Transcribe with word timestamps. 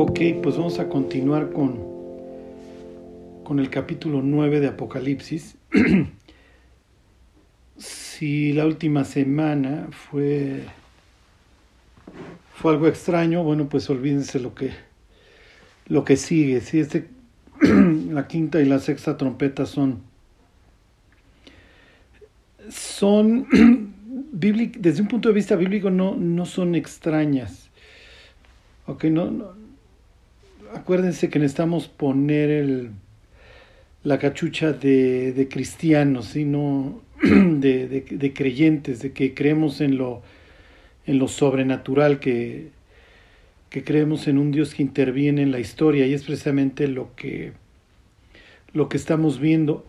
Ok, 0.00 0.20
pues 0.44 0.56
vamos 0.56 0.78
a 0.78 0.88
continuar 0.88 1.50
con, 1.50 1.76
con 3.42 3.58
el 3.58 3.68
capítulo 3.68 4.22
9 4.22 4.60
de 4.60 4.68
Apocalipsis. 4.68 5.56
si 7.76 8.52
la 8.52 8.64
última 8.64 9.04
semana 9.04 9.88
fue, 9.90 10.62
fue 12.54 12.74
algo 12.74 12.86
extraño, 12.86 13.42
bueno, 13.42 13.68
pues 13.68 13.90
olvídense 13.90 14.38
lo 14.38 14.54
que, 14.54 14.70
lo 15.88 16.04
que 16.04 16.16
sigue. 16.16 16.60
Si 16.60 16.78
este, 16.78 17.08
la 17.60 18.28
quinta 18.28 18.60
y 18.60 18.66
la 18.66 18.78
sexta 18.78 19.16
trompeta 19.16 19.66
son, 19.66 20.02
son 22.70 23.48
desde 24.30 25.02
un 25.02 25.08
punto 25.08 25.28
de 25.28 25.34
vista 25.34 25.56
bíblico 25.56 25.90
no, 25.90 26.14
no 26.14 26.46
son 26.46 26.76
extrañas. 26.76 27.68
Ok, 28.86 29.02
no, 29.06 29.32
no, 29.32 29.67
acuérdense 30.74 31.28
que 31.28 31.38
necesitamos 31.38 31.88
poner 31.88 32.50
el, 32.50 32.90
la 34.02 34.18
cachucha 34.18 34.72
de, 34.72 35.48
cristianos, 35.50 36.26
sino 36.26 37.02
de, 37.22 37.88
de, 37.88 38.06
de, 38.10 38.32
creyentes, 38.32 39.00
de 39.00 39.12
que 39.12 39.34
creemos 39.34 39.80
en 39.80 39.98
lo, 39.98 40.22
en 41.06 41.18
lo 41.18 41.28
sobrenatural, 41.28 42.18
que, 42.20 42.70
que 43.70 43.84
creemos 43.84 44.28
en 44.28 44.38
un 44.38 44.50
Dios 44.50 44.74
que 44.74 44.82
interviene 44.82 45.42
en 45.42 45.50
la 45.50 45.60
historia 45.60 46.06
y 46.06 46.14
es 46.14 46.24
precisamente 46.24 46.88
lo 46.88 47.14
que, 47.16 47.52
lo 48.72 48.88
que 48.88 48.96
estamos 48.96 49.40
viendo. 49.40 49.84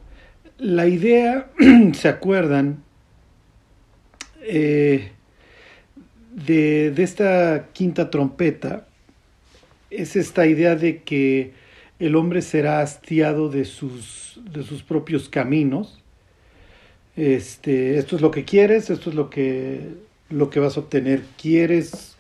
La 0.58 0.88
idea, 0.88 1.50
¿se 1.94 2.10
acuerdan? 2.10 2.84
Eh, 4.41 5.12
de, 6.34 6.91
de 6.91 7.04
esta 7.04 7.70
quinta 7.74 8.10
trompeta 8.10 8.88
es 9.90 10.15
esta 10.15 10.45
idea 10.45 10.76
de 10.76 11.04
que 11.04 11.54
el 11.99 12.15
hombre 12.15 12.41
será 12.41 12.82
hastiado 12.82 13.49
de 13.49 13.65
sus, 13.65 14.40
de 14.51 14.63
sus 14.63 14.84
propios 14.84 15.29
caminos. 15.29 16.01
Este, 17.15 17.98
esto 17.98 18.15
es 18.15 18.21
lo 18.21 18.31
que 18.31 18.46
quieres, 18.46 18.90
esto 18.90 19.09
es 19.09 19.15
lo 19.15 19.29
que, 19.29 19.81
lo 20.29 20.49
que 20.49 20.59
vas 20.59 20.77
a 20.77 20.81
obtener. 20.81 21.23
Quieres 21.41 22.15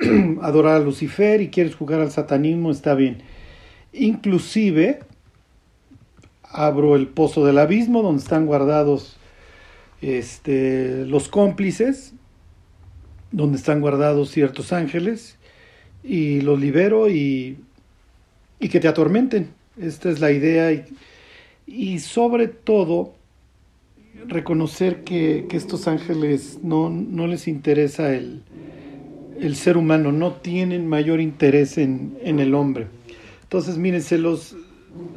adorar 0.42 0.76
a 0.76 0.80
Lucifer 0.80 1.40
y 1.40 1.48
quieres 1.48 1.74
jugar 1.74 2.00
al 2.00 2.10
satanismo, 2.10 2.70
está 2.70 2.94
bien. 2.94 3.22
Inclusive, 3.92 5.00
abro 6.42 6.96
el 6.96 7.08
pozo 7.08 7.44
del 7.44 7.58
abismo 7.58 8.02
donde 8.02 8.22
están 8.22 8.46
guardados 8.46 9.18
este, 10.00 11.04
los 11.06 11.28
cómplices, 11.28 12.14
donde 13.32 13.58
están 13.58 13.80
guardados 13.80 14.30
ciertos 14.30 14.72
ángeles, 14.72 15.38
y 16.02 16.40
los 16.40 16.58
libero 16.58 17.08
y, 17.08 17.58
y 18.60 18.68
que 18.68 18.80
te 18.80 18.88
atormenten. 18.88 19.50
Esta 19.80 20.10
es 20.10 20.20
la 20.20 20.32
idea. 20.32 20.72
Y, 20.72 20.84
y 21.66 21.98
sobre 21.98 22.48
todo, 22.48 23.14
reconocer 24.26 25.04
que, 25.04 25.46
que 25.48 25.56
estos 25.56 25.86
ángeles 25.86 26.58
no, 26.62 26.90
no 26.90 27.26
les 27.26 27.48
interesa 27.48 28.14
el, 28.14 28.42
el, 29.40 29.56
ser 29.56 29.76
humano, 29.76 30.12
no 30.12 30.32
tienen 30.32 30.86
mayor 30.88 31.20
interés 31.20 31.78
en, 31.78 32.18
en, 32.22 32.40
el 32.40 32.54
hombre. 32.54 32.86
Entonces, 33.42 33.78
miren, 33.78 34.02
se 34.02 34.18
los, 34.18 34.56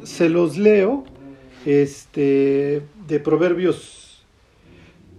se 0.04 0.28
los 0.28 0.56
leo 0.56 1.04
este, 1.66 2.82
de 3.08 3.20
Proverbios 3.20 4.24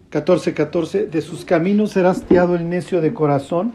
14, 0.10 0.54
14. 0.54 1.06
De 1.08 1.22
sus 1.22 1.46
caminos 1.46 1.92
será 1.92 2.12
hastiado 2.12 2.56
el 2.56 2.70
necio 2.70 3.02
de 3.02 3.14
corazón 3.14 3.74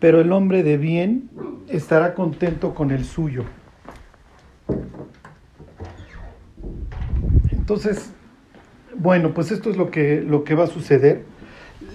pero 0.00 0.20
el 0.20 0.32
hombre 0.32 0.62
de 0.62 0.76
bien 0.76 1.30
estará 1.68 2.14
contento 2.14 2.74
con 2.74 2.90
el 2.90 3.04
suyo. 3.04 3.44
Entonces, 7.50 8.12
bueno, 8.96 9.34
pues 9.34 9.50
esto 9.50 9.70
es 9.70 9.76
lo 9.76 9.90
que, 9.90 10.20
lo 10.20 10.44
que 10.44 10.54
va 10.54 10.64
a 10.64 10.68
suceder. 10.68 11.24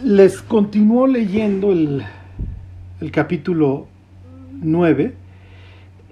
Les 0.04 0.42
continúo 0.42 1.08
leyendo 1.08 1.72
el, 1.72 2.04
el 3.00 3.12
capítulo 3.12 3.88
9 4.62 5.14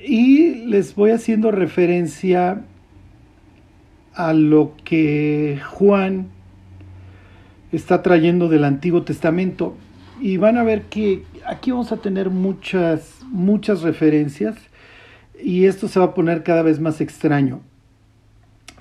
y 0.02 0.66
les 0.66 0.96
voy 0.96 1.12
haciendo 1.12 1.52
referencia 1.52 2.64
a 4.14 4.34
lo 4.34 4.74
que 4.84 5.60
Juan 5.66 6.28
está 7.72 8.02
trayendo 8.02 8.50
del 8.50 8.64
Antiguo 8.64 9.04
Testamento 9.04 9.76
y 10.20 10.38
van 10.38 10.58
a 10.58 10.64
ver 10.64 10.84
que 10.84 11.24
aquí 11.50 11.72
vamos 11.72 11.92
a 11.92 11.98
tener 11.98 12.30
muchas, 12.30 13.20
muchas 13.26 13.82
referencias 13.82 14.56
y 15.42 15.66
esto 15.66 15.88
se 15.88 16.00
va 16.00 16.08
a 16.08 16.14
poner 16.14 16.44
cada 16.44 16.62
vez 16.62 16.80
más 16.80 17.02
extraño. 17.02 17.62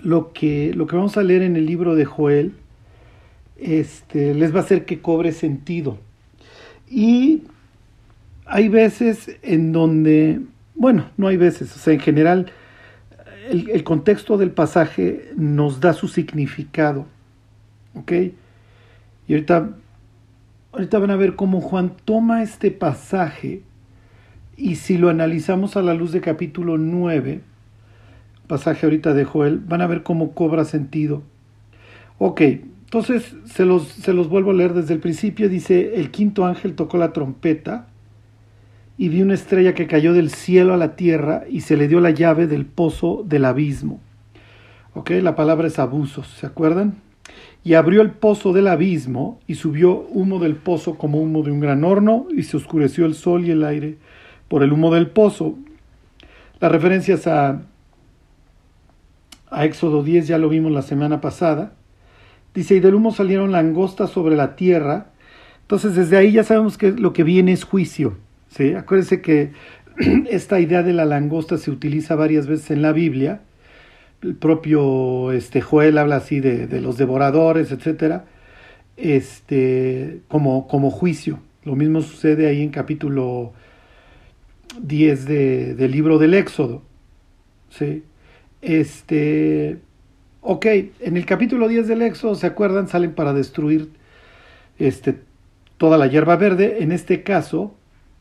Lo 0.02 0.32
que, 0.32 0.72
lo 0.74 0.86
que 0.86 0.96
vamos 0.96 1.16
a 1.16 1.22
leer 1.22 1.42
en 1.42 1.56
el 1.56 1.66
libro 1.66 1.94
de 1.94 2.04
Joel 2.04 2.54
este, 3.56 4.34
les 4.34 4.54
va 4.54 4.60
a 4.60 4.62
hacer 4.62 4.84
que 4.84 5.00
cobre 5.00 5.32
sentido. 5.32 5.98
Y 6.88 7.44
hay 8.44 8.68
veces 8.68 9.36
en 9.42 9.72
donde, 9.72 10.40
bueno, 10.74 11.10
no 11.16 11.26
hay 11.26 11.36
veces, 11.36 11.74
o 11.74 11.78
sea, 11.78 11.94
en 11.94 12.00
general, 12.00 12.52
el, 13.50 13.70
el 13.70 13.82
contexto 13.82 14.36
del 14.36 14.50
pasaje 14.50 15.30
nos 15.36 15.80
da 15.80 15.94
su 15.94 16.06
significado. 16.06 17.06
¿Ok? 17.94 18.12
Y 19.26 19.32
ahorita 19.32 19.70
ahorita 20.72 20.98
van 20.98 21.10
a 21.10 21.16
ver 21.16 21.36
cómo 21.36 21.60
Juan 21.60 21.92
toma 22.04 22.42
este 22.42 22.70
pasaje 22.70 23.62
y 24.56 24.76
si 24.76 24.98
lo 24.98 25.08
analizamos 25.08 25.76
a 25.76 25.82
la 25.82 25.94
luz 25.94 26.12
de 26.12 26.20
capítulo 26.20 26.78
9, 26.78 27.40
pasaje 28.48 28.86
ahorita 28.86 29.14
de 29.14 29.24
Joel, 29.24 29.58
van 29.58 29.82
a 29.82 29.86
ver 29.86 30.02
cómo 30.02 30.32
cobra 30.32 30.64
sentido. 30.64 31.22
Ok, 32.18 32.40
entonces 32.40 33.36
se 33.44 33.64
los, 33.64 33.86
se 33.86 34.12
los 34.12 34.28
vuelvo 34.28 34.50
a 34.50 34.54
leer 34.54 34.74
desde 34.74 34.94
el 34.94 35.00
principio. 35.00 35.48
Dice, 35.48 35.94
el 35.94 36.10
quinto 36.10 36.44
ángel 36.44 36.74
tocó 36.74 36.98
la 36.98 37.12
trompeta 37.12 37.86
y 38.96 39.08
vi 39.10 39.22
una 39.22 39.34
estrella 39.34 39.74
que 39.74 39.86
cayó 39.86 40.12
del 40.12 40.30
cielo 40.30 40.74
a 40.74 40.76
la 40.76 40.96
tierra 40.96 41.44
y 41.48 41.60
se 41.60 41.76
le 41.76 41.86
dio 41.86 42.00
la 42.00 42.10
llave 42.10 42.48
del 42.48 42.66
pozo 42.66 43.24
del 43.24 43.44
abismo. 43.44 44.00
Ok, 44.94 45.10
la 45.22 45.36
palabra 45.36 45.68
es 45.68 45.78
abusos, 45.78 46.26
¿se 46.26 46.46
acuerdan? 46.46 46.96
Y 47.64 47.74
abrió 47.74 48.02
el 48.02 48.12
pozo 48.12 48.52
del 48.52 48.68
abismo, 48.68 49.40
y 49.46 49.56
subió 49.56 50.06
humo 50.10 50.38
del 50.38 50.56
pozo 50.56 50.96
como 50.96 51.20
humo 51.20 51.42
de 51.42 51.50
un 51.50 51.60
gran 51.60 51.84
horno, 51.84 52.26
y 52.34 52.44
se 52.44 52.56
oscureció 52.56 53.04
el 53.04 53.14
sol 53.14 53.44
y 53.44 53.50
el 53.50 53.64
aire 53.64 53.96
por 54.48 54.62
el 54.62 54.72
humo 54.72 54.92
del 54.94 55.08
pozo. 55.08 55.58
Las 56.60 56.72
referencias 56.72 57.26
a, 57.26 57.62
a 59.50 59.64
Éxodo 59.64 60.02
10 60.02 60.26
ya 60.26 60.38
lo 60.38 60.48
vimos 60.48 60.72
la 60.72 60.82
semana 60.82 61.20
pasada. 61.20 61.72
Dice, 62.54 62.76
y 62.76 62.80
del 62.80 62.94
humo 62.94 63.12
salieron 63.12 63.52
langostas 63.52 64.10
sobre 64.10 64.36
la 64.36 64.56
tierra. 64.56 65.10
Entonces 65.62 65.94
desde 65.94 66.16
ahí 66.16 66.32
ya 66.32 66.44
sabemos 66.44 66.78
que 66.78 66.92
lo 66.92 67.12
que 67.12 67.22
viene 67.22 67.52
es 67.52 67.64
juicio. 67.64 68.16
¿sí? 68.48 68.74
Acuérdense 68.74 69.20
que 69.20 69.52
esta 70.30 70.58
idea 70.58 70.82
de 70.82 70.92
la 70.92 71.04
langosta 71.04 71.58
se 71.58 71.70
utiliza 71.70 72.14
varias 72.14 72.46
veces 72.46 72.70
en 72.70 72.82
la 72.82 72.92
Biblia 72.92 73.42
el 74.22 74.34
propio 74.34 75.32
este, 75.32 75.60
Joel 75.60 75.98
habla 75.98 76.16
así 76.16 76.40
de, 76.40 76.66
de 76.66 76.80
los 76.80 76.96
devoradores, 76.96 77.70
etcétera, 77.72 78.24
este, 78.96 80.20
como, 80.28 80.66
como 80.66 80.90
juicio. 80.90 81.40
Lo 81.64 81.76
mismo 81.76 82.00
sucede 82.02 82.46
ahí 82.46 82.62
en 82.62 82.70
capítulo 82.70 83.52
10 84.80 85.24
de, 85.26 85.74
del 85.74 85.90
libro 85.90 86.18
del 86.18 86.34
Éxodo. 86.34 86.82
¿sí? 87.70 88.02
Este, 88.62 89.78
ok, 90.40 90.66
en 91.00 91.16
el 91.16 91.26
capítulo 91.26 91.68
10 91.68 91.88
del 91.88 92.02
Éxodo, 92.02 92.34
¿se 92.34 92.46
acuerdan? 92.46 92.88
Salen 92.88 93.14
para 93.14 93.32
destruir 93.32 93.90
este, 94.78 95.20
toda 95.76 95.98
la 95.98 96.06
hierba 96.06 96.36
verde. 96.36 96.78
En 96.80 96.92
este 96.92 97.22
caso, 97.22 97.74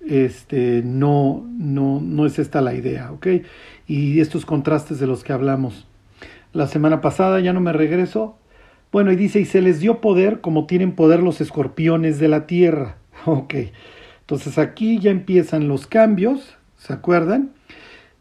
este, 0.06 0.82
no, 0.84 1.46
no, 1.58 2.00
no 2.02 2.26
es 2.26 2.40
esta 2.40 2.62
la 2.62 2.74
idea, 2.74 3.12
¿ok? 3.12 3.28
Y 3.88 4.20
estos 4.20 4.46
contrastes 4.46 5.00
de 5.00 5.08
los 5.08 5.24
que 5.24 5.34
hablamos 5.34 5.88
la 6.54 6.68
semana 6.68 7.02
pasada, 7.02 7.40
ya 7.40 7.54
no 7.54 7.60
me 7.60 7.74
regreso. 7.74 8.38
Bueno, 8.92 9.12
y 9.12 9.16
dice, 9.16 9.40
y 9.40 9.46
se 9.46 9.62
les 9.62 9.80
dio 9.80 10.02
poder 10.02 10.42
como 10.42 10.66
tienen 10.66 10.94
poder 10.94 11.22
los 11.22 11.42
escorpiones 11.42 12.20
de 12.20 12.28
la 12.28 12.48
tierra. 12.48 12.98
Ok, 13.26 13.56
entonces 14.22 14.58
aquí 14.58 15.00
ya 15.00 15.10
empiezan 15.10 15.68
los 15.68 15.88
cambios, 15.88 16.56
¿se 16.78 16.94
acuerdan? 16.94 17.50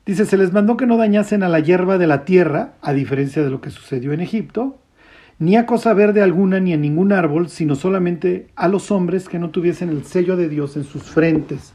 Dice, 0.06 0.24
se 0.24 0.38
les 0.38 0.52
mandó 0.52 0.76
que 0.76 0.86
no 0.86 0.96
dañasen 0.96 1.42
a 1.42 1.48
la 1.48 1.60
hierba 1.60 1.98
de 1.98 2.06
la 2.06 2.24
tierra, 2.24 2.72
a 2.80 2.92
diferencia 2.92 3.44
de 3.44 3.50
lo 3.50 3.60
que 3.60 3.70
sucedió 3.70 4.12
en 4.12 4.20
Egipto, 4.20 4.78
ni 5.38 5.56
a 5.56 5.66
cosa 5.66 5.92
verde 5.92 6.22
alguna 6.22 6.60
ni 6.60 6.72
a 6.72 6.76
ningún 6.76 7.12
árbol, 7.12 7.50
sino 7.50 7.74
solamente 7.74 8.48
a 8.56 8.68
los 8.68 8.90
hombres 8.90 9.28
que 9.28 9.38
no 9.38 9.50
tuviesen 9.50 9.90
el 9.90 10.04
sello 10.04 10.36
de 10.36 10.48
Dios 10.48 10.76
en 10.76 10.84
sus 10.84 11.02
frentes. 11.02 11.74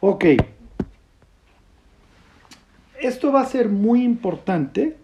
Ok, 0.00 0.24
esto 3.06 3.32
va 3.32 3.42
a 3.42 3.46
ser 3.46 3.68
muy 3.68 4.02
importante 4.02 4.96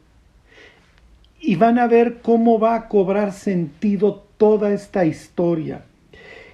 y 1.41 1.57
van 1.57 1.79
a 1.79 1.87
ver 1.87 2.21
cómo 2.23 2.59
va 2.59 2.75
a 2.75 2.89
cobrar 2.89 3.33
sentido 3.33 4.25
toda 4.37 4.73
esta 4.73 5.05
historia 5.05 5.85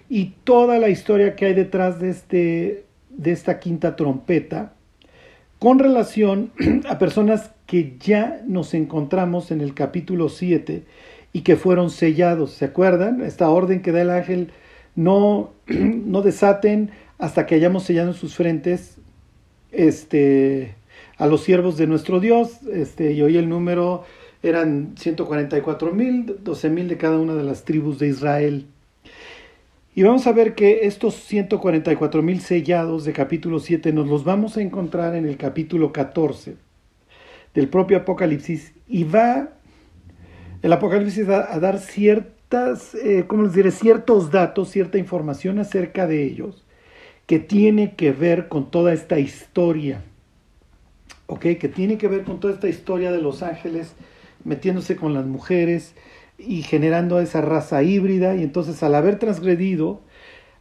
y 0.09 0.35
toda 0.45 0.79
la 0.79 0.89
historia 0.89 1.37
que 1.37 1.47
hay 1.47 1.55
detrás 1.55 2.01
de, 2.01 2.11
este, 2.11 2.85
de 3.11 3.33
esta 3.33 3.59
quinta 3.61 3.97
trompeta 3.97 4.73
con 5.59 5.79
relación 5.79 6.51
a 6.89 6.99
personas 6.99 7.51
que 7.67 7.97
ya 7.99 8.41
nos 8.47 8.75
encontramos 8.75 9.51
en 9.51 9.61
el 9.61 9.75
capítulo 9.75 10.29
7 10.29 10.85
y 11.33 11.41
que 11.43 11.57
fueron 11.57 11.91
sellados. 11.91 12.53
¿Se 12.53 12.65
acuerdan? 12.65 13.21
Esta 13.21 13.49
orden 13.51 13.83
que 13.83 13.93
da 13.93 14.03
el 14.03 14.11
ángel, 14.11 14.51
no, 14.95 15.51
no 15.67 16.23
desaten 16.23 16.91
hasta 17.19 17.47
que 17.47 17.55
hayamos 17.55 17.85
sellado 17.85 18.09
en 18.09 18.15
sus 18.15 18.35
frentes 18.35 18.99
este, 19.73 20.75
a 21.19 21.27
los 21.27 21.43
siervos 21.43 21.77
de 21.77 21.87
nuestro 21.87 22.21
Dios. 22.21 22.63
Este, 22.73 23.13
y 23.13 23.23
hoy 23.23 23.37
el 23.37 23.49
número 23.49 24.05
eran 24.43 24.95
144 24.97 25.93
mil, 25.93 26.37
12 26.41 26.71
mil 26.71 26.89
de 26.89 26.97
cada 26.97 27.19
una 27.19 27.35
de 27.35 27.45
las 27.45 27.65
tribus 27.65 27.99
de 27.99 28.09
Israel. 28.09 28.67
Y 29.95 30.03
vamos 30.03 30.27
a 30.27 30.33
ver 30.33 30.55
que 30.55 30.81
estos 30.83 31.15
144 31.15 32.23
mil 32.23 32.41
sellados 32.41 33.05
de 33.05 33.15
capítulo 33.15 33.61
7 33.61 33.93
nos 33.95 34.07
los 34.07 34.25
vamos 34.25 34.59
a 34.59 34.61
encontrar 34.61 35.15
en 35.15 35.25
el 35.25 35.39
capítulo 35.39 35.91
14 35.91 36.57
del 37.55 37.69
propio 37.69 37.97
Apocalipsis 37.97 38.75
y 38.87 39.05
va 39.05 39.49
el 40.61 40.73
Apocalipsis 40.73 41.29
a, 41.29 41.59
dar 41.59 41.79
ciertas, 41.79 42.95
eh, 42.95 43.25
¿cómo 43.27 43.49
diré? 43.49 43.71
Ciertos 43.71 44.31
datos, 44.31 44.69
cierta 44.69 44.99
información 44.99 45.59
acerca 45.59 46.07
de 46.07 46.25
ellos 46.25 46.67
que 47.27 47.39
tiene 47.39 47.95
que 47.95 48.12
ver 48.12 48.49
con 48.49 48.71
toda 48.71 48.93
esta 48.93 49.19
historia, 49.19 50.03
Que 51.40 51.69
tiene 51.69 51.99
que 51.99 52.08
ver 52.08 52.25
con 52.25 52.40
toda 52.40 52.55
esta 52.55 52.69
historia 52.69 53.12
de 53.12 53.20
los 53.20 53.43
ángeles 53.43 53.94
metiéndose 54.44 54.96
con 54.96 55.12
las 55.12 55.26
mujeres, 55.26 55.94
y 56.38 56.62
generando 56.62 57.20
esa 57.20 57.40
raza 57.40 57.82
híbrida 57.82 58.37
y 58.37 58.43
entonces 58.43 58.82
al 58.82 58.94
haber 58.94 59.19
transgredido, 59.19 60.00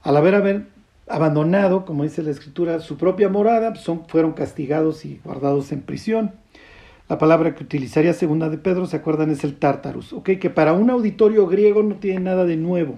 al 0.01 0.17
haber, 0.17 0.35
haber 0.35 0.67
abandonado, 1.07 1.85
como 1.85 2.03
dice 2.03 2.23
la 2.23 2.31
escritura, 2.31 2.79
su 2.79 2.97
propia 2.97 3.29
morada, 3.29 3.73
pues 3.73 3.83
son, 3.83 4.07
fueron 4.07 4.33
castigados 4.33 5.05
y 5.05 5.19
guardados 5.23 5.71
en 5.71 5.81
prisión. 5.81 6.33
La 7.09 7.17
palabra 7.17 7.53
que 7.53 7.63
utilizaría 7.63 8.13
segunda 8.13 8.49
de 8.49 8.57
Pedro, 8.57 8.87
¿se 8.87 8.97
acuerdan? 8.97 9.29
Es 9.29 9.43
el 9.43 9.57
tártarus, 9.57 10.11
¿ok? 10.13 10.31
Que 10.39 10.49
para 10.49 10.73
un 10.73 10.89
auditorio 10.89 11.45
griego 11.47 11.83
no 11.83 11.95
tiene 11.95 12.21
nada 12.21 12.45
de 12.45 12.57
nuevo, 12.57 12.95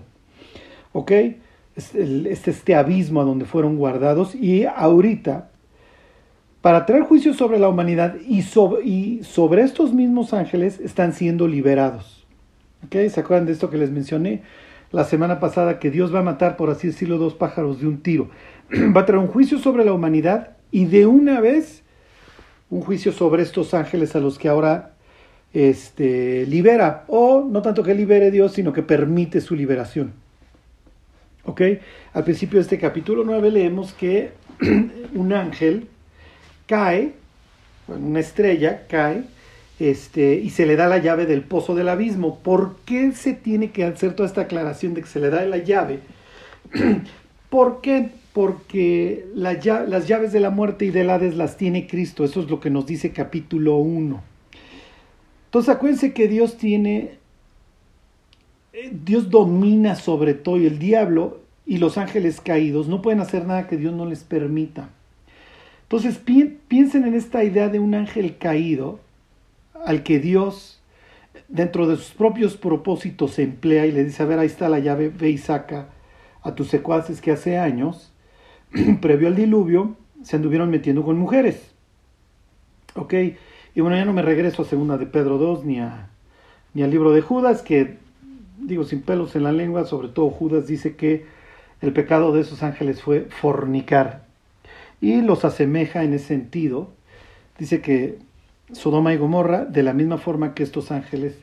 ¿ok? 0.93 1.11
Es 1.75 1.93
este 1.95 2.73
abismo 2.73 3.21
a 3.21 3.25
donde 3.25 3.45
fueron 3.45 3.75
guardados 3.77 4.33
y 4.33 4.65
ahorita, 4.65 5.49
para 6.67 6.85
traer 6.85 7.03
juicio 7.03 7.33
sobre 7.33 7.59
la 7.59 7.69
humanidad 7.69 8.17
y 8.27 8.41
sobre, 8.41 9.61
estos 9.61 9.93
mismos 9.93 10.33
ángeles, 10.33 10.81
están 10.81 11.13
siendo 11.13 11.47
liberados. 11.47 12.27
¿Se 12.91 13.21
acuerdan 13.21 13.45
de 13.45 13.53
esto 13.53 13.69
que 13.69 13.77
les 13.77 13.89
mencioné 13.89 14.41
la 14.91 15.05
semana 15.05 15.39
pasada? 15.39 15.79
Que 15.79 15.91
Dios 15.91 16.13
va 16.13 16.19
a 16.19 16.23
matar, 16.23 16.57
por 16.57 16.69
así 16.69 16.87
decirlo, 16.87 17.19
dos 17.19 17.35
pájaros 17.35 17.79
de 17.79 17.87
un 17.87 18.01
tiro. 18.01 18.29
va 18.93 18.99
a 18.99 19.05
traer 19.05 19.21
un 19.21 19.29
juicio 19.29 19.59
sobre 19.59 19.85
la 19.85 19.93
humanidad 19.93 20.57
y 20.69 20.87
de 20.87 21.05
una 21.05 21.39
vez 21.39 21.83
un 22.69 22.81
juicio 22.81 23.13
sobre 23.13 23.43
estos 23.43 23.73
ángeles 23.73 24.13
a 24.17 24.19
los 24.19 24.37
que 24.37 24.49
ahora 24.49 24.91
este, 25.53 26.45
libera. 26.47 27.05
O 27.07 27.47
no 27.49 27.61
tanto 27.61 27.81
que 27.81 27.95
libere 27.95 28.29
Dios, 28.29 28.51
sino 28.51 28.73
que 28.73 28.83
permite 28.83 29.39
su 29.39 29.55
liberación. 29.55 30.11
¿Ok? 31.45 31.61
Al 32.11 32.25
principio 32.25 32.57
de 32.59 32.63
este 32.63 32.77
capítulo 32.77 33.23
9 33.23 33.51
leemos 33.51 33.93
que 33.93 34.31
un 35.15 35.31
ángel 35.31 35.87
cae, 36.67 37.13
una 37.87 38.19
estrella 38.19 38.85
cae 38.87 39.23
este, 39.79 40.35
y 40.35 40.49
se 40.49 40.65
le 40.65 40.75
da 40.75 40.87
la 40.87 40.97
llave 40.97 41.25
del 41.25 41.41
pozo 41.41 41.75
del 41.75 41.89
abismo. 41.89 42.39
¿Por 42.39 42.77
qué 42.85 43.11
se 43.11 43.33
tiene 43.33 43.71
que 43.71 43.85
hacer 43.85 44.13
toda 44.13 44.27
esta 44.27 44.41
aclaración 44.41 44.93
de 44.93 45.01
que 45.01 45.07
se 45.07 45.19
le 45.19 45.29
da 45.29 45.43
la 45.45 45.57
llave? 45.57 45.99
¿Por 47.49 47.81
qué? 47.81 48.11
Porque 48.33 49.25
las 49.33 49.59
llaves 49.63 50.31
de 50.31 50.39
la 50.39 50.49
muerte 50.49 50.85
y 50.85 50.89
del 50.89 51.09
Hades 51.09 51.35
las 51.35 51.57
tiene 51.57 51.87
Cristo. 51.87 52.23
Eso 52.23 52.41
es 52.41 52.49
lo 52.49 52.59
que 52.59 52.69
nos 52.69 52.85
dice 52.85 53.11
capítulo 53.11 53.77
1. 53.77 54.21
Entonces 55.45 55.73
acuérdense 55.73 56.13
que 56.13 56.27
Dios 56.27 56.57
tiene, 56.57 57.17
eh, 58.73 58.91
Dios 58.91 59.29
domina 59.29 59.95
sobre 59.95 60.33
todo 60.33 60.57
y 60.57 60.65
el 60.65 60.77
diablo 60.77 61.39
y 61.65 61.77
los 61.77 61.97
ángeles 61.97 62.41
caídos 62.41 62.87
no 62.87 63.01
pueden 63.01 63.21
hacer 63.21 63.45
nada 63.45 63.67
que 63.67 63.77
Dios 63.77 63.93
no 63.93 64.05
les 64.05 64.23
permita. 64.23 64.89
Entonces 65.89 66.17
piensen 66.67 67.05
en 67.05 67.13
esta 67.13 67.45
idea 67.45 67.69
de 67.69 67.79
un 67.79 67.95
ángel 67.95 68.37
caído 68.37 68.99
al 69.85 70.03
que 70.03 70.19
Dios, 70.19 70.81
dentro 71.47 71.87
de 71.87 71.95
sus 71.95 72.11
propios 72.11 72.57
propósitos, 72.57 73.39
emplea 73.39 73.85
y 73.85 73.93
le 73.93 74.03
dice, 74.03 74.21
a 74.21 74.25
ver, 74.25 74.37
ahí 74.37 74.47
está 74.47 74.67
la 74.67 74.79
llave, 74.79 75.07
ve 75.07 75.29
y 75.29 75.37
saca 75.37 75.87
a 76.43 76.55
tus 76.55 76.67
secuaces 76.67 77.21
que 77.21 77.31
hace 77.31 77.57
años, 77.57 78.11
previo 79.01 79.29
al 79.29 79.37
diluvio, 79.37 79.95
se 80.23 80.35
anduvieron 80.35 80.69
metiendo 80.69 81.03
con 81.03 81.17
mujeres. 81.17 81.71
¿Ok? 82.95 83.13
Y 83.73 83.79
bueno, 83.79 83.95
ya 83.95 84.03
no 84.03 84.11
me 84.11 84.23
regreso 84.23 84.63
a 84.63 84.65
segunda 84.65 84.97
de 84.97 85.05
Pedro 85.05 85.37
2 85.37 85.63
ni, 85.63 85.79
ni 86.73 86.83
al 86.83 86.91
libro 86.91 87.13
de 87.13 87.21
Judas, 87.21 87.61
que 87.61 87.95
digo 88.59 88.83
sin 88.83 89.03
pelos 89.03 89.37
en 89.37 89.43
la 89.43 89.53
lengua, 89.53 89.85
sobre 89.85 90.09
todo 90.09 90.29
Judas 90.31 90.67
dice 90.67 90.97
que 90.97 91.25
el 91.79 91.93
pecado 91.93 92.33
de 92.33 92.41
esos 92.41 92.61
ángeles 92.61 93.01
fue 93.01 93.21
fornicar. 93.21 94.26
Y 95.01 95.21
los 95.21 95.45
asemeja 95.45 96.03
en 96.03 96.13
ese 96.13 96.27
sentido. 96.27 96.89
Dice 97.57 97.81
que 97.81 98.19
Sodoma 98.71 99.13
y 99.13 99.17
Gomorra, 99.17 99.65
de 99.65 99.83
la 99.83 99.93
misma 99.93 100.17
forma 100.17 100.53
que 100.53 100.63
estos 100.63 100.91
ángeles 100.91 101.35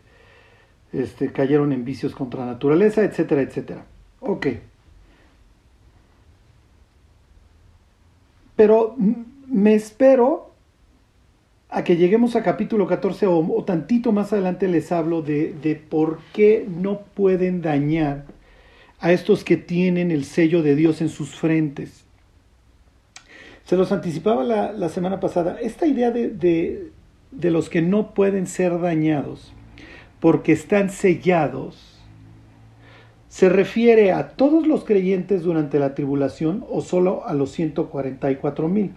este, 0.92 1.32
cayeron 1.32 1.72
en 1.72 1.84
vicios 1.84 2.14
contra 2.14 2.40
la 2.40 2.52
naturaleza, 2.52 3.02
etcétera, 3.02 3.42
etcétera. 3.42 3.84
Ok. 4.20 4.46
Pero 8.56 8.94
me 9.48 9.74
espero 9.74 10.52
a 11.68 11.82
que 11.82 11.96
lleguemos 11.96 12.36
a 12.36 12.42
capítulo 12.44 12.86
14 12.86 13.26
o, 13.26 13.64
tantito 13.64 14.12
más 14.12 14.32
adelante 14.32 14.68
les 14.68 14.92
hablo 14.92 15.22
de, 15.22 15.52
de, 15.52 15.74
por 15.74 16.20
qué 16.32 16.64
no 16.68 17.00
pueden 17.00 17.62
dañar 17.62 18.26
a 19.00 19.10
estos 19.10 19.42
que 19.42 19.56
tienen 19.56 20.12
el 20.12 20.24
sello 20.24 20.62
de 20.62 20.76
Dios 20.76 21.00
en 21.00 21.08
sus 21.08 21.34
frentes. 21.34 22.03
Se 23.64 23.76
los 23.76 23.92
anticipaba 23.92 24.44
la, 24.44 24.72
la 24.72 24.88
semana 24.88 25.20
pasada. 25.20 25.58
Esta 25.60 25.86
idea 25.86 26.10
de, 26.10 26.92
de 27.30 27.50
los 27.50 27.68
que 27.68 27.82
no 27.82 28.14
pueden 28.14 28.46
ser 28.46 28.80
dañados 28.80 29.52
porque 30.20 30.52
están 30.52 30.90
sellados 30.90 31.94
se 33.34 33.48
refiere 33.48 34.12
a 34.12 34.28
todos 34.28 34.64
los 34.66 34.84
creyentes 34.84 35.42
durante 35.42 35.80
la 35.80 35.96
tribulación 35.96 36.64
o 36.70 36.82
solo 36.82 37.26
a 37.26 37.34
los 37.34 37.50
144 37.50 38.68
mil. 38.68 38.92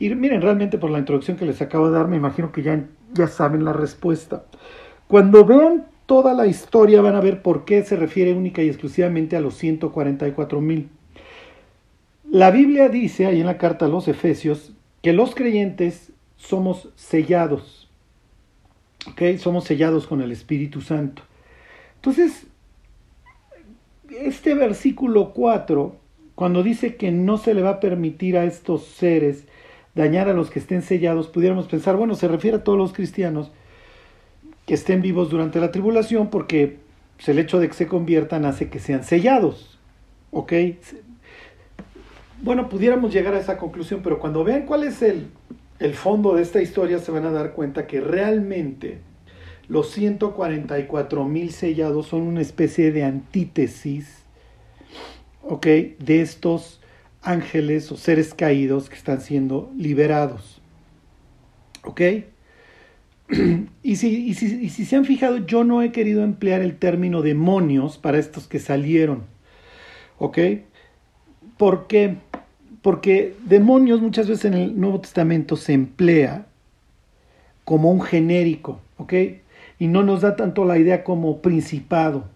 Y 0.00 0.12
miren, 0.12 0.42
realmente 0.42 0.76
por 0.76 0.90
la 0.90 0.98
introducción 0.98 1.36
que 1.36 1.46
les 1.46 1.62
acabo 1.62 1.86
de 1.86 1.96
dar, 1.96 2.08
me 2.08 2.16
imagino 2.16 2.50
que 2.50 2.62
ya, 2.62 2.84
ya 3.14 3.28
saben 3.28 3.64
la 3.64 3.72
respuesta. 3.72 4.44
Cuando 5.06 5.44
vean 5.44 5.86
toda 6.06 6.34
la 6.34 6.48
historia 6.48 7.00
van 7.00 7.14
a 7.14 7.20
ver 7.20 7.42
por 7.42 7.64
qué 7.64 7.84
se 7.84 7.94
refiere 7.94 8.34
única 8.34 8.60
y 8.60 8.68
exclusivamente 8.68 9.36
a 9.36 9.40
los 9.40 9.54
144 9.54 10.60
mil. 10.60 10.88
La 12.30 12.50
Biblia 12.50 12.88
dice 12.88 13.26
ahí 13.26 13.40
en 13.40 13.46
la 13.46 13.58
carta 13.58 13.86
a 13.86 13.88
los 13.88 14.08
Efesios 14.08 14.72
que 15.02 15.12
los 15.12 15.34
creyentes 15.34 16.12
somos 16.36 16.88
sellados. 16.96 17.88
¿Ok? 19.08 19.38
Somos 19.38 19.64
sellados 19.64 20.06
con 20.06 20.20
el 20.20 20.32
Espíritu 20.32 20.80
Santo. 20.80 21.22
Entonces, 21.96 22.46
este 24.10 24.54
versículo 24.54 25.32
4, 25.32 25.96
cuando 26.34 26.62
dice 26.62 26.96
que 26.96 27.12
no 27.12 27.38
se 27.38 27.54
le 27.54 27.62
va 27.62 27.70
a 27.70 27.80
permitir 27.80 28.36
a 28.36 28.44
estos 28.44 28.84
seres 28.84 29.44
dañar 29.94 30.28
a 30.28 30.34
los 30.34 30.50
que 30.50 30.58
estén 30.58 30.82
sellados, 30.82 31.28
pudiéramos 31.28 31.66
pensar, 31.66 31.96
bueno, 31.96 32.14
se 32.16 32.28
refiere 32.28 32.58
a 32.58 32.64
todos 32.64 32.78
los 32.78 32.92
cristianos 32.92 33.50
que 34.66 34.74
estén 34.74 35.00
vivos 35.00 35.30
durante 35.30 35.60
la 35.60 35.70
tribulación, 35.70 36.28
porque 36.28 36.78
pues, 37.16 37.28
el 37.28 37.38
hecho 37.38 37.60
de 37.60 37.68
que 37.68 37.74
se 37.74 37.86
conviertan 37.86 38.44
hace 38.44 38.68
que 38.68 38.80
sean 38.80 39.04
sellados. 39.04 39.78
¿Ok? 40.32 40.52
Bueno, 42.42 42.68
pudiéramos 42.68 43.12
llegar 43.12 43.34
a 43.34 43.40
esa 43.40 43.56
conclusión, 43.56 44.00
pero 44.02 44.18
cuando 44.18 44.44
vean 44.44 44.66
cuál 44.66 44.84
es 44.84 45.02
el, 45.02 45.26
el 45.78 45.94
fondo 45.94 46.34
de 46.34 46.42
esta 46.42 46.60
historia 46.60 46.98
se 46.98 47.10
van 47.10 47.24
a 47.24 47.30
dar 47.30 47.52
cuenta 47.52 47.86
que 47.86 48.00
realmente 48.00 48.98
los 49.68 49.90
144 49.90 51.24
mil 51.24 51.52
sellados 51.52 52.06
son 52.06 52.22
una 52.22 52.40
especie 52.40 52.92
de 52.92 53.04
antítesis 53.04 54.22
¿ok? 55.42 55.66
de 55.66 56.20
estos 56.20 56.80
ángeles 57.22 57.90
o 57.90 57.96
seres 57.96 58.34
caídos 58.34 58.88
que 58.88 58.96
están 58.96 59.20
siendo 59.20 59.72
liberados. 59.76 60.60
¿Ok? 61.82 62.00
Y 63.82 63.96
si, 63.96 64.28
y 64.28 64.34
si, 64.34 64.46
y 64.64 64.68
si 64.68 64.84
se 64.84 64.96
han 64.96 65.04
fijado, 65.04 65.38
yo 65.46 65.62
no 65.62 65.80
he 65.82 65.92
querido 65.92 66.24
emplear 66.24 66.60
el 66.60 66.76
término 66.76 67.22
demonios 67.22 67.98
para 67.98 68.18
estos 68.18 68.48
que 68.48 68.58
salieron. 68.58 69.24
¿Ok? 70.18 70.38
¿Por 71.56 71.86
qué? 71.86 72.16
Porque 72.86 73.34
demonios 73.44 74.00
muchas 74.00 74.28
veces 74.28 74.44
en 74.44 74.54
el 74.54 74.78
Nuevo 74.80 75.00
Testamento 75.00 75.56
se 75.56 75.72
emplea 75.72 76.46
como 77.64 77.90
un 77.90 78.00
genérico, 78.00 78.80
¿ok? 78.96 79.12
Y 79.80 79.88
no 79.88 80.04
nos 80.04 80.20
da 80.20 80.36
tanto 80.36 80.64
la 80.64 80.78
idea 80.78 81.02
como 81.02 81.42
principado 81.42 82.28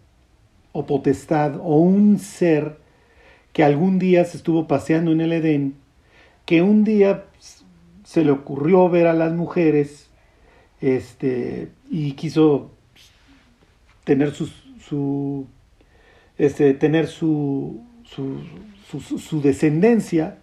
o 0.73 0.87
potestad 0.87 1.55
o 1.55 1.77
un 1.77 2.19
ser 2.19 2.79
que 3.53 3.63
algún 3.63 4.01
día 4.01 4.25
se 4.25 4.39
estuvo 4.39 4.67
paseando 4.67 5.13
en 5.13 5.21
el 5.21 5.35
Edén, 5.35 5.77
que 6.47 6.63
un 6.63 6.83
día 6.83 7.27
se 8.03 8.25
le 8.25 8.33
ocurrió 8.33 8.89
ver 8.89 9.07
a 9.07 9.13
las 9.13 9.33
mujeres 9.33 10.11
este, 10.81 11.69
y 11.89 12.15
quiso 12.15 12.73
tener 14.03 14.33
su, 14.33 14.51
su 14.81 15.47
este, 16.39 16.75
tener 16.75 17.07
su, 17.07 17.85
su, 18.03 18.41
su, 18.99 19.41
descendencia 19.41 20.39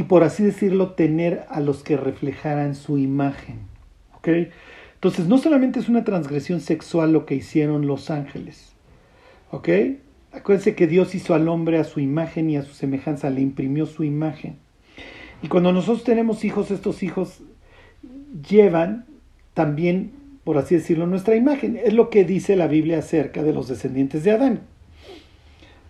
y 0.00 0.04
por 0.04 0.24
así 0.24 0.42
decirlo 0.42 0.92
tener 0.92 1.44
a 1.50 1.60
los 1.60 1.82
que 1.82 1.98
reflejaran 1.98 2.74
su 2.74 2.96
imagen. 2.96 3.58
¿ok? 4.16 4.28
Entonces 4.94 5.26
no 5.26 5.36
solamente 5.36 5.78
es 5.78 5.90
una 5.90 6.04
transgresión 6.04 6.62
sexual 6.62 7.12
lo 7.12 7.26
que 7.26 7.34
hicieron 7.34 7.86
los 7.86 8.08
ángeles. 8.08 8.72
¿ok? 9.50 9.68
Acuérdense 10.32 10.74
que 10.74 10.86
Dios 10.86 11.14
hizo 11.14 11.34
al 11.34 11.48
hombre 11.48 11.78
a 11.78 11.84
su 11.84 12.00
imagen 12.00 12.48
y 12.48 12.56
a 12.56 12.62
su 12.62 12.72
semejanza, 12.72 13.28
le 13.28 13.42
imprimió 13.42 13.84
su 13.84 14.02
imagen. 14.02 14.56
Y 15.42 15.48
cuando 15.48 15.70
nosotros 15.70 16.02
tenemos 16.02 16.46
hijos, 16.46 16.70
estos 16.70 17.02
hijos 17.02 17.42
llevan 18.48 19.04
también, 19.52 20.12
por 20.44 20.56
así 20.56 20.76
decirlo, 20.76 21.06
nuestra 21.06 21.36
imagen. 21.36 21.76
Es 21.76 21.92
lo 21.92 22.08
que 22.08 22.24
dice 22.24 22.56
la 22.56 22.68
Biblia 22.68 23.00
acerca 23.00 23.42
de 23.42 23.52
los 23.52 23.68
descendientes 23.68 24.24
de 24.24 24.30
Adán. 24.30 24.60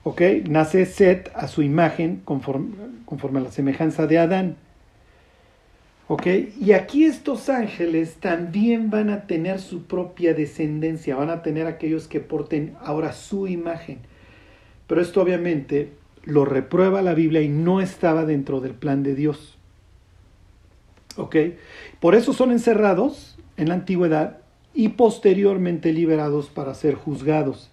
Nace 0.04 0.86
Set 0.86 1.30
a 1.34 1.46
su 1.46 1.62
imagen 1.62 2.22
conforme, 2.24 3.38
a 3.38 3.40
la 3.40 3.50
semejanza 3.50 4.06
de 4.06 4.18
Adán. 4.18 4.56
¿Ok? 6.08 6.26
Y 6.60 6.72
aquí 6.72 7.04
estos 7.04 7.48
ángeles 7.48 8.14
también 8.14 8.90
van 8.90 9.10
a 9.10 9.26
tener 9.26 9.60
su 9.60 9.84
propia 9.84 10.34
descendencia, 10.34 11.16
van 11.16 11.30
a 11.30 11.42
tener 11.42 11.66
aquellos 11.66 12.08
que 12.08 12.18
porten 12.18 12.74
ahora 12.80 13.12
su 13.12 13.46
imagen. 13.46 13.98
Pero 14.86 15.00
esto 15.02 15.22
obviamente 15.22 15.92
lo 16.24 16.44
reprueba 16.44 17.02
la 17.02 17.14
Biblia 17.14 17.42
y 17.42 17.48
no 17.48 17.80
estaba 17.80 18.24
dentro 18.24 18.60
del 18.60 18.72
plan 18.72 19.02
de 19.02 19.14
Dios. 19.14 19.56
¿Ok? 21.16 21.36
Por 22.00 22.14
eso 22.14 22.32
son 22.32 22.50
encerrados 22.50 23.38
en 23.56 23.68
la 23.68 23.74
antigüedad 23.74 24.38
y 24.74 24.88
posteriormente 24.90 25.92
liberados 25.92 26.48
para 26.48 26.74
ser 26.74 26.94
juzgados. 26.94 27.69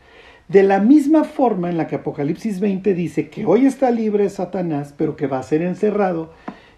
De 0.48 0.64
la 0.64 0.80
misma 0.80 1.26
forma 1.26 1.70
en 1.70 1.78
la 1.78 1.88
que 1.88 1.96
Apocalipsis 1.96 2.62
20 2.62 2.94
dice 2.94 3.30
que 3.30 3.46
hoy 3.46 3.66
está 3.66 3.92
libre 3.92 4.30
Satanás, 4.30 4.94
pero 4.98 5.18
que 5.18 5.28
va 5.28 5.40
a 5.40 5.44
ser 5.44 5.62
encerrado 5.62 6.32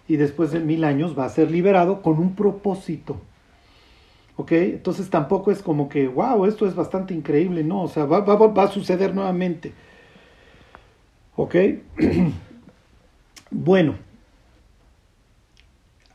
y 0.08 0.16
después 0.16 0.50
de 0.50 0.58
mil 0.58 0.82
años 0.82 1.16
va 1.16 1.24
a 1.24 1.28
ser 1.28 1.52
liberado 1.52 2.02
con 2.02 2.18
un 2.18 2.34
propósito. 2.34 3.20
¿Ok? 4.36 4.52
Entonces 4.52 5.08
tampoco 5.08 5.52
es 5.52 5.62
como 5.62 5.88
que, 5.88 6.08
wow, 6.08 6.46
esto 6.46 6.66
es 6.66 6.74
bastante 6.74 7.14
increíble, 7.14 7.62
no, 7.62 7.82
o 7.82 7.88
sea, 7.88 8.06
va, 8.06 8.64
a 8.64 8.68
suceder 8.68 9.14
nuevamente. 9.14 9.72
¿Ok? 11.36 11.54
bueno, 13.52 13.94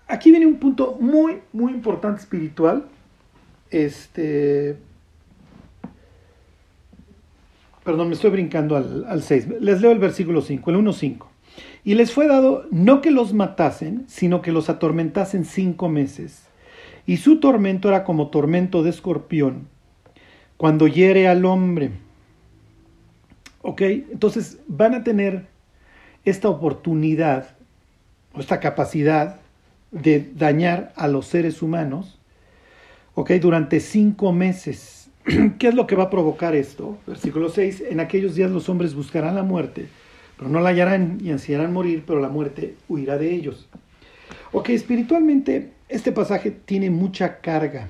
aquí 0.07 0.29
viene 0.31 0.45
un 0.45 0.57
punto 0.57 0.97
muy, 0.99 1.39
muy 1.53 1.71
importante 1.71 2.19
espiritual. 2.19 2.85
Este. 3.69 4.77
Perdón, 7.85 8.07
me 8.07 8.15
estoy 8.15 8.31
brincando 8.31 8.75
al, 8.75 9.21
6. 9.21 9.61
Les 9.61 9.79
leo 9.79 9.91
el 9.91 9.99
versículo 9.99 10.41
5, 10.41 10.71
el 10.71 10.77
1.5. 10.77 11.27
Y 11.83 11.93
les 11.93 12.11
fue 12.11 12.27
dado 12.27 12.65
no 12.71 12.99
que 12.99 13.11
los 13.11 13.33
matasen, 13.33 14.05
sino 14.07 14.41
que 14.41 14.51
los 14.51 14.69
atormentasen 14.69 15.45
cinco 15.45 15.87
meses. 15.87 16.47
Y 17.05 17.17
su 17.17 17.39
tormento 17.39 17.87
era 17.87 18.03
como 18.03 18.29
tormento 18.29 18.81
de 18.81 18.89
escorpión, 18.89 19.67
cuando 20.57 20.87
hiere 20.87 21.27
al 21.27 21.45
hombre. 21.45 21.91
¿Ok? 23.61 23.81
Entonces 23.81 24.57
van 24.67 24.95
a 24.95 25.03
tener 25.03 25.45
esta 26.25 26.49
oportunidad 26.49 27.55
o 28.33 28.39
esta 28.39 28.59
capacidad 28.59 29.39
de 29.91 30.31
dañar 30.35 30.91
a 30.95 31.07
los 31.07 31.27
seres 31.27 31.61
humanos, 31.61 32.19
¿ok? 33.13 33.33
Durante 33.33 33.79
cinco 33.79 34.31
meses. 34.31 34.94
¿Qué 35.59 35.69
es 35.69 35.73
lo 35.73 35.87
que 35.87 35.95
va 35.95 36.03
a 36.03 36.09
provocar 36.09 36.55
esto? 36.55 36.99
Versículo 37.07 37.49
6, 37.49 37.85
en 37.89 37.99
aquellos 37.99 38.35
días 38.35 38.51
los 38.51 38.69
hombres 38.69 38.93
buscarán 38.93 39.33
la 39.33 39.43
muerte, 39.43 39.87
pero 40.37 40.49
no 40.49 40.59
la 40.59 40.69
hallarán 40.69 41.17
y 41.19 41.31
ansiarán 41.31 41.73
morir, 41.73 42.03
pero 42.05 42.19
la 42.19 42.29
muerte 42.29 42.75
huirá 42.87 43.17
de 43.17 43.33
ellos. 43.33 43.67
Ok, 44.51 44.69
espiritualmente 44.69 45.71
este 45.89 46.11
pasaje 46.11 46.51
tiene 46.51 46.91
mucha 46.91 47.39
carga, 47.39 47.89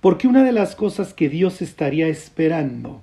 porque 0.00 0.26
una 0.26 0.42
de 0.42 0.52
las 0.52 0.74
cosas 0.74 1.14
que 1.14 1.28
Dios 1.28 1.62
estaría 1.62 2.08
esperando 2.08 3.00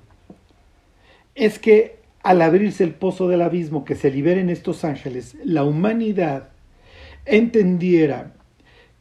es 1.34 1.60
que 1.60 1.96
al 2.24 2.42
abrirse 2.42 2.84
el 2.84 2.94
pozo 2.94 3.30
del 3.30 3.42
abismo, 3.42 3.86
que 3.86 3.96
se 3.96 4.12
liberen 4.12 4.50
estos 4.50 4.84
ángeles, 4.84 5.38
la 5.46 5.64
humanidad 5.64 6.50
entendiera 7.26 8.34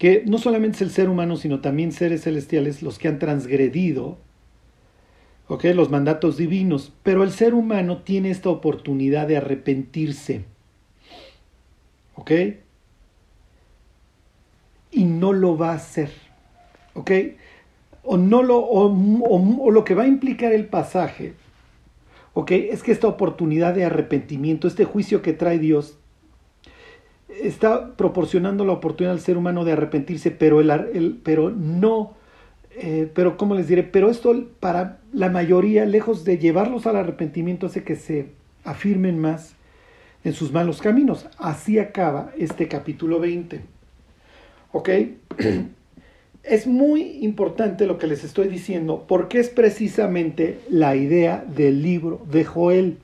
que 0.00 0.24
no 0.26 0.38
solamente 0.38 0.76
es 0.76 0.82
el 0.82 0.90
ser 0.90 1.10
humano, 1.10 1.36
sino 1.36 1.60
también 1.60 1.92
seres 1.92 2.22
celestiales 2.22 2.82
los 2.82 2.98
que 2.98 3.06
han 3.06 3.18
transgredido 3.18 4.16
los 5.74 5.90
mandatos 5.90 6.38
divinos, 6.38 6.92
pero 7.02 7.22
el 7.22 7.32
ser 7.32 7.54
humano 7.54 7.98
tiene 7.98 8.30
esta 8.30 8.48
oportunidad 8.48 9.26
de 9.26 9.36
arrepentirse. 9.36 10.44
¿Ok? 12.14 12.30
Y 14.92 15.04
no 15.04 15.34
lo 15.34 15.58
va 15.58 15.72
a 15.72 15.74
hacer. 15.74 16.10
¿Ok? 16.94 17.10
O, 18.02 18.16
no 18.16 18.42
lo, 18.42 18.58
o 18.58 19.70
lo 19.70 19.84
que 19.84 19.94
va 19.94 20.04
a 20.04 20.08
implicar 20.08 20.52
el 20.52 20.66
pasaje 20.66 21.34
¿ok? 22.32 22.50
Es 22.52 22.82
que 22.82 22.92
esta 22.92 23.08
oportunidad 23.08 23.74
de 23.74 23.84
arrepentimiento, 23.84 24.66
este 24.66 24.84
juicio 24.84 25.20
que 25.20 25.32
trae 25.32 25.58
Dios, 25.58 25.98
está 27.42 27.96
proporcionando 27.96 28.64
la 28.64 28.72
oportunidad 28.72 29.14
al 29.14 29.20
ser 29.20 29.36
humano 29.36 29.64
de 29.64 29.72
arrepentirse, 29.72 30.30
pero, 30.30 30.60
el, 30.60 31.20
pero 31.22 31.50
no, 31.50 32.14
eh, 32.76 33.10
pero 33.14 33.36
¿cómo 33.36 33.54
les 33.54 33.68
diré? 33.68 33.82
Pero 33.82 34.10
esto 34.10 34.34
para 34.60 34.98
la 35.12 35.28
mayoría, 35.28 35.86
lejos 35.86 36.24
de 36.24 36.38
llevarlos 36.38 36.86
al 36.86 36.96
arrepentimiento, 36.96 37.66
hace 37.66 37.84
que 37.84 37.96
se 37.96 38.28
afirmen 38.64 39.18
más 39.18 39.54
en 40.24 40.32
sus 40.32 40.52
malos 40.52 40.80
caminos. 40.80 41.26
Así 41.38 41.78
acaba 41.78 42.32
este 42.38 42.68
capítulo 42.68 43.20
20. 43.20 43.60
¿Ok? 44.72 44.88
Es 46.42 46.66
muy 46.66 47.18
importante 47.20 47.86
lo 47.86 47.98
que 47.98 48.06
les 48.06 48.24
estoy 48.24 48.48
diciendo 48.48 49.04
porque 49.06 49.38
es 49.38 49.50
precisamente 49.50 50.58
la 50.70 50.96
idea 50.96 51.44
del 51.46 51.82
libro 51.82 52.22
de 52.32 52.44
Joel, 52.44 52.96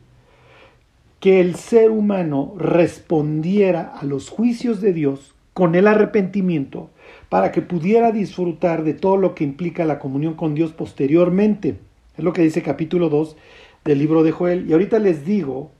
que 1.20 1.40
el 1.40 1.56
ser 1.56 1.90
humano 1.90 2.54
respondiera 2.58 3.82
a 3.82 4.04
los 4.04 4.28
juicios 4.28 4.80
de 4.80 4.92
Dios 4.92 5.34
con 5.54 5.74
el 5.74 5.86
arrepentimiento 5.86 6.90
para 7.28 7.50
que 7.52 7.62
pudiera 7.62 8.12
disfrutar 8.12 8.84
de 8.84 8.94
todo 8.94 9.16
lo 9.16 9.34
que 9.34 9.44
implica 9.44 9.84
la 9.84 9.98
comunión 9.98 10.34
con 10.34 10.54
Dios 10.54 10.72
posteriormente. 10.72 11.76
Es 12.16 12.24
lo 12.24 12.32
que 12.32 12.42
dice 12.42 12.62
capítulo 12.62 13.08
2 13.08 13.36
del 13.84 13.98
libro 13.98 14.22
de 14.22 14.32
Joel. 14.32 14.68
Y 14.68 14.72
ahorita 14.72 14.98
les 14.98 15.24
digo 15.24 15.70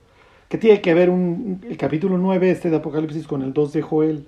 que 0.49 0.57
tiene 0.57 0.81
que 0.81 0.93
ver 0.93 1.09
un, 1.09 1.61
el 1.69 1.77
capítulo 1.77 2.17
9 2.17 2.49
este 2.49 2.69
de 2.69 2.77
Apocalipsis 2.77 3.27
con 3.27 3.41
el 3.41 3.53
2 3.53 3.73
de 3.73 3.81
Joel. 3.81 4.27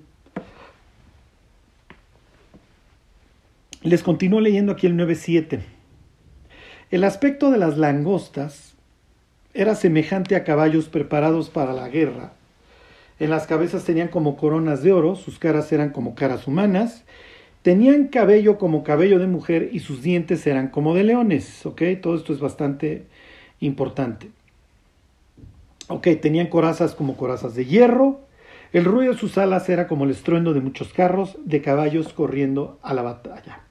Les 3.82 4.02
continúo 4.02 4.40
leyendo 4.40 4.72
aquí 4.72 4.86
el 4.86 4.94
9.7. 4.94 5.60
El 6.90 7.04
aspecto 7.04 7.50
de 7.50 7.58
las 7.58 7.78
langostas 7.78 8.69
era 9.54 9.74
semejante 9.74 10.36
a 10.36 10.44
caballos 10.44 10.88
preparados 10.88 11.50
para 11.50 11.72
la 11.72 11.88
guerra. 11.88 12.32
En 13.18 13.30
las 13.30 13.46
cabezas 13.46 13.84
tenían 13.84 14.08
como 14.08 14.36
coronas 14.36 14.82
de 14.82 14.92
oro, 14.92 15.16
sus 15.16 15.38
caras 15.38 15.70
eran 15.72 15.90
como 15.90 16.14
caras 16.14 16.46
humanas, 16.46 17.04
tenían 17.62 18.08
cabello 18.08 18.58
como 18.58 18.82
cabello 18.82 19.18
de 19.18 19.26
mujer 19.26 19.70
y 19.72 19.80
sus 19.80 20.02
dientes 20.02 20.46
eran 20.46 20.68
como 20.68 20.94
de 20.94 21.04
leones. 21.04 21.66
¿Ok? 21.66 21.82
Todo 22.00 22.16
esto 22.16 22.32
es 22.32 22.40
bastante 22.40 23.04
importante. 23.60 24.30
Ok, 25.88 26.06
tenían 26.22 26.46
corazas 26.46 26.94
como 26.94 27.16
corazas 27.16 27.54
de 27.54 27.66
hierro. 27.66 28.20
El 28.72 28.84
ruido 28.84 29.12
de 29.12 29.18
sus 29.18 29.36
alas 29.36 29.68
era 29.68 29.88
como 29.88 30.04
el 30.04 30.12
estruendo 30.12 30.54
de 30.54 30.60
muchos 30.60 30.92
carros 30.92 31.36
de 31.44 31.60
caballos 31.60 32.12
corriendo 32.12 32.78
a 32.82 32.94
la 32.94 33.02
batalla. 33.02 33.64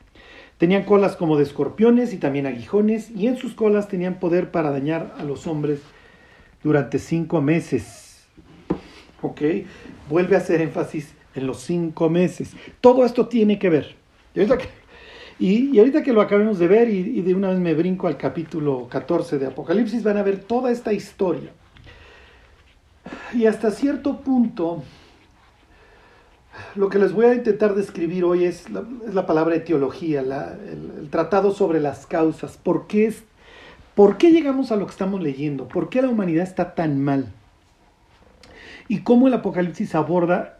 Tenían 0.59 0.83
colas 0.83 1.15
como 1.15 1.37
de 1.37 1.43
escorpiones 1.43 2.13
y 2.13 2.17
también 2.17 2.45
aguijones, 2.45 3.11
y 3.11 3.27
en 3.27 3.37
sus 3.37 3.53
colas 3.53 3.87
tenían 3.87 4.19
poder 4.19 4.51
para 4.51 4.71
dañar 4.71 5.15
a 5.17 5.23
los 5.23 5.47
hombres 5.47 5.79
durante 6.61 6.99
cinco 6.99 7.41
meses. 7.41 8.25
¿Ok? 9.21 9.41
Vuelve 10.09 10.35
a 10.35 10.39
hacer 10.39 10.59
énfasis 10.59 11.13
en 11.33 11.47
los 11.47 11.61
cinco 11.61 12.09
meses. 12.09 12.51
Todo 12.81 13.05
esto 13.05 13.27
tiene 13.27 13.57
que 13.57 13.69
ver. 13.69 13.95
Y 15.39 15.79
ahorita 15.79 15.99
que, 15.99 16.03
que 16.03 16.13
lo 16.13 16.19
acabemos 16.19 16.59
de 16.59 16.67
ver, 16.67 16.89
y, 16.89 17.19
y 17.19 17.21
de 17.21 17.33
una 17.33 17.51
vez 17.51 17.59
me 17.59 17.73
brinco 17.73 18.07
al 18.07 18.17
capítulo 18.17 18.89
14 18.89 19.39
de 19.39 19.47
Apocalipsis, 19.47 20.03
van 20.03 20.17
a 20.17 20.23
ver 20.23 20.39
toda 20.39 20.71
esta 20.71 20.91
historia. 20.91 21.51
Y 23.33 23.45
hasta 23.45 23.71
cierto 23.71 24.19
punto, 24.19 24.83
lo 26.75 26.89
que 26.89 26.99
les 26.99 27.13
voy 27.13 27.25
a 27.25 27.35
intentar 27.35 27.75
describir 27.75 28.23
hoy 28.23 28.45
es 28.45 28.65
la, 28.69 29.25
palabra 29.25 29.55
etiología, 29.55 30.21
el, 30.21 31.09
tratado 31.09 31.51
sobre 31.51 31.79
las 31.79 32.05
causas. 32.05 32.57
¿Por 32.57 32.87
qué, 32.87 33.07
es, 33.07 33.23
¿Por 33.95 34.17
qué 34.17 34.31
llegamos 34.31 34.71
a 34.71 34.75
lo 34.75 34.85
que 34.85 34.91
estamos 34.91 35.21
leyendo? 35.21 35.67
¿Por 35.67 35.89
qué 35.89 36.01
la 36.01 36.09
humanidad 36.09 36.43
está 36.43 36.75
tan 36.75 37.01
mal? 37.01 37.31
Y 38.87 39.01
cómo 39.01 39.27
el 39.27 39.33
Apocalipsis 39.33 39.95
aborda 39.95 40.59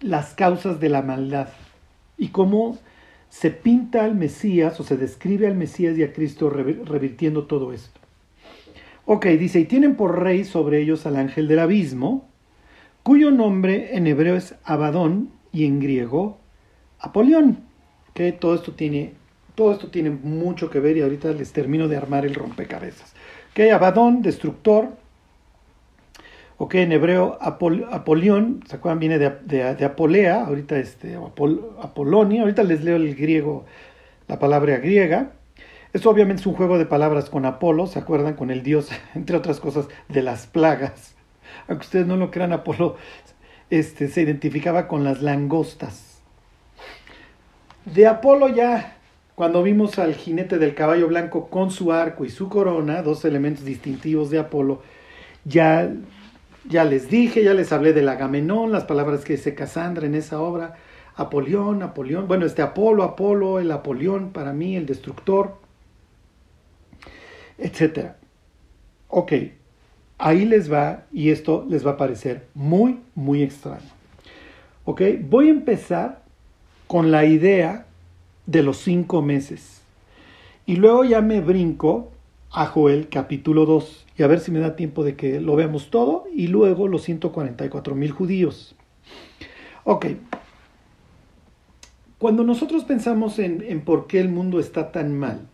las 0.00 0.34
causas 0.34 0.80
de 0.80 0.88
la 0.88 1.02
maldad 1.02 1.48
y 2.18 2.28
cómo 2.28 2.78
se 3.28 3.50
pinta 3.50 4.04
al 4.04 4.14
Mesías 4.14 4.78
o 4.80 4.84
se 4.84 4.96
describe 4.96 5.46
al 5.46 5.54
Mesías 5.54 5.96
y 5.96 6.02
a 6.02 6.12
Cristo 6.12 6.50
revirtiendo 6.50 7.44
todo 7.44 7.72
esto. 7.72 8.00
Ok, 9.04 9.26
dice, 9.26 9.60
y 9.60 9.64
tienen 9.64 9.96
por 9.96 10.22
rey 10.22 10.44
sobre 10.44 10.80
ellos 10.80 11.06
al 11.06 11.16
ángel 11.16 11.48
del 11.48 11.58
abismo, 11.58 12.28
cuyo 13.02 13.30
nombre 13.30 13.96
en 13.96 14.06
hebreo 14.06 14.36
es 14.36 14.54
Abadón 14.64 15.30
y 15.52 15.64
en 15.66 15.80
griego 15.80 16.38
Apolión. 16.98 17.64
Que 18.14 18.32
todo 18.32 18.54
esto 18.54 18.72
tiene 18.72 19.14
todo 19.54 19.72
esto 19.72 19.88
tiene 19.88 20.10
mucho 20.10 20.70
que 20.70 20.80
ver 20.80 20.96
y 20.96 21.02
ahorita 21.02 21.32
les 21.32 21.52
termino 21.52 21.88
de 21.88 21.96
armar 21.96 22.24
el 22.24 22.34
rompecabezas. 22.34 23.14
Ok, 23.52 23.60
Abadón, 23.72 24.22
destructor. 24.22 24.88
Ok, 26.56 26.76
en 26.76 26.92
hebreo 26.92 27.38
Apolión, 27.40 28.62
¿se 28.66 28.76
acuerdan? 28.76 29.00
Viene 29.00 29.18
de, 29.18 29.84
Apolea, 29.84 30.44
ahorita 30.44 30.78
este, 30.78 31.16
Apolonia, 31.16 32.42
ahorita 32.42 32.62
les 32.62 32.84
leo 32.84 32.96
el 32.96 33.14
griego, 33.16 33.64
la 34.28 34.38
palabra 34.38 34.78
griega. 34.78 35.32
Esto 35.92 36.08
obviamente 36.08 36.40
es 36.40 36.46
un 36.46 36.54
juego 36.54 36.78
de 36.78 36.86
palabras 36.86 37.28
con 37.28 37.44
Apolo, 37.44 37.86
¿se 37.86 37.98
acuerdan? 37.98 38.34
Con 38.34 38.50
el 38.50 38.62
dios, 38.62 38.90
entre 39.14 39.36
otras 39.36 39.60
cosas, 39.60 39.88
de 40.08 40.22
las 40.22 40.46
plagas. 40.46 41.16
Aunque 41.68 41.84
ustedes 41.84 42.06
no 42.06 42.16
lo 42.16 42.30
crean, 42.30 42.52
Apolo 42.52 42.96
este, 43.70 44.08
se 44.08 44.22
identificaba 44.22 44.88
con 44.88 45.04
las 45.04 45.22
langostas. 45.22 46.20
De 47.84 48.06
Apolo 48.06 48.48
ya, 48.48 48.96
cuando 49.34 49.62
vimos 49.62 49.98
al 49.98 50.14
jinete 50.14 50.58
del 50.58 50.74
caballo 50.74 51.08
blanco 51.08 51.48
con 51.48 51.70
su 51.70 51.92
arco 51.92 52.24
y 52.24 52.30
su 52.30 52.48
corona, 52.48 53.02
dos 53.02 53.24
elementos 53.24 53.64
distintivos 53.64 54.30
de 54.30 54.38
Apolo, 54.38 54.82
ya, 55.44 55.92
ya 56.68 56.84
les 56.84 57.08
dije, 57.08 57.42
ya 57.42 57.54
les 57.54 57.72
hablé 57.72 57.92
del 57.92 58.08
Agamenón, 58.08 58.72
las 58.72 58.84
palabras 58.84 59.24
que 59.24 59.34
dice 59.34 59.54
Casandra 59.54 60.06
en 60.06 60.14
esa 60.14 60.40
obra. 60.40 60.76
Apolión, 61.14 61.82
Apolión, 61.82 62.26
bueno, 62.26 62.46
este 62.46 62.62
Apolo, 62.62 63.02
Apolo, 63.02 63.58
el 63.58 63.70
Apolión, 63.70 64.30
para 64.32 64.52
mí, 64.52 64.76
el 64.76 64.86
destructor 64.86 65.62
etcétera. 67.62 68.16
Ok, 69.08 69.32
ahí 70.22 70.44
les 70.44 70.72
va 70.72 71.02
y 71.12 71.30
esto 71.30 71.66
les 71.68 71.84
va 71.84 71.92
a 71.92 71.96
parecer 71.96 72.46
muy, 72.54 73.00
muy 73.16 73.42
extraño. 73.42 73.90
Ok, 74.84 75.02
voy 75.28 75.48
a 75.48 75.50
empezar 75.50 76.22
con 76.86 77.10
la 77.10 77.24
idea 77.24 77.86
de 78.46 78.62
los 78.62 78.78
cinco 78.78 79.20
meses. 79.20 79.82
Y 80.64 80.76
luego 80.76 81.04
ya 81.04 81.20
me 81.22 81.40
brinco 81.40 82.12
a 82.52 82.66
Joel 82.66 83.08
capítulo 83.08 83.66
2 83.66 84.06
y 84.16 84.22
a 84.22 84.28
ver 84.28 84.38
si 84.38 84.52
me 84.52 84.60
da 84.60 84.76
tiempo 84.76 85.02
de 85.02 85.16
que 85.16 85.40
lo 85.40 85.56
veamos 85.56 85.90
todo 85.90 86.24
y 86.32 86.46
luego 86.46 86.86
los 86.86 87.02
144 87.02 87.96
mil 87.96 88.12
judíos. 88.12 88.76
Ok, 89.82 90.06
cuando 92.18 92.44
nosotros 92.44 92.84
pensamos 92.84 93.40
en, 93.40 93.64
en 93.66 93.80
por 93.80 94.06
qué 94.06 94.20
el 94.20 94.28
mundo 94.28 94.60
está 94.60 94.92
tan 94.92 95.18
mal, 95.18 95.48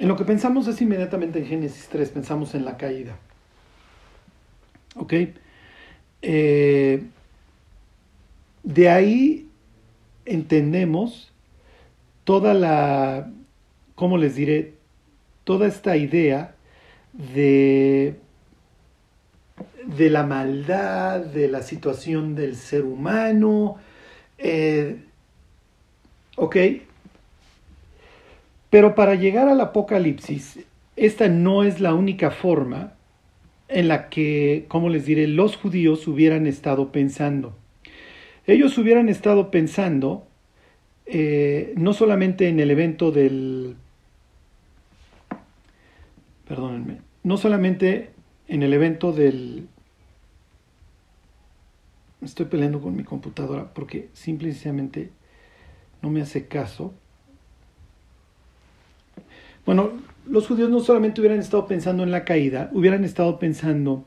en 0.00 0.08
lo 0.08 0.16
que 0.16 0.24
pensamos 0.24 0.66
es 0.66 0.80
inmediatamente 0.80 1.38
en 1.38 1.46
Génesis 1.46 1.86
3, 1.88 2.08
pensamos 2.08 2.54
en 2.54 2.64
la 2.64 2.78
caída. 2.78 3.18
¿Ok? 4.96 5.12
Eh, 6.22 7.04
de 8.62 8.88
ahí 8.88 9.46
entendemos 10.24 11.30
toda 12.24 12.54
la, 12.54 13.30
¿cómo 13.94 14.16
les 14.16 14.36
diré? 14.36 14.72
Toda 15.44 15.66
esta 15.68 15.98
idea 15.98 16.54
de, 17.12 18.16
de 19.84 20.08
la 20.08 20.22
maldad, 20.22 21.20
de 21.20 21.46
la 21.48 21.62
situación 21.62 22.34
del 22.34 22.56
ser 22.56 22.86
humano. 22.86 23.76
Eh, 24.38 25.04
¿Ok? 26.36 26.56
Pero 28.70 28.94
para 28.94 29.16
llegar 29.16 29.48
al 29.48 29.60
Apocalipsis, 29.60 30.60
esta 30.96 31.28
no 31.28 31.64
es 31.64 31.80
la 31.80 31.94
única 31.94 32.30
forma 32.30 32.94
en 33.68 33.88
la 33.88 34.08
que, 34.08 34.64
como 34.68 34.88
les 34.88 35.06
diré, 35.06 35.26
los 35.26 35.56
judíos 35.56 36.06
hubieran 36.06 36.46
estado 36.46 36.92
pensando. 36.92 37.56
Ellos 38.46 38.76
hubieran 38.78 39.08
estado 39.08 39.50
pensando 39.50 40.26
eh, 41.06 41.72
no 41.76 41.92
solamente 41.92 42.48
en 42.48 42.60
el 42.60 42.70
evento 42.70 43.10
del... 43.10 43.76
Perdónenme, 46.46 46.98
no 47.22 47.36
solamente 47.36 48.10
en 48.48 48.62
el 48.62 48.72
evento 48.72 49.12
del... 49.12 49.68
Estoy 52.22 52.46
peleando 52.46 52.80
con 52.80 52.96
mi 52.96 53.02
computadora 53.02 53.72
porque 53.72 54.08
simplemente 54.12 55.10
no 56.02 56.10
me 56.10 56.20
hace 56.20 56.46
caso. 56.46 56.92
Bueno, 59.66 59.92
los 60.26 60.46
judíos 60.46 60.70
no 60.70 60.80
solamente 60.80 61.20
hubieran 61.20 61.40
estado 61.40 61.66
pensando 61.66 62.02
en 62.02 62.10
la 62.10 62.24
caída, 62.24 62.70
hubieran 62.72 63.04
estado 63.04 63.38
pensando 63.38 64.04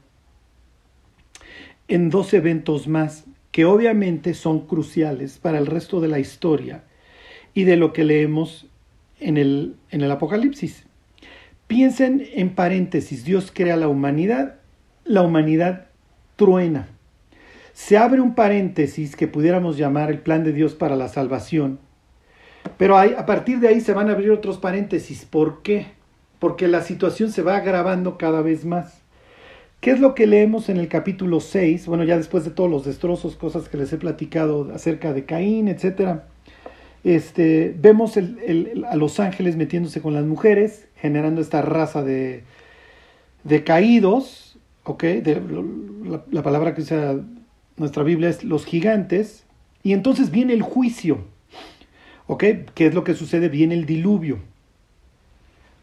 en 1.88 2.10
dos 2.10 2.34
eventos 2.34 2.88
más 2.88 3.26
que 3.52 3.66
obviamente 3.66 4.34
son 4.34 4.62
cruciales 4.62 5.38
para 5.38 5.60
el 5.60 5.68
resto 5.68 6.02
de 6.02 6.08
la 6.08 6.20
historia 6.20 6.84
y 7.54 7.66
de 7.66 7.78
lo 7.78 7.94
que 7.94 8.04
leemos 8.04 8.66
en 9.20 9.38
el, 9.38 9.76
en 9.92 10.02
el 10.02 10.10
Apocalipsis. 10.10 10.86
Piensen 11.68 12.26
en 12.34 12.56
paréntesis, 12.56 13.26
Dios 13.26 13.52
crea 13.54 13.78
la 13.78 13.88
humanidad, 13.88 14.56
la 15.06 15.22
humanidad 15.22 15.86
truena. 16.36 16.88
Se 17.74 17.98
abre 17.98 18.22
un 18.22 18.34
paréntesis 18.34 19.16
que 19.16 19.28
pudiéramos 19.28 19.78
llamar 19.78 20.10
el 20.10 20.20
plan 20.20 20.44
de 20.44 20.54
Dios 20.54 20.74
para 20.74 20.96
la 20.96 21.08
salvación 21.08 21.80
pero 22.78 22.98
a 22.98 23.26
partir 23.26 23.60
de 23.60 23.68
ahí 23.68 23.82
se 23.82 23.94
van 23.94 24.10
a 24.10 24.14
abrir 24.14 24.32
otros 24.32 24.58
paréntesis. 24.58 25.26
¿Por 25.26 25.62
qué? 25.62 25.88
Porque 26.40 26.68
la 26.68 26.82
situación 26.82 27.32
se 27.32 27.42
va 27.42 27.58
agravando 27.58 28.18
cada 28.18 28.42
vez 28.42 28.66
más. 28.66 29.02
¿Qué 29.80 29.92
es 29.92 30.00
lo 30.00 30.16
que 30.16 30.28
leemos 30.28 30.70
en 30.70 30.78
el 30.78 30.88
capítulo 30.88 31.42
6? 31.42 31.88
Bueno, 31.88 32.06
ya 32.06 32.16
después 32.16 32.46
de 32.46 32.52
todos 32.52 32.70
los 32.70 32.86
destrozos, 32.86 33.36
cosas 33.36 33.68
que 33.68 33.78
les 33.78 33.92
he 33.92 33.98
platicado 33.98 34.72
acerca 34.74 35.12
de 35.12 35.26
Caín, 35.26 35.68
etc. 35.68 36.22
Este, 37.04 37.76
vemos 37.78 38.18
a 38.18 38.96
los 38.96 39.20
ángeles 39.20 39.58
metiéndose 39.58 40.02
con 40.02 40.14
las 40.14 40.24
mujeres, 40.24 40.88
generando 40.96 41.42
esta 41.42 41.62
raza 41.62 42.02
de, 42.02 42.44
de 43.44 43.64
caídos, 43.66 44.58
¿ok? 44.86 45.04
la, 46.06 46.24
la 46.32 46.44
palabra 46.44 46.74
que 46.76 46.82
usa 46.82 47.20
nuestra 47.76 48.04
Biblia 48.04 48.30
es 48.30 48.46
los 48.46 48.66
gigantes, 48.66 49.46
y 49.84 49.92
entonces 49.92 50.32
viene 50.32 50.54
el 50.54 50.62
juicio. 50.62 51.26
¿Ok? 52.28 52.44
¿Qué 52.74 52.88
es 52.88 52.94
lo 52.94 53.04
que 53.04 53.14
sucede? 53.14 53.50
Viene 53.50 53.76
el 53.76 53.86
diluvio. 53.86 54.40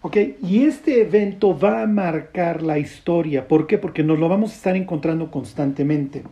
¿Ok? 0.03 0.17
Y 0.43 0.63
este 0.65 1.03
evento 1.03 1.59
va 1.59 1.83
a 1.83 1.87
marcar 1.87 2.63
la 2.63 2.79
historia. 2.79 3.47
¿Por 3.47 3.67
qué? 3.67 3.77
Porque 3.77 4.03
nos 4.03 4.19
lo 4.19 4.29
vamos 4.29 4.53
a 4.53 4.55
estar 4.55 4.77
encontrando 4.77 5.31
constantemente. 5.31 6.23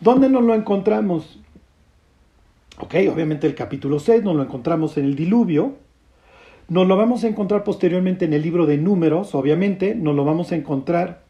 ¿Dónde 0.00 0.28
nos 0.28 0.44
lo 0.44 0.54
encontramos? 0.54 1.40
Ok, 2.80 2.94
obviamente 3.12 3.46
el 3.46 3.54
capítulo 3.54 3.98
6 3.98 4.22
nos 4.22 4.36
lo 4.36 4.42
encontramos 4.42 4.96
en 4.98 5.06
el 5.06 5.16
diluvio. 5.16 5.74
Nos 6.68 6.86
lo 6.86 6.96
vamos 6.96 7.24
a 7.24 7.28
encontrar 7.28 7.64
posteriormente 7.64 8.26
en 8.26 8.34
el 8.34 8.42
libro 8.42 8.66
de 8.66 8.76
números, 8.76 9.34
obviamente. 9.34 9.94
Nos 9.94 10.14
lo 10.14 10.24
vamos 10.24 10.52
a 10.52 10.56
encontrar 10.56 11.22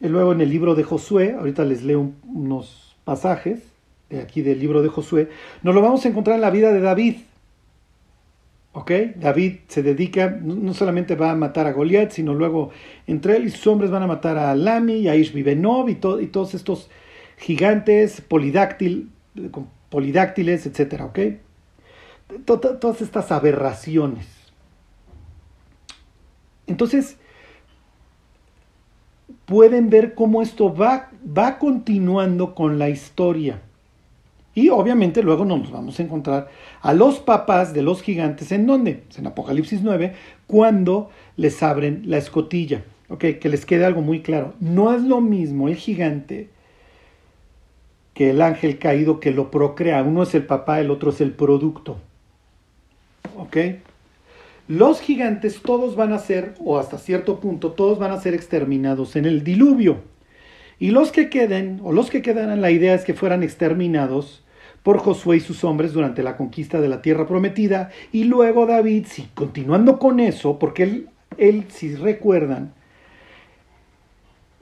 luego 0.00 0.32
en 0.32 0.40
el 0.40 0.48
libro 0.48 0.74
de 0.76 0.84
Josué. 0.84 1.34
Ahorita 1.38 1.64
les 1.64 1.82
leo 1.82 2.12
unos 2.24 2.96
pasajes 3.04 3.60
de 4.08 4.20
aquí 4.20 4.42
del 4.42 4.60
libro 4.60 4.80
de 4.80 4.88
Josué. 4.88 5.28
Nos 5.62 5.74
lo 5.74 5.82
vamos 5.82 6.04
a 6.04 6.08
encontrar 6.08 6.36
en 6.36 6.42
la 6.42 6.50
vida 6.50 6.72
de 6.72 6.80
David. 6.80 7.16
¿Ok? 8.72 8.92
David 9.16 9.60
se 9.66 9.82
dedica, 9.82 10.38
no 10.42 10.74
solamente 10.74 11.16
va 11.16 11.32
a 11.32 11.34
matar 11.34 11.66
a 11.66 11.72
Goliat, 11.72 12.12
sino 12.12 12.34
luego 12.34 12.70
entre 13.06 13.36
él 13.36 13.46
y 13.46 13.50
sus 13.50 13.66
hombres 13.66 13.90
van 13.90 14.04
a 14.04 14.06
matar 14.06 14.38
a 14.38 14.54
Lami 14.54 14.94
y 14.94 15.08
a 15.08 15.16
Ishbibenov 15.16 15.88
y, 15.88 15.92
y 15.92 16.26
todos 16.26 16.54
estos 16.54 16.88
gigantes 17.36 18.20
polidáctil, 18.20 19.10
polidáctiles, 19.88 20.66
etc. 20.66 21.02
¿Ok? 21.02 21.18
Todas 22.44 23.02
estas 23.02 23.32
aberraciones. 23.32 24.26
Entonces, 26.68 27.16
pueden 29.46 29.90
ver 29.90 30.14
cómo 30.14 30.42
esto 30.42 30.72
va, 30.72 31.10
va 31.26 31.58
continuando 31.58 32.54
con 32.54 32.78
la 32.78 32.88
historia. 32.88 33.62
Y 34.54 34.68
obviamente 34.68 35.22
luego 35.22 35.44
nos 35.44 35.70
vamos 35.70 35.98
a 35.98 36.02
encontrar 36.02 36.48
a 36.82 36.92
los 36.92 37.20
papás 37.20 37.72
de 37.72 37.82
los 37.82 38.02
gigantes 38.02 38.50
en 38.52 38.66
donde, 38.66 38.94
pues 39.06 39.18
en 39.18 39.26
Apocalipsis 39.26 39.82
9, 39.82 40.14
cuando 40.46 41.10
les 41.36 41.62
abren 41.62 42.02
la 42.06 42.18
escotilla. 42.18 42.82
Ok, 43.08 43.24
que 43.40 43.48
les 43.48 43.66
quede 43.66 43.84
algo 43.84 44.02
muy 44.02 44.22
claro. 44.22 44.54
No 44.60 44.94
es 44.94 45.02
lo 45.02 45.20
mismo 45.20 45.68
el 45.68 45.76
gigante 45.76 46.48
que 48.14 48.30
el 48.30 48.42
ángel 48.42 48.78
caído 48.78 49.18
que 49.18 49.30
lo 49.30 49.50
procrea. 49.50 50.02
Uno 50.02 50.22
es 50.22 50.34
el 50.34 50.44
papá, 50.44 50.80
el 50.80 50.90
otro 50.90 51.10
es 51.10 51.20
el 51.20 51.32
producto. 51.32 51.98
¿Ok? 53.36 53.56
Los 54.68 55.00
gigantes 55.00 55.62
todos 55.62 55.96
van 55.96 56.12
a 56.12 56.18
ser, 56.18 56.54
o 56.60 56.78
hasta 56.78 56.98
cierto 56.98 57.40
punto, 57.40 57.72
todos 57.72 57.98
van 57.98 58.12
a 58.12 58.20
ser 58.20 58.34
exterminados 58.34 59.16
en 59.16 59.24
el 59.24 59.42
diluvio. 59.42 59.98
Y 60.80 60.90
los 60.90 61.12
que 61.12 61.28
queden, 61.28 61.78
o 61.84 61.92
los 61.92 62.10
que 62.10 62.22
quedaran, 62.22 62.62
la 62.62 62.70
idea 62.70 62.94
es 62.94 63.04
que 63.04 63.14
fueran 63.14 63.42
exterminados 63.42 64.42
por 64.82 64.98
Josué 64.98 65.36
y 65.36 65.40
sus 65.40 65.62
hombres 65.62 65.92
durante 65.92 66.22
la 66.22 66.38
conquista 66.38 66.80
de 66.80 66.88
la 66.88 67.02
tierra 67.02 67.26
prometida. 67.26 67.90
Y 68.12 68.24
luego 68.24 68.64
David, 68.64 69.04
si 69.06 69.28
continuando 69.34 69.98
con 69.98 70.20
eso, 70.20 70.58
porque 70.58 70.82
él, 70.84 71.08
él, 71.36 71.66
si 71.68 71.94
recuerdan, 71.94 72.72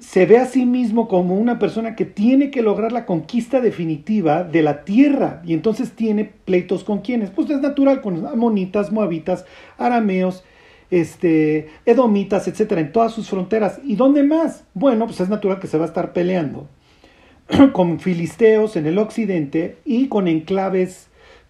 se 0.00 0.26
ve 0.26 0.38
a 0.38 0.46
sí 0.46 0.66
mismo 0.66 1.06
como 1.06 1.36
una 1.36 1.60
persona 1.60 1.94
que 1.94 2.04
tiene 2.04 2.50
que 2.50 2.62
lograr 2.62 2.90
la 2.90 3.06
conquista 3.06 3.60
definitiva 3.60 4.42
de 4.42 4.62
la 4.62 4.84
tierra 4.84 5.42
y 5.44 5.54
entonces 5.54 5.92
tiene 5.92 6.24
pleitos 6.24 6.82
con 6.82 6.98
quienes. 6.98 7.30
Pues 7.30 7.48
es 7.50 7.60
natural 7.60 8.00
con 8.00 8.26
amonitas, 8.26 8.90
moabitas, 8.90 9.44
arameos, 9.76 10.44
este, 10.90 11.68
edomitas, 11.84 12.48
etcétera, 12.48 12.80
en 12.80 12.92
todas 12.92 13.12
sus 13.12 13.28
fronteras. 13.28 13.80
¿Y 13.84 13.96
dónde 13.96 14.22
más? 14.22 14.64
Bueno, 14.74 15.06
pues 15.06 15.20
es 15.20 15.28
natural 15.28 15.60
que 15.60 15.66
se 15.66 15.78
va 15.78 15.84
a 15.84 15.88
estar 15.88 16.12
peleando 16.12 16.68
con 17.72 18.00
filisteos 18.00 18.76
en 18.76 18.86
el 18.86 18.98
occidente 18.98 19.78
y 19.84 20.08
con 20.08 20.28
enclaves 20.28 21.08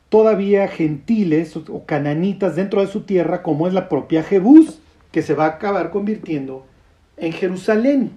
todavía 0.09 0.69
gentiles 0.69 1.55
o 1.57 1.85
cananitas 1.85 2.57
dentro 2.57 2.81
de 2.81 2.87
su 2.87 3.03
tierra, 3.03 3.43
como 3.43 3.67
es 3.67 3.75
la 3.75 3.89
propia 3.89 4.23
Jebús, 4.23 4.81
que 5.13 5.23
se 5.23 5.35
va 5.35 5.45
a 5.45 5.49
acabar 5.49 5.91
convirtiendo 5.91 6.65
en 7.17 7.33
Jerusalén. 7.33 8.13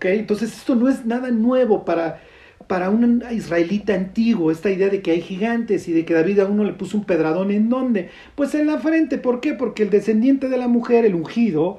Entonces 0.00 0.56
esto 0.56 0.74
no 0.74 0.88
es 0.88 1.06
nada 1.06 1.30
nuevo 1.30 1.84
para, 1.84 2.20
para 2.66 2.90
un 2.90 3.22
israelita 3.30 3.94
antiguo, 3.94 4.50
esta 4.50 4.70
idea 4.70 4.88
de 4.88 5.02
que 5.02 5.12
hay 5.12 5.20
gigantes 5.20 5.88
y 5.88 5.92
de 5.92 6.04
que 6.04 6.14
David 6.14 6.40
a 6.40 6.46
uno 6.46 6.64
le 6.64 6.72
puso 6.72 6.96
un 6.96 7.04
pedradón 7.04 7.50
en 7.50 7.68
dónde? 7.68 8.10
Pues 8.34 8.54
en 8.54 8.66
la 8.66 8.78
frente, 8.78 9.18
¿por 9.18 9.40
qué? 9.40 9.54
Porque 9.54 9.82
el 9.82 9.90
descendiente 9.90 10.48
de 10.48 10.56
la 10.56 10.68
mujer, 10.68 11.04
el 11.04 11.14
ungido, 11.14 11.78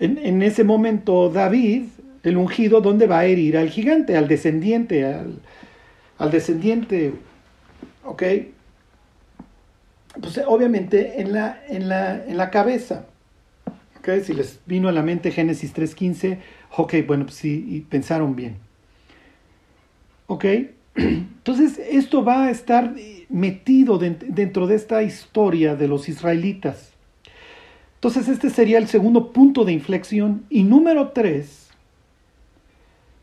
en, 0.00 0.42
ese 0.42 0.64
momento 0.64 1.30
David, 1.30 1.84
el 2.22 2.36
ungido, 2.36 2.80
¿dónde 2.80 3.06
va 3.06 3.20
a 3.20 3.24
herir 3.26 3.56
al 3.56 3.70
gigante? 3.70 4.16
Al 4.16 4.28
descendiente, 4.28 5.04
al, 5.04 5.40
al 6.18 6.30
descendiente, 6.30 7.12
¿ok? 8.04 8.22
Pues 10.20 10.40
obviamente 10.46 11.20
en 11.20 11.32
la, 11.32 11.62
en 11.68 11.88
la, 11.88 12.24
en 12.24 12.36
la 12.36 12.50
cabeza. 12.50 13.06
¿ok? 13.98 14.22
Si 14.22 14.34
les 14.34 14.60
vino 14.66 14.88
a 14.88 14.92
la 14.92 15.02
mente 15.02 15.30
Génesis 15.30 15.74
3.15, 15.74 16.38
Ok, 16.76 16.94
bueno, 17.06 17.24
pues 17.24 17.36
sí, 17.36 17.86
pensaron 17.88 18.34
bien. 18.34 18.56
Ok, 20.26 20.44
entonces 20.94 21.78
esto 21.78 22.24
va 22.24 22.44
a 22.44 22.50
estar 22.50 22.94
metido 23.28 23.98
dentro 23.98 24.66
de 24.66 24.74
esta 24.74 25.02
historia 25.02 25.76
de 25.76 25.88
los 25.88 26.08
israelitas. 26.08 26.92
Entonces 27.96 28.28
este 28.28 28.50
sería 28.50 28.78
el 28.78 28.86
segundo 28.86 29.32
punto 29.32 29.64
de 29.64 29.72
inflexión. 29.72 30.44
Y 30.50 30.62
número 30.62 31.08
tres, 31.08 31.70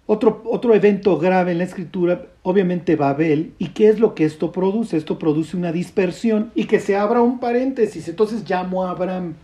otro, 0.07 0.41
otro 0.45 0.73
evento 0.73 1.17
grave 1.17 1.51
en 1.51 1.59
la 1.59 1.65
escritura, 1.65 2.25
obviamente 2.41 2.95
Babel. 2.95 3.53
¿Y 3.59 3.69
qué 3.69 3.89
es 3.89 3.99
lo 3.99 4.15
que 4.15 4.25
esto 4.25 4.51
produce? 4.51 4.97
Esto 4.97 5.19
produce 5.19 5.55
una 5.55 5.71
dispersión 5.71 6.51
y 6.55 6.65
que 6.65 6.79
se 6.79 6.97
abra 6.97 7.21
un 7.21 7.39
paréntesis. 7.39 8.07
Entonces 8.07 8.49
llamo 8.49 8.83
a 8.83 8.89
Abraham. 8.89 9.35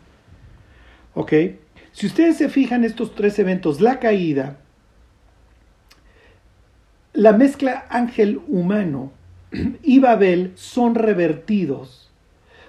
¿Ok? 1.13 1.33
Si 1.91 2.07
ustedes 2.07 2.37
se 2.37 2.49
fijan 2.49 2.83
estos 2.83 3.15
tres 3.15 3.37
eventos, 3.39 3.79
la 3.79 3.99
caída, 3.99 4.57
la 7.17 7.33
mezcla 7.33 7.87
ángel 7.89 8.41
humano 8.47 9.11
y 9.83 9.97
Babel 9.97 10.51
son 10.53 10.93
revertidos. 10.93 12.11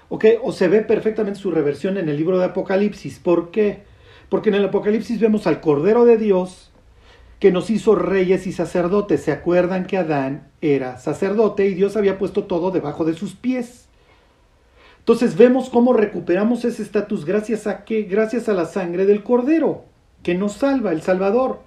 ¿Ok? 0.09 0.25
O 0.41 0.51
se 0.51 0.67
ve 0.67 0.81
perfectamente 0.81 1.39
su 1.39 1.51
reversión 1.51 1.97
en 1.97 2.09
el 2.09 2.17
libro 2.17 2.39
de 2.39 2.45
Apocalipsis. 2.45 3.19
¿Por 3.19 3.51
qué? 3.51 3.83
Porque 4.27 4.49
en 4.49 4.55
el 4.55 4.65
Apocalipsis 4.65 5.19
vemos 5.19 5.45
al 5.45 5.61
Cordero 5.61 6.03
de 6.03 6.17
Dios 6.17 6.71
que 7.39 7.51
nos 7.51 7.69
hizo 7.69 7.93
reyes 7.93 8.47
y 8.47 8.51
sacerdotes. 8.51 9.21
¿Se 9.21 9.31
acuerdan 9.31 9.85
que 9.85 9.97
Adán 9.97 10.47
era 10.61 10.97
sacerdote 10.97 11.67
y 11.67 11.75
Dios 11.75 11.95
había 11.95 12.17
puesto 12.17 12.45
todo 12.45 12.71
debajo 12.71 13.05
de 13.05 13.13
sus 13.13 13.35
pies? 13.35 13.85
Entonces 14.97 15.37
vemos 15.37 15.69
cómo 15.69 15.93
recuperamos 15.93 16.65
ese 16.65 16.81
estatus 16.81 17.23
gracias 17.23 17.67
a 17.67 17.85
qué? 17.85 18.01
Gracias 18.01 18.49
a 18.49 18.53
la 18.53 18.65
sangre 18.65 19.05
del 19.05 19.21
Cordero, 19.21 19.85
que 20.23 20.33
nos 20.33 20.53
salva, 20.53 20.91
el 20.91 21.03
Salvador. 21.03 21.59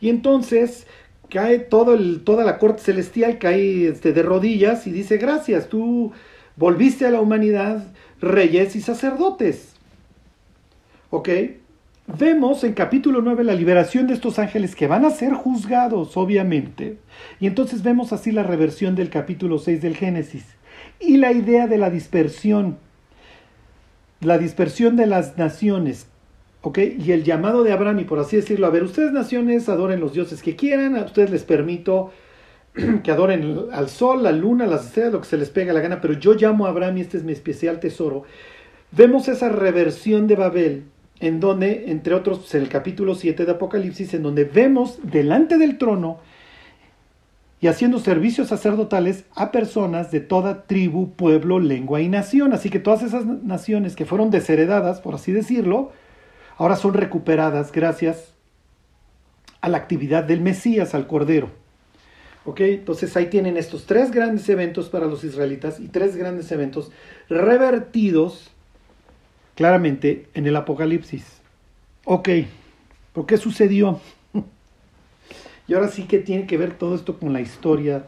Y 0.00 0.08
entonces 0.08 0.86
cae 1.28 1.68
el, 1.94 2.20
toda 2.24 2.44
la 2.44 2.58
corte 2.58 2.82
celestial, 2.82 3.38
cae 3.38 3.88
este, 3.88 4.12
de 4.12 4.22
rodillas 4.22 4.86
y 4.86 4.92
dice, 4.92 5.18
gracias, 5.18 5.68
tú 5.68 6.12
volviste 6.56 7.06
a 7.06 7.10
la 7.10 7.20
humanidad 7.20 7.84
reyes 8.20 8.76
y 8.76 8.80
sacerdotes. 8.80 9.74
¿Ok? 11.10 11.28
Vemos 12.18 12.64
en 12.64 12.72
capítulo 12.72 13.20
9 13.20 13.44
la 13.44 13.54
liberación 13.54 14.06
de 14.06 14.14
estos 14.14 14.38
ángeles 14.38 14.74
que 14.74 14.86
van 14.86 15.04
a 15.04 15.10
ser 15.10 15.34
juzgados, 15.34 16.16
obviamente. 16.16 16.96
Y 17.38 17.46
entonces 17.46 17.82
vemos 17.82 18.12
así 18.12 18.32
la 18.32 18.42
reversión 18.42 18.94
del 18.94 19.10
capítulo 19.10 19.58
6 19.58 19.82
del 19.82 19.96
Génesis 19.96 20.44
y 21.00 21.18
la 21.18 21.32
idea 21.32 21.66
de 21.66 21.78
la 21.78 21.90
dispersión, 21.90 22.78
la 24.20 24.38
dispersión 24.38 24.96
de 24.96 25.06
las 25.06 25.36
naciones, 25.36 26.07
Y 26.64 27.12
el 27.12 27.24
llamado 27.24 27.62
de 27.62 27.72
Abraham, 27.72 28.00
y 28.00 28.04
por 28.04 28.18
así 28.18 28.36
decirlo, 28.36 28.66
a 28.66 28.70
ver, 28.70 28.82
ustedes 28.82 29.12
naciones 29.12 29.68
adoren 29.68 30.00
los 30.00 30.12
dioses 30.12 30.42
que 30.42 30.56
quieran, 30.56 30.96
a 30.96 31.04
ustedes 31.04 31.30
les 31.30 31.44
permito 31.44 32.10
que 33.04 33.10
adoren 33.10 33.66
al 33.72 33.88
sol, 33.88 34.22
la 34.22 34.32
luna, 34.32 34.66
las 34.66 34.86
estrellas, 34.86 35.12
lo 35.12 35.20
que 35.20 35.28
se 35.28 35.36
les 35.36 35.50
pega 35.50 35.72
la 35.72 35.80
gana, 35.80 36.00
pero 36.00 36.14
yo 36.14 36.34
llamo 36.34 36.66
a 36.66 36.70
Abraham 36.70 36.98
y 36.98 37.00
este 37.02 37.16
es 37.16 37.24
mi 37.24 37.32
especial 37.32 37.80
tesoro. 37.80 38.24
Vemos 38.90 39.28
esa 39.28 39.48
reversión 39.48 40.26
de 40.26 40.34
Babel, 40.34 40.84
en 41.20 41.40
donde, 41.40 41.90
entre 41.90 42.14
otros, 42.14 42.54
en 42.54 42.62
el 42.62 42.68
capítulo 42.68 43.14
7 43.14 43.44
de 43.44 43.52
Apocalipsis, 43.52 44.14
en 44.14 44.22
donde 44.22 44.44
vemos 44.44 44.98
delante 45.02 45.58
del 45.58 45.78
trono 45.78 46.18
y 47.60 47.66
haciendo 47.66 47.98
servicios 47.98 48.48
sacerdotales 48.48 49.24
a 49.34 49.50
personas 49.50 50.10
de 50.10 50.20
toda 50.20 50.64
tribu, 50.66 51.12
pueblo, 51.14 51.58
lengua 51.58 52.00
y 52.00 52.08
nación. 52.08 52.52
Así 52.52 52.70
que 52.70 52.78
todas 52.78 53.02
esas 53.02 53.26
naciones 53.26 53.96
que 53.96 54.04
fueron 54.04 54.30
desheredadas, 54.30 55.00
por 55.00 55.14
así 55.14 55.32
decirlo, 55.32 55.92
ahora 56.58 56.76
son 56.76 56.92
recuperadas 56.92 57.72
gracias 57.72 58.34
a 59.60 59.68
la 59.68 59.78
actividad 59.78 60.24
del 60.24 60.40
Mesías, 60.40 60.94
al 60.94 61.06
Cordero. 61.06 61.50
¿Ok? 62.44 62.60
Entonces 62.60 63.16
ahí 63.16 63.26
tienen 63.26 63.56
estos 63.56 63.86
tres 63.86 64.10
grandes 64.10 64.48
eventos 64.48 64.88
para 64.88 65.06
los 65.06 65.24
israelitas 65.24 65.80
y 65.80 65.88
tres 65.88 66.16
grandes 66.16 66.50
eventos 66.52 66.90
revertidos 67.28 68.50
claramente 69.54 70.28
en 70.34 70.46
el 70.46 70.56
Apocalipsis. 70.56 71.24
Ok, 72.04 72.28
¿por 73.12 73.26
qué 73.26 73.36
sucedió? 73.36 74.00
Y 75.66 75.74
ahora 75.74 75.88
sí 75.88 76.04
que 76.04 76.18
tiene 76.18 76.46
que 76.46 76.56
ver 76.56 76.78
todo 76.78 76.94
esto 76.94 77.18
con 77.18 77.34
la 77.34 77.42
historia 77.42 78.06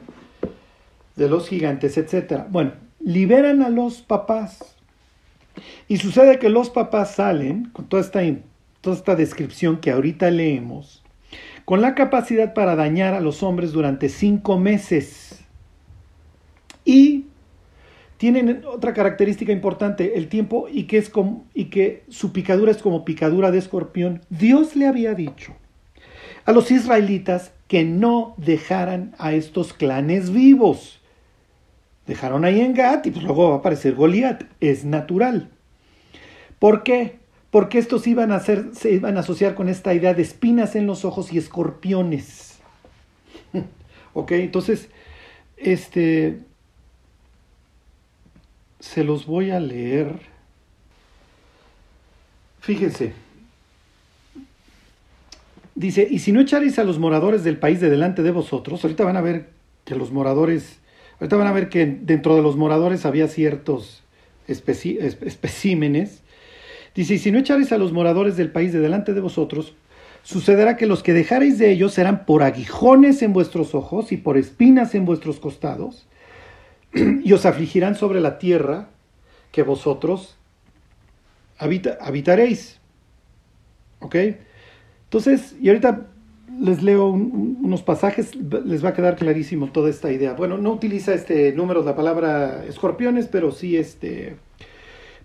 de 1.16 1.28
los 1.28 1.46
gigantes, 1.46 1.98
etc. 1.98 2.44
Bueno, 2.48 2.72
liberan 3.00 3.60
a 3.60 3.68
los 3.68 4.00
papás. 4.00 4.76
Y 5.88 5.99
sucede 5.99 6.38
que 6.38 6.49
los 6.49 6.70
papás 6.70 7.14
salen, 7.14 7.70
con 7.73 7.88
toda 7.88 8.03
esta, 8.03 8.20
toda 8.81 8.96
esta 8.96 9.16
descripción 9.16 9.79
que 9.81 9.90
ahorita 9.90 10.31
leemos, 10.31 11.03
con 11.64 11.81
la 11.81 11.94
capacidad 11.94 12.55
para 12.55 12.77
dañar 12.77 13.14
a 13.14 13.20
los 13.20 13.42
hombres 13.42 13.73
durante 13.73 14.09
cinco 14.09 14.59
meses. 14.59 15.44
Y 16.85 17.27
tienen 18.16 18.64
otra 18.66 18.92
característica 18.92 19.51
importante, 19.51 20.18
el 20.18 20.29
tiempo 20.29 20.66
y 20.70 20.85
que, 20.85 20.99
es 20.99 21.09
como, 21.09 21.46
y 21.55 21.66
que 21.66 22.05
su 22.09 22.33
picadura 22.33 22.70
es 22.70 22.83
como 22.83 23.05
picadura 23.05 23.51
de 23.51 23.59
escorpión. 23.59 24.20
Dios 24.29 24.77
le 24.77 24.87
había 24.87 25.14
dicho 25.14 25.55
a 26.44 26.53
los 26.53 26.70
israelitas 26.70 27.53
que 27.66 27.85
no 27.85 28.35
dejaran 28.37 29.14
a 29.18 29.33
estos 29.33 29.73
clanes 29.73 30.31
vivos. 30.33 30.99
Dejaron 32.06 32.44
ahí 32.44 32.60
en 32.60 32.74
Gat 32.74 33.06
y 33.06 33.10
pues 33.10 33.24
luego 33.24 33.50
va 33.50 33.56
a 33.56 33.58
aparecer 33.58 33.94
Goliat. 33.94 34.44
Es 34.60 34.84
natural. 34.84 35.50
¿Por 36.58 36.82
qué? 36.82 37.18
Porque 37.50 37.78
estos 37.78 38.06
iban 38.06 38.32
a 38.32 38.36
hacer, 38.36 38.70
se 38.74 38.92
iban 38.92 39.16
a 39.16 39.20
asociar 39.20 39.54
con 39.54 39.68
esta 39.68 39.94
idea 39.94 40.14
de 40.14 40.22
espinas 40.22 40.76
en 40.76 40.86
los 40.86 41.04
ojos 41.04 41.32
y 41.32 41.38
escorpiones. 41.38 42.58
ok, 44.14 44.32
entonces, 44.32 44.88
este, 45.56 46.40
se 48.78 49.04
los 49.04 49.26
voy 49.26 49.50
a 49.50 49.60
leer. 49.60 50.20
Fíjense, 52.60 53.14
Dice, 55.80 56.06
y 56.10 56.18
si 56.18 56.30
no 56.30 56.40
echaréis 56.40 56.78
a 56.78 56.84
los 56.84 56.98
moradores 56.98 57.42
del 57.42 57.56
país 57.56 57.80
de 57.80 57.88
delante 57.88 58.22
de 58.22 58.32
vosotros, 58.32 58.84
ahorita 58.84 59.02
van 59.02 59.16
a 59.16 59.22
ver 59.22 59.48
que 59.86 59.94
los 59.94 60.12
moradores, 60.12 60.79
ahorita 61.20 61.37
van 61.37 61.46
a 61.46 61.52
ver 61.52 61.68
que 61.68 61.87
dentro 61.87 62.35
de 62.35 62.42
los 62.42 62.56
moradores 62.56 63.04
había 63.06 63.28
ciertos 63.28 64.02
especímenes. 64.46 66.22
Dice, 66.94 67.14
y 67.14 67.18
si 67.18 67.30
no 67.30 67.38
echaréis 67.38 67.72
a 67.72 67.78
los 67.78 67.92
moradores 67.92 68.37
del 68.37 68.50
país 68.50 68.72
de 68.72 68.80
delante 68.80 69.14
de 69.14 69.20
vosotros, 69.20 69.74
sucederá 70.22 70.76
que 70.76 70.87
los 70.87 71.02
que 71.02 71.12
dejaréis 71.12 71.59
de 71.59 71.70
ellos 71.70 71.94
serán 71.94 72.24
por 72.24 72.42
aguijones 72.42 73.22
en 73.22 73.33
vuestros 73.33 73.74
ojos 73.74 74.12
y 74.12 74.16
por 74.16 74.37
espinas 74.37 74.94
en 74.94 75.04
vuestros 75.04 75.38
costados, 75.38 76.06
y 76.94 77.33
os 77.33 77.46
afligirán 77.46 77.94
sobre 77.94 78.20
la 78.20 78.38
tierra 78.38 78.88
que 79.52 79.62
vosotros 79.62 80.37
habitaréis. 81.59 82.80
¿Ok? 84.00 84.16
Entonces, 85.04 85.54
y 85.61 85.68
ahorita 85.68 86.06
les 86.58 86.82
leo 86.82 87.08
unos 87.08 87.82
pasajes, 87.82 88.34
les 88.34 88.84
va 88.84 88.90
a 88.90 88.94
quedar 88.94 89.16
clarísimo 89.16 89.70
toda 89.70 89.90
esta 89.90 90.10
idea. 90.10 90.34
Bueno, 90.34 90.58
no 90.58 90.72
utiliza 90.72 91.14
este 91.14 91.52
número 91.52 91.82
la 91.84 91.94
palabra 91.94 92.64
escorpiones, 92.66 93.28
pero 93.28 93.52
sí 93.52 93.76
este, 93.76 94.36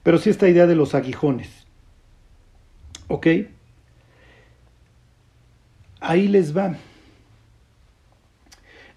pero 0.04 0.18
sí 0.18 0.30
esta 0.30 0.48
idea 0.48 0.68
de 0.68 0.76
los 0.76 0.94
aguijones. 0.94 1.50
¿Ok? 3.08 3.28
Ahí 6.00 6.28
les 6.28 6.56
va. 6.56 6.76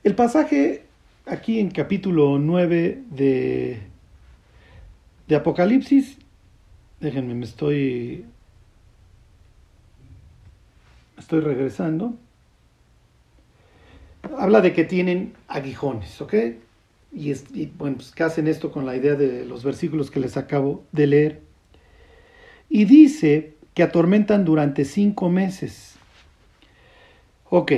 El 0.05 0.15
pasaje 0.15 0.85
aquí 1.27 1.61
en 1.61 1.71
capítulo 1.71 2.39
9 2.39 3.03
de, 3.11 3.81
de 5.27 5.37
Apocalipsis, 5.37 6.19
déjenme, 7.01 7.35
me 7.35 7.45
estoy 7.45 8.25
estoy 11.29 11.41
regresando. 11.41 12.15
Habla 14.39 14.63
de 14.63 14.73
que 14.73 14.85
tienen 14.85 15.35
aguijones, 15.47 16.23
¿ok? 16.23 16.35
Y, 17.13 17.67
bueno, 17.77 17.97
pues 17.97 18.13
¿qué 18.13 18.23
hacen 18.23 18.49
esto 18.49 18.73
con 18.73 18.87
la 18.87 18.97
idea 18.97 19.15
de 19.15 19.45
los 19.45 19.63
versículos 19.63 20.11
que 20.11 20.21
les 20.21 20.39
acabo 20.39 20.85
de 20.93 21.07
leer? 21.07 21.43
Y 22.71 22.87
dice 22.87 23.57
que 23.75 23.83
atormentan 23.83 24.47
durante 24.47 24.87
cinco 24.87 25.29
meses. 25.29 25.97
Ok, 27.51 27.73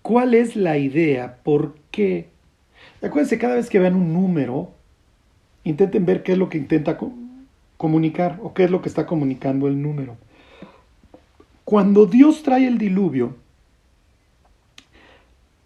¿cuál 0.00 0.32
es 0.32 0.56
la 0.56 0.78
idea? 0.78 1.36
¿Por 1.42 1.76
qué? 1.90 2.30
Acuérdense, 3.02 3.36
cada 3.36 3.56
vez 3.56 3.68
que 3.68 3.80
vean 3.80 3.96
un 3.96 4.14
número, 4.14 4.72
intenten 5.62 6.06
ver 6.06 6.22
qué 6.22 6.32
es 6.32 6.38
lo 6.38 6.48
que 6.48 6.56
intenta 6.56 6.98
comunicar 7.76 8.38
o 8.42 8.54
qué 8.54 8.64
es 8.64 8.70
lo 8.70 8.80
que 8.80 8.88
está 8.88 9.04
comunicando 9.04 9.68
el 9.68 9.82
número. 9.82 10.16
Cuando 11.66 12.06
Dios 12.06 12.44
trae 12.44 12.68
el 12.68 12.78
diluvio, 12.78 13.34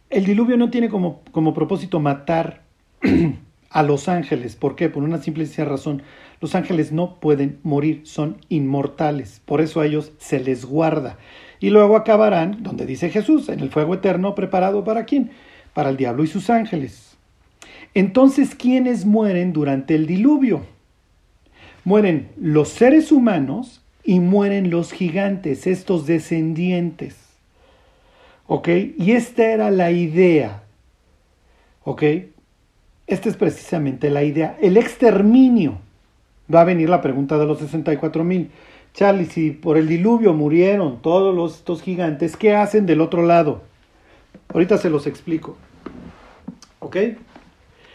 el 0.09 0.25
diluvio 0.25 0.57
no 0.57 0.71
tiene 0.71 0.89
como, 0.89 1.21
como 1.31 1.53
propósito 1.53 2.01
matar 2.01 2.63
a 3.71 3.83
los 3.83 4.09
ángeles. 4.09 4.57
¿Por 4.57 4.77
qué? 4.77 4.89
Por 4.89 5.03
una 5.03 5.19
simple 5.19 5.45
razón. 5.59 6.03
Los 6.41 6.55
ángeles 6.55 6.91
no 6.91 7.21
pueden 7.21 7.59
morir, 7.65 8.01
son 8.05 8.39
inmortales. 8.49 9.43
Por 9.45 9.61
eso 9.61 9.83
a 9.83 9.85
ellos 9.85 10.13
se 10.17 10.41
les 10.41 10.65
guarda. 10.65 11.19
Y 11.61 11.69
luego 11.69 11.97
acabarán, 11.97 12.63
donde 12.63 12.87
dice 12.87 13.11
Jesús, 13.11 13.51
en 13.51 13.61
el 13.61 13.69
fuego 13.69 13.93
eterno 13.93 14.35
preparado 14.35 14.85
para 14.85 15.05
quién? 15.05 15.33
Para 15.75 15.91
el 15.91 15.99
diablo 15.99 16.25
y 16.25 16.29
sus 16.29 16.49
ángeles. 16.49 17.19
Entonces, 17.93 18.55
¿quiénes 18.55 19.05
mueren 19.05 19.53
durante 19.53 19.97
el 19.97 20.07
diluvio? 20.07 20.63
Mueren 21.85 22.31
los 22.41 22.71
seres 22.71 23.13
humanos 23.13 23.83
y 24.11 24.19
mueren 24.19 24.71
los 24.71 24.91
gigantes, 24.91 25.69
estos 25.69 26.05
descendientes. 26.05 27.15
¿Ok? 28.49 28.69
Y 28.99 29.13
esta 29.13 29.45
era 29.47 29.71
la 29.71 29.93
idea. 29.93 30.65
¿Ok? 31.85 32.03
Esta 33.07 33.29
es 33.29 33.37
precisamente 33.37 34.11
la 34.11 34.25
idea. 34.25 34.59
El 34.61 34.79
exterminio. 34.79 35.79
Va 36.53 36.63
a 36.63 36.65
venir 36.65 36.89
la 36.89 37.01
pregunta 37.01 37.39
de 37.39 37.47
los 37.47 37.61
64 37.61 38.25
mil. 38.25 38.51
Charlie, 38.95 39.27
si 39.27 39.53
por 39.53 39.79
el 39.79 39.87
diluvio 39.87 40.35
murieron 40.35 41.01
todos 41.01 41.59
estos 41.59 41.81
gigantes, 41.81 42.37
¿qué 42.37 42.57
hacen 42.57 42.87
del 42.87 43.03
otro 43.03 43.23
lado? 43.23 43.63
Ahorita 44.53 44.77
se 44.79 44.91
los 44.91 45.07
explico. 45.07 45.57
¿Ok? 46.81 46.97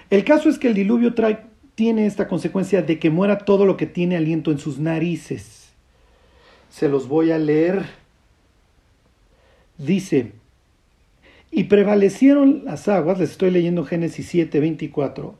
El 0.09 0.23
caso 0.23 0.47
es 0.47 0.59
que 0.59 0.69
el 0.69 0.75
diluvio 0.75 1.13
trae, 1.13 1.39
tiene 1.75 2.05
esta 2.05 2.29
consecuencia 2.29 2.83
de 2.83 2.99
que 2.99 3.09
muera 3.09 3.39
todo 3.39 3.65
lo 3.65 3.75
que 3.75 3.85
tiene 3.85 4.15
aliento 4.15 4.51
en 4.51 4.59
sus 4.59 4.79
narices 4.79 5.54
se 6.69 6.89
los 6.89 7.07
voy 7.07 7.31
a 7.31 7.37
leer. 7.37 7.85
Dice, 9.77 10.31
y 11.51 11.65
prevalecieron 11.65 12.63
las 12.65 12.87
aguas, 12.87 13.19
les 13.19 13.31
estoy 13.31 13.51
leyendo 13.51 13.85
Génesis 13.85 14.27
7, 14.27 14.59
24, 14.59 15.35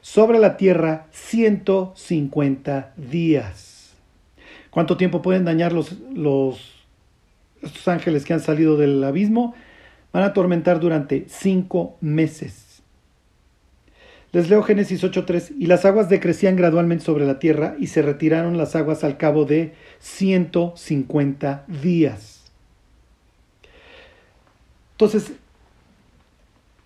sobre 0.00 0.38
la 0.38 0.56
tierra 0.56 1.06
150 1.12 2.94
días. 2.96 3.94
¿Cuánto 4.70 4.96
tiempo 4.96 5.22
pueden 5.22 5.44
dañar 5.44 5.72
los, 5.72 5.98
los, 6.14 6.86
estos 7.62 7.88
ángeles 7.88 8.24
que 8.24 8.34
han 8.34 8.40
salido 8.40 8.76
del 8.76 9.02
abismo? 9.02 9.54
Van 10.12 10.22
a 10.22 10.26
atormentar 10.26 10.80
durante 10.80 11.26
cinco 11.28 11.96
meses. 12.00 12.67
Les 14.32 14.50
leo 14.50 14.62
Génesis 14.62 15.02
8.3, 15.02 15.54
y 15.58 15.66
las 15.66 15.86
aguas 15.86 16.10
decrecían 16.10 16.56
gradualmente 16.56 17.04
sobre 17.04 17.26
la 17.26 17.38
tierra 17.38 17.76
y 17.78 17.86
se 17.86 18.02
retiraron 18.02 18.58
las 18.58 18.76
aguas 18.76 19.02
al 19.02 19.16
cabo 19.16 19.46
de 19.46 19.72
150 20.00 21.64
días. 21.66 22.38
Entonces, 24.92 25.32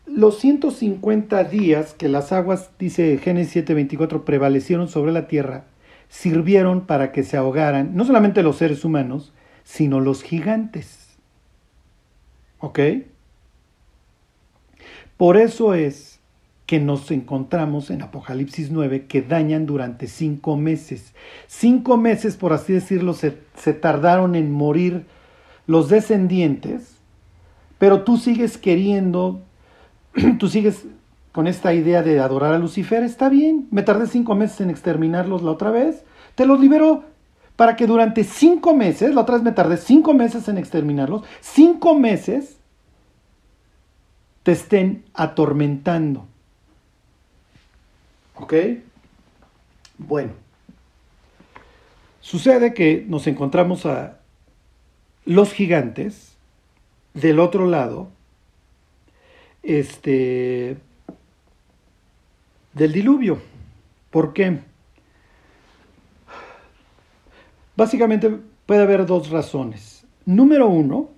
los 0.06 0.38
150 0.38 1.42
días 1.44 1.94
que 1.94 2.08
las 2.08 2.30
aguas, 2.30 2.70
dice 2.78 3.18
Génesis 3.18 3.64
7.24, 3.64 4.22
prevalecieron 4.22 4.88
sobre 4.88 5.10
la 5.10 5.26
tierra, 5.26 5.64
sirvieron 6.08 6.86
para 6.86 7.10
que 7.10 7.24
se 7.24 7.36
ahogaran 7.36 7.96
no 7.96 8.04
solamente 8.04 8.42
los 8.42 8.56
seres 8.58 8.84
humanos, 8.84 9.32
sino 9.64 9.98
los 9.98 10.22
gigantes. 10.22 11.16
¿Ok? 12.58 12.78
Por 15.16 15.36
eso 15.36 15.74
es 15.74 16.11
que 16.72 16.80
nos 16.80 17.10
encontramos 17.10 17.90
en 17.90 18.00
Apocalipsis 18.00 18.70
9 18.70 19.04
que 19.04 19.20
dañan 19.20 19.66
durante 19.66 20.06
cinco 20.06 20.56
meses. 20.56 21.12
Cinco 21.46 21.98
meses, 21.98 22.38
por 22.38 22.54
así 22.54 22.72
decirlo, 22.72 23.12
se, 23.12 23.30
tardaron 23.74 24.34
en 24.34 24.50
morir 24.50 25.04
los 25.66 25.90
descendientes, 25.90 26.96
pero 27.76 28.04
tú 28.04 28.16
sigues 28.16 28.56
queriendo, 28.56 29.42
tú 30.38 30.48
sigues 30.48 30.86
con 31.30 31.46
esta 31.46 31.74
idea 31.74 32.02
de 32.02 32.20
adorar 32.20 32.54
a 32.54 32.58
Lucifer, 32.58 33.02
está 33.02 33.28
bien, 33.28 33.68
me 33.70 33.82
tardé 33.82 34.06
cinco 34.06 34.34
meses 34.34 34.62
en 34.62 34.70
exterminarlos 34.70 35.42
la 35.42 35.50
otra 35.50 35.70
vez, 35.70 36.06
te 36.36 36.46
los 36.46 36.58
libero 36.58 37.04
para 37.54 37.76
que 37.76 37.86
durante 37.86 38.24
cinco 38.24 38.74
meses, 38.74 39.14
la 39.14 39.20
otra 39.20 39.34
vez 39.34 39.44
me 39.44 39.52
tardé 39.52 39.76
cinco 39.76 40.14
meses 40.14 40.48
en 40.48 40.56
exterminarlos, 40.56 41.22
cinco 41.42 41.94
meses 41.98 42.56
te 44.42 44.52
estén 44.52 45.04
atormentando. 45.12 46.31
¿Ok? 48.42 48.54
Bueno. 49.98 50.32
Sucede 52.20 52.74
que 52.74 53.04
nos 53.06 53.28
encontramos 53.28 53.86
a 53.86 54.18
los 55.24 55.52
gigantes 55.52 56.36
del 57.14 57.38
otro 57.38 57.66
lado 57.66 58.08
este 59.62 60.76
del 62.74 62.92
diluvio. 62.92 63.40
¿Por 64.10 64.32
qué? 64.32 64.58
Básicamente 67.76 68.28
puede 68.66 68.82
haber 68.82 69.06
dos 69.06 69.30
razones. 69.30 70.04
Número 70.26 70.66
uno, 70.66 71.10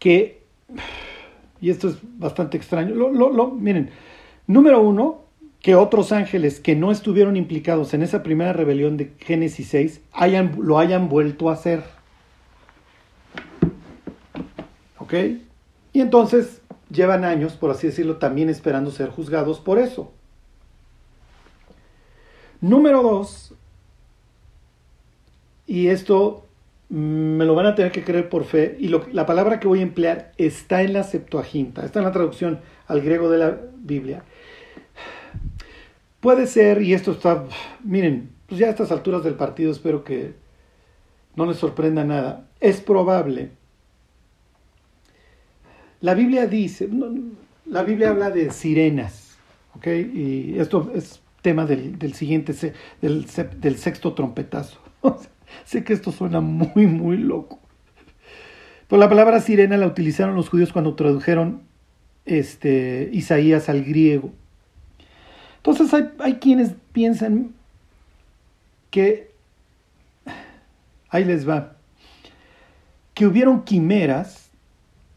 que, 0.00 0.42
y 1.60 1.70
esto 1.70 1.88
es 1.88 1.98
bastante 2.02 2.56
extraño, 2.56 2.94
lo, 2.94 3.50
miren, 3.52 3.90
Número 4.46 4.80
uno, 4.80 5.22
que 5.60 5.74
otros 5.74 6.12
ángeles 6.12 6.60
que 6.60 6.76
no 6.76 6.92
estuvieron 6.92 7.36
implicados 7.36 7.92
en 7.94 8.02
esa 8.02 8.22
primera 8.22 8.52
rebelión 8.52 8.96
de 8.96 9.12
Génesis 9.18 9.68
6 9.68 10.00
hayan, 10.12 10.56
lo 10.60 10.78
hayan 10.78 11.08
vuelto 11.08 11.50
a 11.50 11.54
hacer. 11.54 11.82
¿Ok? 14.98 15.14
Y 15.92 16.00
entonces 16.00 16.60
llevan 16.90 17.24
años, 17.24 17.54
por 17.54 17.70
así 17.70 17.88
decirlo, 17.88 18.18
también 18.18 18.48
esperando 18.48 18.90
ser 18.90 19.10
juzgados 19.10 19.60
por 19.60 19.78
eso. 19.78 20.12
Número 22.60 23.02
dos, 23.02 23.54
y 25.66 25.88
esto 25.88 26.46
me 26.88 27.44
lo 27.44 27.54
van 27.54 27.66
a 27.66 27.74
tener 27.74 27.92
que 27.92 28.04
creer 28.04 28.28
por 28.28 28.44
fe, 28.44 28.76
y 28.78 28.88
la 28.88 29.26
palabra 29.26 29.58
que 29.58 29.68
voy 29.68 29.80
a 29.80 29.82
emplear 29.82 30.32
está 30.38 30.82
en 30.82 30.92
la 30.92 31.02
Septuaginta, 31.02 31.84
está 31.84 31.98
en 31.98 32.04
la 32.04 32.12
traducción 32.12 32.60
al 32.86 33.00
griego 33.00 33.28
de 33.28 33.38
la 33.38 33.58
Biblia. 33.76 34.22
Puede 36.26 36.48
ser, 36.48 36.82
y 36.82 36.92
esto 36.92 37.12
está, 37.12 37.44
miren, 37.84 38.30
pues 38.48 38.58
ya 38.58 38.66
a 38.66 38.70
estas 38.70 38.90
alturas 38.90 39.22
del 39.22 39.34
partido 39.34 39.70
espero 39.70 40.02
que 40.02 40.34
no 41.36 41.46
les 41.46 41.56
sorprenda 41.56 42.02
nada, 42.02 42.48
es 42.58 42.80
probable. 42.80 43.50
La 46.00 46.14
Biblia 46.14 46.48
dice, 46.48 46.88
la 47.64 47.84
Biblia 47.84 48.10
habla 48.10 48.30
de 48.30 48.50
sirenas, 48.50 49.36
¿ok? 49.76 49.86
Y 49.86 50.58
esto 50.58 50.90
es 50.96 51.22
tema 51.42 51.64
del, 51.64 52.12
siguiente, 52.14 52.52
del, 53.00 53.24
del 53.60 53.76
sexto 53.76 54.14
trompetazo. 54.14 54.80
sé 55.64 55.84
que 55.84 55.92
esto 55.92 56.10
suena 56.10 56.40
muy, 56.40 56.88
muy 56.88 57.18
loco. 57.18 57.60
Pero 58.88 58.98
la 58.98 59.08
palabra 59.08 59.38
sirena 59.38 59.76
la 59.76 59.86
utilizaron 59.86 60.34
los 60.34 60.48
judíos 60.48 60.72
cuando 60.72 60.96
tradujeron 60.96 61.62
este, 62.24 63.10
Isaías 63.12 63.68
al 63.68 63.84
griego. 63.84 64.32
Entonces 65.66 66.10
hay, 66.20 66.34
quienes 66.34 66.74
piensan 66.92 67.52
que, 68.88 69.32
ahí 71.08 71.24
les 71.24 71.48
va, 71.48 71.72
que 73.14 73.26
hubieron 73.26 73.64
quimeras, 73.64 74.48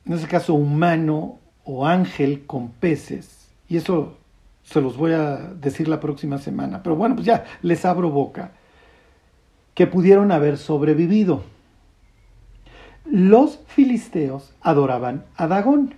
en 0.05 0.13
este 0.13 0.27
caso 0.27 0.55
humano 0.55 1.37
o 1.65 1.85
ángel 1.85 2.47
con 2.47 2.69
peces, 2.69 3.47
y 3.67 3.77
eso 3.77 4.17
se 4.63 4.81
los 4.81 4.97
voy 4.97 5.11
a 5.11 5.35
decir 5.35 5.87
la 5.87 5.99
próxima 5.99 6.39
semana, 6.39 6.81
pero 6.81 6.95
bueno, 6.95 7.13
pues 7.13 7.27
ya 7.27 7.45
les 7.61 7.85
abro 7.85 8.09
boca, 8.09 8.53
que 9.75 9.85
pudieron 9.85 10.31
haber 10.31 10.57
sobrevivido. 10.57 11.43
Los 13.05 13.59
filisteos 13.67 14.51
adoraban 14.61 15.25
a 15.35 15.45
Dagón. 15.45 15.93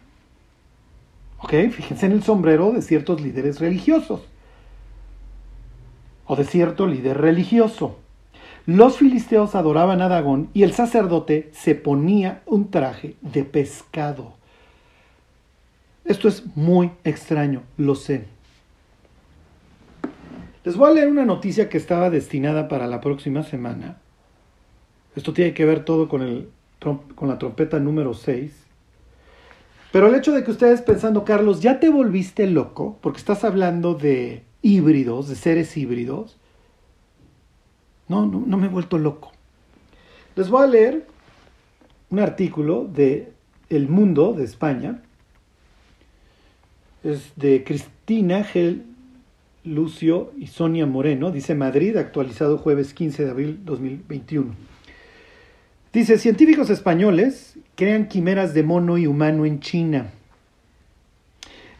¿Ok? 1.39 1.51
Fíjense 1.71 2.05
en 2.05 2.11
el 2.11 2.23
sombrero 2.23 2.73
de 2.73 2.81
ciertos 2.81 3.21
líderes 3.21 3.59
religiosos 3.61 4.30
o 6.31 6.37
de 6.37 6.45
cierto 6.45 6.87
líder 6.87 7.17
religioso. 7.17 7.99
Los 8.65 8.95
filisteos 8.95 9.53
adoraban 9.53 10.01
a 10.01 10.07
Dagón 10.07 10.47
y 10.53 10.63
el 10.63 10.71
sacerdote 10.71 11.49
se 11.51 11.75
ponía 11.75 12.41
un 12.45 12.71
traje 12.71 13.15
de 13.19 13.43
pescado. 13.43 14.31
Esto 16.05 16.29
es 16.29 16.45
muy 16.55 16.91
extraño, 17.03 17.63
lo 17.75 17.95
sé. 17.95 18.27
Les 20.63 20.77
voy 20.77 20.91
a 20.91 20.93
leer 20.93 21.09
una 21.09 21.25
noticia 21.25 21.67
que 21.67 21.77
estaba 21.77 22.09
destinada 22.09 22.69
para 22.69 22.87
la 22.87 23.01
próxima 23.01 23.43
semana. 23.43 23.97
Esto 25.17 25.33
tiene 25.33 25.53
que 25.53 25.65
ver 25.65 25.83
todo 25.83 26.07
con, 26.07 26.21
el, 26.21 26.47
con 26.79 27.27
la 27.27 27.39
trompeta 27.39 27.77
número 27.77 28.13
6. 28.13 28.53
Pero 29.91 30.07
el 30.07 30.15
hecho 30.15 30.31
de 30.31 30.45
que 30.45 30.51
ustedes 30.51 30.81
pensando, 30.81 31.25
Carlos, 31.25 31.59
ya 31.59 31.81
te 31.81 31.89
volviste 31.89 32.47
loco, 32.47 32.97
porque 33.01 33.17
estás 33.17 33.43
hablando 33.43 33.95
de 33.95 34.45
híbridos, 34.61 35.27
de 35.27 35.35
seres 35.35 35.75
híbridos. 35.77 36.37
No, 38.07 38.25
no, 38.25 38.43
no 38.45 38.57
me 38.57 38.67
he 38.67 38.69
vuelto 38.69 38.97
loco. 38.97 39.31
Les 40.35 40.49
voy 40.49 40.63
a 40.63 40.67
leer 40.67 41.07
un 42.09 42.19
artículo 42.19 42.85
de 42.85 43.31
El 43.69 43.87
Mundo 43.87 44.33
de 44.33 44.43
España. 44.43 45.01
Es 47.03 47.33
de 47.35 47.63
Cristina 47.63 48.43
Gel 48.43 48.83
Lucio 49.63 50.31
y 50.37 50.47
Sonia 50.47 50.85
Moreno. 50.85 51.31
Dice 51.31 51.55
Madrid, 51.55 51.97
actualizado 51.97 52.57
jueves 52.57 52.93
15 52.93 53.25
de 53.25 53.31
abril 53.31 53.59
2021. 53.63 54.53
Dice, 55.93 56.17
científicos 56.17 56.69
españoles 56.69 57.57
crean 57.75 58.07
quimeras 58.07 58.53
de 58.53 58.63
mono 58.63 58.97
y 58.97 59.07
humano 59.07 59.45
en 59.45 59.59
China. 59.59 60.11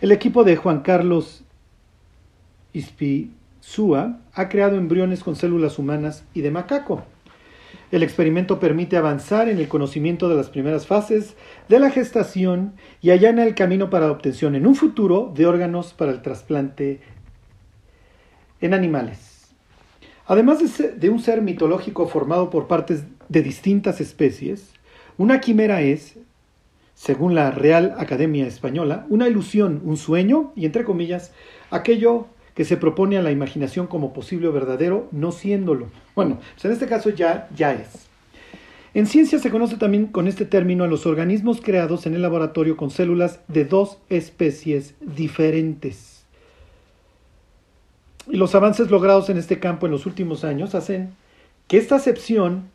El 0.02 0.12
equipo 0.12 0.44
de 0.44 0.58
Juan 0.58 0.82
Carlos 0.82 1.44
Ispizúa 2.74 4.20
ha 4.34 4.50
creado 4.50 4.78
embriones 4.78 5.24
con 5.24 5.36
células 5.36 5.80
humanas 5.80 6.24
y 6.34 6.42
de 6.42 6.52
macaco. 6.52 7.04
El 7.92 8.04
experimento 8.04 8.60
permite 8.60 8.96
avanzar 8.96 9.50
en 9.50 9.58
el 9.58 9.68
conocimiento 9.68 10.30
de 10.30 10.36
las 10.36 10.50
primeras 10.50 10.88
fases 10.88 11.36
de 11.68 11.80
la 11.80 11.90
gestación 11.90 12.74
y 13.02 13.12
allana 13.12 13.44
el 13.44 13.54
camino 13.54 13.90
para 13.90 14.06
la 14.06 14.14
obtención 14.14 14.56
en 14.56 14.66
un 14.66 14.76
futuro 14.76 15.32
de 15.36 15.46
órganos 15.46 15.94
para 15.94 16.12
el 16.12 16.22
trasplante 16.22 17.02
en 18.62 18.74
animales. 18.74 19.54
Además 20.26 20.60
de, 20.80 21.10
un 21.10 21.20
ser 21.20 21.42
mitológico 21.42 22.08
formado 22.08 22.50
por 22.50 22.68
partes 22.68 23.04
de 23.28 23.42
distintas 23.42 24.00
especies, 24.00 24.72
una 25.18 25.42
quimera 25.42 25.82
es, 25.82 26.18
según 26.94 27.36
la 27.36 27.52
Real 27.52 27.96
Academia 27.98 28.48
Española, 28.48 29.06
una 29.10 29.28
ilusión, 29.28 29.82
un 29.84 29.98
sueño 29.98 30.54
y, 30.56 30.66
entre 30.66 30.86
comillas, 30.86 31.34
aquello 31.70 32.28
que 32.56 32.66
se 32.66 32.78
propone 32.78 33.18
a 33.18 33.22
la 33.22 33.32
imaginación 33.32 33.88
como 33.88 34.14
posible 34.14 34.48
o 34.48 34.52
verdadero, 34.52 35.08
no 35.12 35.32
siéndolo. 35.32 35.88
Bueno, 36.16 36.40
pues 36.54 36.66
en 36.66 36.72
este 36.72 36.88
caso 36.88 37.10
ya, 37.10 37.48
ya 37.56 37.74
es. 37.74 38.08
En 38.94 39.08
ciencia 39.08 39.40
se 39.40 39.50
conoce 39.50 39.78
también 39.78 40.08
con 40.08 40.28
este 40.28 40.44
término 40.44 40.84
a 40.84 40.88
los 40.88 41.06
organismos 41.06 41.62
creados 41.62 42.06
en 42.06 42.14
el 42.14 42.22
laboratorio 42.22 42.76
con 42.76 42.90
células 42.92 43.40
de 43.48 43.64
dos 43.64 44.00
especies 44.10 44.96
diferentes. 45.00 46.26
Y 48.28 48.36
los 48.36 48.54
avances 48.54 48.92
logrados 48.92 49.30
en 49.30 49.38
este 49.38 49.60
campo 49.60 49.86
en 49.86 49.94
los 49.94 50.06
últimos 50.06 50.44
años 50.44 50.76
hacen 50.76 51.14
que 51.68 51.78
esta 51.78 51.96
acepción 51.96 52.70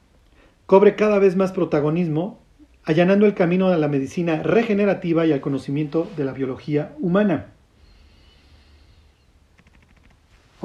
cobre 0.65 0.97
cada 0.97 1.19
vez 1.19 1.37
más 1.37 1.53
protagonismo, 1.53 2.41
allanando 2.85 3.27
el 3.27 3.35
camino 3.35 3.69
a 3.69 3.77
la 3.77 3.89
medicina 3.89 4.43
regenerativa 4.43 5.27
y 5.27 5.33
al 5.33 5.43
conocimiento 5.43 6.09
de 6.17 6.25
la 6.25 6.33
biología 6.33 6.95
humana. 6.99 7.53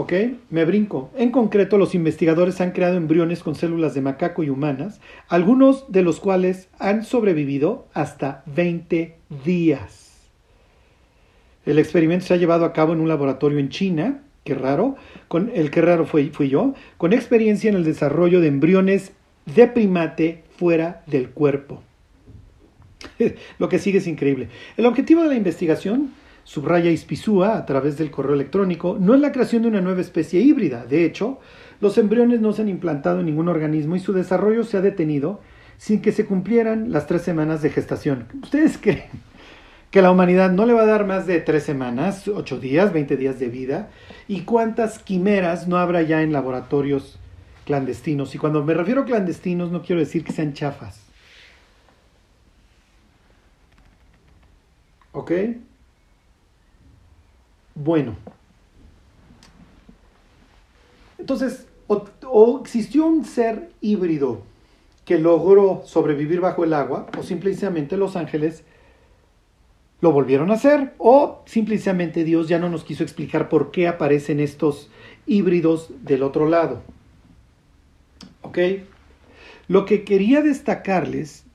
¿Ok? 0.02 0.14
Me 0.50 0.66
brinco. 0.66 1.12
En 1.16 1.30
concreto, 1.30 1.78
los 1.78 1.94
investigadores 1.94 2.60
han 2.60 2.72
creado 2.72 2.98
embriones 2.98 3.44
con 3.44 3.54
células 3.54 3.94
de 3.94 4.02
macaco 4.02 4.42
y 4.42 4.50
humanas, 4.50 5.00
algunos 5.28 5.92
de 5.92 6.02
los 6.02 6.20
cuales 6.20 6.70
han 6.80 7.04
sobrevivido 7.06 7.86
hasta 7.94 8.42
20 8.48 9.16
días. 9.46 10.32
El 11.68 11.78
experimento 11.78 12.26
se 12.26 12.34
ha 12.34 12.38
llevado 12.38 12.66
a 12.66 12.74
cabo 12.74 12.94
en 12.94 13.00
un 13.00 13.10
laboratorio 13.10 13.60
en 13.60 13.70
China, 13.70 14.24
qué 14.44 14.56
raro, 14.56 14.96
el 15.54 15.70
que 15.70 15.82
raro 15.82 16.08
fui, 16.08 16.32
fui 16.32 16.50
yo, 16.50 16.74
con 16.98 17.14
experiencia 17.14 17.70
en 17.70 17.76
el 17.76 17.84
desarrollo 17.84 18.42
de 18.42 18.48
embriones 18.48 19.12
de 19.46 19.68
primate 19.68 20.46
fuera 20.58 21.04
del 21.06 21.30
cuerpo. 21.30 21.84
Lo 23.60 23.70
que 23.70 23.78
sigue 23.78 24.00
es 24.00 24.08
increíble. 24.08 24.50
El 24.78 24.88
objetivo 24.88 25.22
de 25.22 25.30
la 25.30 25.36
investigación 25.36 26.12
subraya 26.44 26.92
Ispizúa 26.92 27.58
a 27.58 27.66
través 27.66 27.98
del 27.98 28.12
correo 28.12 28.36
electrónico, 28.36 28.98
no 29.00 29.14
es 29.14 29.22
la 29.22 29.32
creación 29.32 29.64
de 29.64 29.70
una 29.70 29.82
nueva 29.82 30.02
especie 30.02 30.42
híbrida. 30.42 30.86
De 30.86 31.06
hecho, 31.06 31.40
los 31.80 31.98
embriones 31.98 32.42
no 32.42 32.54
se 32.54 32.62
han 32.62 32.70
implantado 32.70 33.20
en 33.20 33.26
ningún 33.26 33.50
organismo 33.50 33.96
y 33.96 34.00
su 34.00 34.14
desarrollo 34.14 34.64
se 34.64 34.78
ha 34.78 34.82
detenido 34.82 35.42
sin 35.78 36.02
que 36.02 36.12
se 36.12 36.26
cumplieran 36.26 36.92
las 36.92 37.08
tres 37.08 37.24
semanas 37.24 37.62
de 37.62 37.72
gestación. 37.72 38.28
¿Ustedes 38.44 38.78
creen 38.78 39.10
que 39.90 40.02
la 40.02 40.12
humanidad 40.12 40.52
no 40.52 40.66
le 40.66 40.74
va 40.74 40.84
a 40.84 40.86
dar 40.86 41.08
más 41.08 41.26
de 41.26 41.40
tres 41.40 41.64
semanas, 41.64 42.28
ocho 42.28 42.60
días, 42.60 42.94
veinte 42.94 43.18
días 43.18 43.40
de 43.40 43.48
vida? 43.48 43.90
¿Y 44.28 44.42
cuántas 44.42 45.00
quimeras 45.00 45.68
no 45.68 45.78
habrá 45.78 46.04
ya 46.04 46.22
en 46.22 46.34
laboratorios 46.34 47.18
clandestinos? 47.66 48.36
Y 48.36 48.38
cuando 48.38 48.64
me 48.64 48.76
refiero 48.76 49.02
a 49.02 49.06
clandestinos 49.06 49.72
no 49.72 49.82
quiero 49.82 50.00
decir 50.00 50.24
que 50.24 50.34
sean 50.34 50.54
chafas. 50.54 51.02
¿Ok? 55.14 55.32
Bueno. 57.84 58.16
Entonces, 61.18 61.68
o, 61.88 62.60
existió 62.62 63.06
un 63.06 63.26
ser 63.26 63.70
híbrido 63.82 64.42
que 65.06 65.20
logró 65.20 65.84
sobrevivir 65.86 66.40
bajo 66.40 66.64
el 66.64 66.74
agua, 66.74 67.08
o 67.18 67.24
simplemente 67.24 67.98
los 67.98 68.16
ángeles 68.16 68.64
lo 70.00 70.12
volvieron 70.12 70.52
a 70.52 70.56
hacer, 70.56 70.94
o 70.98 71.44
simplemente 71.46 72.24
Dios 72.24 72.48
ya 72.48 72.60
no 72.60 72.70
nos 72.70 72.84
quiso 72.84 73.04
explicar 73.04 73.50
por 73.50 73.72
qué 73.72 73.88
aparecen 73.88 74.40
estos 74.40 74.90
híbridos 75.28 75.90
del 76.02 76.24
otro 76.24 76.48
lado. 76.50 76.82
¿Ok? 78.42 78.58
Lo 79.68 79.86
que 79.86 80.04
quería 80.04 80.42
destacarles 80.42 81.46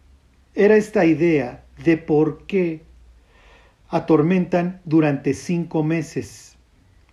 era 0.54 0.76
esta 0.76 1.04
idea 1.04 1.64
de 1.84 1.96
por 1.96 2.46
qué 2.46 2.85
atormentan 3.88 4.80
durante 4.84 5.34
cinco 5.34 5.82
meses. 5.82 6.56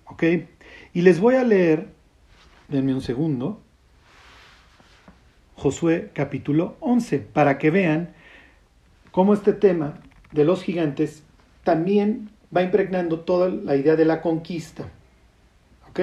¿Ok? 0.06 0.24
Y 0.94 1.02
les 1.02 1.20
voy 1.20 1.36
a 1.36 1.44
leer, 1.44 1.88
denme 2.68 2.94
un 2.94 3.02
segundo, 3.02 3.62
Josué 5.56 6.12
capítulo 6.14 6.76
11, 6.80 7.20
para 7.20 7.58
que 7.58 7.70
vean 7.70 8.14
cómo 9.12 9.34
este 9.34 9.54
tema 9.54 10.00
de 10.32 10.44
los 10.44 10.64
gigantes 10.64 11.24
también 11.64 12.30
va 12.56 12.64
impregnando 12.64 13.22
toda 13.22 13.50
la 13.50 13.76
idea 13.76 13.96
de 13.96 14.06
la 14.06 14.22
conquista. 14.22 14.90
¿Ok? 15.90 16.00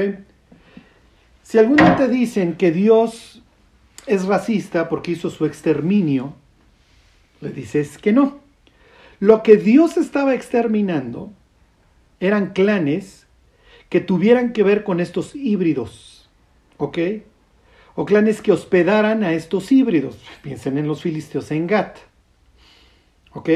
Si 1.42 1.58
algún 1.58 1.76
día 1.76 1.96
te 1.96 2.08
dicen 2.08 2.54
que 2.54 2.70
Dios 2.70 3.42
es 4.06 4.24
racista 4.24 4.88
porque 4.88 5.12
hizo 5.12 5.30
su 5.30 5.46
exterminio, 5.46 6.34
le 7.40 7.50
dices 7.50 7.98
que 7.98 8.12
no. 8.12 8.39
Lo 9.20 9.42
que 9.42 9.58
Dios 9.58 9.98
estaba 9.98 10.34
exterminando 10.34 11.32
eran 12.20 12.54
clanes 12.54 13.26
que 13.90 14.00
tuvieran 14.00 14.52
que 14.54 14.62
ver 14.62 14.82
con 14.82 14.98
estos 14.98 15.34
híbridos, 15.34 16.30
¿ok? 16.78 16.98
O 17.96 18.06
clanes 18.06 18.40
que 18.40 18.50
hospedaran 18.50 19.22
a 19.22 19.34
estos 19.34 19.72
híbridos. 19.72 20.18
Piensen 20.42 20.78
en 20.78 20.88
los 20.88 21.02
filisteos 21.02 21.50
en 21.50 21.66
Gat, 21.66 21.98
¿ok? 23.32 23.50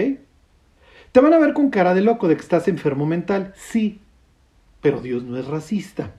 Te 1.12 1.20
van 1.20 1.32
a 1.32 1.38
ver 1.38 1.54
con 1.54 1.70
cara 1.70 1.94
de 1.94 2.02
loco 2.02 2.28
de 2.28 2.36
que 2.36 2.42
estás 2.42 2.68
enfermo 2.68 3.06
mental, 3.06 3.54
sí, 3.56 4.00
pero 4.82 5.00
Dios 5.00 5.22
no 5.22 5.38
es 5.38 5.46
racista. 5.46 6.14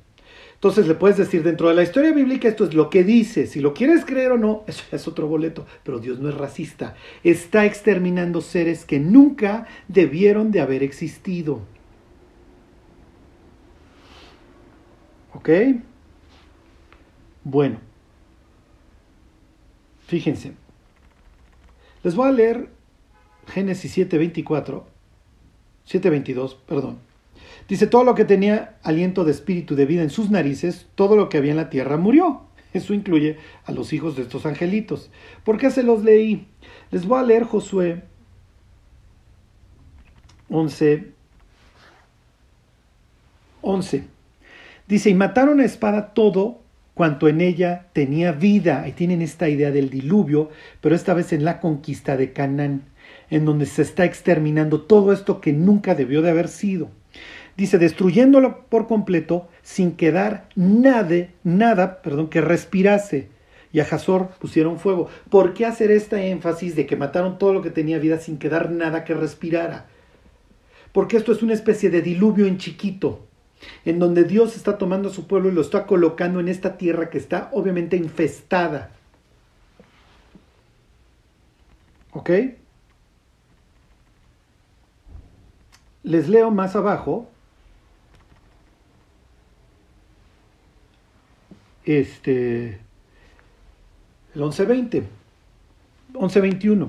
Entonces 0.66 0.88
le 0.88 0.96
puedes 0.96 1.18
decir 1.18 1.44
dentro 1.44 1.70
de 1.70 1.76
la 1.76 1.84
historia 1.84 2.12
bíblica 2.12 2.48
esto 2.48 2.64
es 2.64 2.74
lo 2.74 2.90
que 2.90 3.04
dice, 3.04 3.46
si 3.46 3.60
lo 3.60 3.76
quieres 3.76 4.04
creer 4.04 4.32
o 4.32 4.40
no, 4.40 4.64
eso 4.68 4.84
es 4.92 5.08
otro 5.08 5.28
boleto, 5.28 5.68
pero 5.84 6.00
Dios 6.00 6.18
no 6.18 6.28
es 6.28 6.36
racista, 6.36 6.96
está 7.24 7.66
exterminando 7.66 8.42
seres 8.42 8.84
que 8.84 9.00
nunca 9.00 9.68
debieron 9.88 10.50
de 10.50 10.62
haber 10.62 10.82
existido. 10.82 11.62
¿Ok? 15.36 15.50
Bueno, 17.44 17.78
fíjense, 20.08 20.54
Les 22.02 22.16
voy 22.16 22.28
a 22.28 22.32
leer 22.32 22.70
Génesis 23.50 23.96
7:24, 23.96 24.84
7:22, 25.86 26.56
perdón. 26.66 26.98
Dice, 27.68 27.88
todo 27.88 28.04
lo 28.04 28.14
que 28.14 28.26
tenía 28.26 28.78
aliento 28.84 29.24
de 29.24 29.32
espíritu 29.32 29.76
de 29.76 29.86
vida 29.86 30.04
en 30.04 30.12
sus 30.12 30.30
narices, 30.30 30.88
todo 30.96 31.16
lo 31.16 31.30
que 31.30 31.38
había 31.38 31.52
en 31.52 31.58
la 31.58 31.70
tierra 31.70 31.98
murió. 31.98 32.44
Eso 32.74 32.94
incluye 32.94 33.38
a 33.66 33.72
los 33.72 33.94
hijos 33.94 34.16
de 34.16 34.24
estos 34.24 34.46
angelitos. 34.46 35.10
¿Por 35.44 35.58
qué 35.58 35.72
se 35.72 35.84
los 35.84 36.04
leí? 36.04 36.48
Les 36.92 37.06
voy 37.06 37.20
a 37.20 37.24
leer 37.24 37.44
Josué 37.44 38.04
11, 40.50 41.12
11. 43.62 44.04
Dice, 44.88 45.10
y 45.10 45.14
mataron 45.16 45.60
a 45.60 45.66
espada 45.66 46.14
todo 46.14 46.62
cuanto 46.94 47.28
en 47.28 47.42
ella 47.42 47.88
tenía 47.94 48.32
vida. 48.32 48.84
Ahí 48.84 48.92
tienen 48.92 49.22
esta 49.22 49.50
idea 49.50 49.72
del 49.72 49.90
diluvio, 49.90 50.50
pero 50.82 50.96
esta 50.96 51.14
vez 51.14 51.34
en 51.34 51.44
la 51.44 51.60
conquista 51.60 52.16
de 52.16 52.32
Canaán, 52.32 52.84
en 53.32 53.46
donde 53.46 53.66
se 53.66 53.82
está 53.82 54.06
exterminando 54.06 54.82
todo 54.82 55.12
esto 55.12 55.42
que 55.42 55.52
nunca 55.52 55.96
debió 55.96 56.22
de 56.22 56.30
haber 56.30 56.48
sido. 56.48 56.90
Dice, 57.58 57.78
destruyéndolo 57.78 58.66
por 58.68 58.88
completo, 58.88 59.48
sin 59.62 59.96
quedar 59.96 60.50
nada, 60.56 61.30
nada, 61.44 62.02
perdón, 62.02 62.30
que 62.30 62.42
respirase. 62.42 63.30
Y 63.72 63.80
a 63.80 63.84
Hazor 63.84 64.30
pusieron 64.40 64.80
fuego. 64.80 65.10
¿Por 65.30 65.54
qué 65.54 65.66
hacer 65.66 65.92
este 65.92 66.30
énfasis 66.30 66.76
de 66.76 66.86
que 66.86 66.96
mataron 66.96 67.38
todo 67.38 67.54
lo 67.54 67.62
que 67.62 67.72
tenía 67.72 68.00
vida 68.00 68.20
sin 68.20 68.38
quedar 68.38 68.72
nada 68.72 69.04
que 69.04 69.14
respirara? 69.14 69.86
Porque 70.92 71.18
esto 71.18 71.32
es 71.32 71.44
una 71.44 71.54
especie 71.54 71.90
de 71.90 72.02
diluvio 72.02 72.46
en 72.46 72.58
chiquito, 72.58 73.26
en 73.84 74.00
donde 74.00 74.24
Dios 74.24 74.56
está 74.56 74.78
tomando 74.78 75.10
a 75.10 75.14
su 75.14 75.28
pueblo 75.28 75.50
y 75.50 75.54
lo 75.54 75.62
está 75.62 75.86
colocando 75.86 76.40
en 76.40 76.48
esta 76.48 76.78
tierra 76.78 77.10
que 77.10 77.18
está 77.18 77.50
obviamente 77.54 77.98
infestada. 77.98 78.92
¿Ok? 82.12 82.30
Les 86.04 86.30
leo 86.30 86.52
más 86.52 86.76
abajo. 86.78 87.30
Este. 91.86 92.80
El 94.34 94.42
11.20. 94.42 95.04
11.21. 96.14 96.88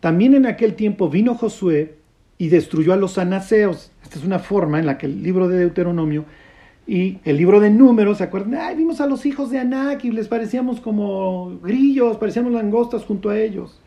También 0.00 0.34
en 0.34 0.46
aquel 0.46 0.74
tiempo 0.74 1.08
vino 1.08 1.34
Josué 1.34 1.96
y 2.36 2.48
destruyó 2.48 2.92
a 2.92 2.96
los 2.96 3.16
anaseos. 3.18 3.90
Esta 4.02 4.18
es 4.18 4.24
una 4.24 4.38
forma 4.38 4.78
en 4.78 4.86
la 4.86 4.98
que 4.98 5.06
el 5.06 5.22
libro 5.22 5.48
de 5.48 5.58
Deuteronomio 5.58 6.24
y 6.86 7.18
el 7.24 7.38
libro 7.38 7.60
de 7.60 7.70
números, 7.70 8.18
¿se 8.18 8.24
acuerdan? 8.24 8.54
Ay, 8.56 8.76
vimos 8.76 9.00
a 9.00 9.06
los 9.06 9.24
hijos 9.24 9.50
de 9.50 9.58
Anak 9.58 10.04
y 10.04 10.10
les 10.10 10.28
parecíamos 10.28 10.80
como 10.80 11.58
grillos, 11.62 12.18
parecíamos 12.18 12.52
langostas 12.52 13.04
junto 13.04 13.30
a 13.30 13.38
ellos. 13.38 13.80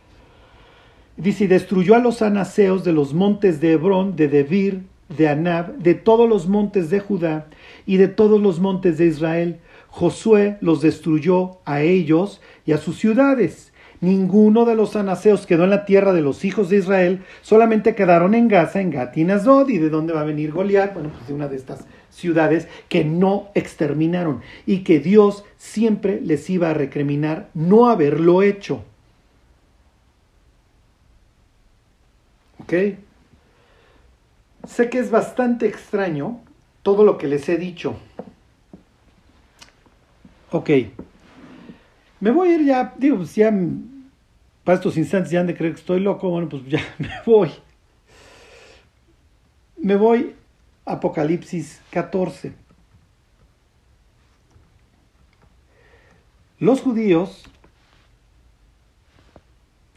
Dice, 1.16 1.44
y 1.44 1.48
destruyó 1.48 1.96
a 1.96 2.00
los 2.00 2.22
anaseos 2.22 2.84
de 2.84 2.94
los 2.94 3.14
montes 3.14 3.60
de 3.60 3.74
Hebrón, 3.74 4.16
de 4.16 4.28
Debir, 4.28 4.84
de 5.16 5.28
Anab, 5.28 5.78
de 5.78 5.94
todos 5.94 6.28
los 6.28 6.48
montes 6.48 6.90
de 6.90 7.00
Judá 7.00 7.48
y 7.86 7.98
de 7.98 8.08
todos 8.08 8.42
los 8.42 8.60
montes 8.60 8.98
de 8.98 9.06
Israel. 9.08 9.60
Josué 9.98 10.58
los 10.62 10.84
destruyó 10.84 11.58
a 11.66 11.82
ellos 11.82 12.40
y 12.68 12.74
a 12.74 12.78
sus 12.78 13.00
ciudades. 13.00 13.74
Ninguno 14.00 14.64
de 14.66 14.76
los 14.76 14.96
anaseos 14.96 15.48
quedó 15.48 15.64
en 15.64 15.72
la 15.72 15.86
tierra 15.86 16.14
de 16.14 16.22
los 16.22 16.46
hijos 16.46 16.70
de 16.70 16.78
Israel, 16.78 17.24
solamente 17.42 17.96
quedaron 17.96 18.36
en 18.36 18.48
Gaza, 18.48 18.80
en 18.80 18.92
Gat 18.92 19.18
y. 19.18 19.22
¿Y 19.22 19.78
de 19.80 19.90
dónde 19.90 20.14
va 20.14 20.22
a 20.22 20.24
venir 20.24 20.52
Goliat? 20.52 20.94
Bueno, 20.94 21.10
pues 21.10 21.28
de 21.28 21.34
una 21.34 21.48
de 21.48 21.56
estas 21.56 21.84
ciudades 22.12 22.68
que 22.90 23.04
no 23.06 23.50
exterminaron 23.56 24.42
y 24.68 24.84
que 24.84 25.00
Dios 25.00 25.46
siempre 25.58 26.22
les 26.22 26.48
iba 26.52 26.70
a 26.70 26.76
recriminar 26.76 27.50
no 27.56 27.90
haberlo 27.90 28.44
hecho. 28.44 28.84
¿Ok? 32.60 32.74
Sé 34.68 34.92
que 34.92 35.00
es 35.00 35.10
bastante 35.10 35.66
extraño 35.66 36.40
todo 36.84 37.04
lo 37.04 37.18
que 37.18 37.26
les 37.26 37.50
he 37.50 37.58
dicho. 37.58 37.96
Ok. 40.52 40.70
Me 42.20 42.32
voy 42.32 42.50
a 42.50 42.56
ir 42.56 42.66
ya, 42.66 42.94
digo, 42.98 43.18
pues 43.18 43.36
ya 43.36 43.52
para 44.64 44.76
estos 44.76 44.98
instantes 44.98 45.32
ya 45.32 45.42
han 45.42 45.48
de 45.48 45.56
creer 45.56 45.74
que 45.74 45.80
estoy 45.80 46.00
loco, 46.00 46.30
bueno, 46.30 46.50
pues 46.50 46.64
ya 46.68 46.82
me 46.98 47.10
voy. 47.26 47.52
Me 49.78 49.96
voy 49.96 50.36
a 50.86 50.94
Apocalipsis 50.94 51.82
14. 51.92 52.54
Los 56.60 56.82
judíos 56.82 57.44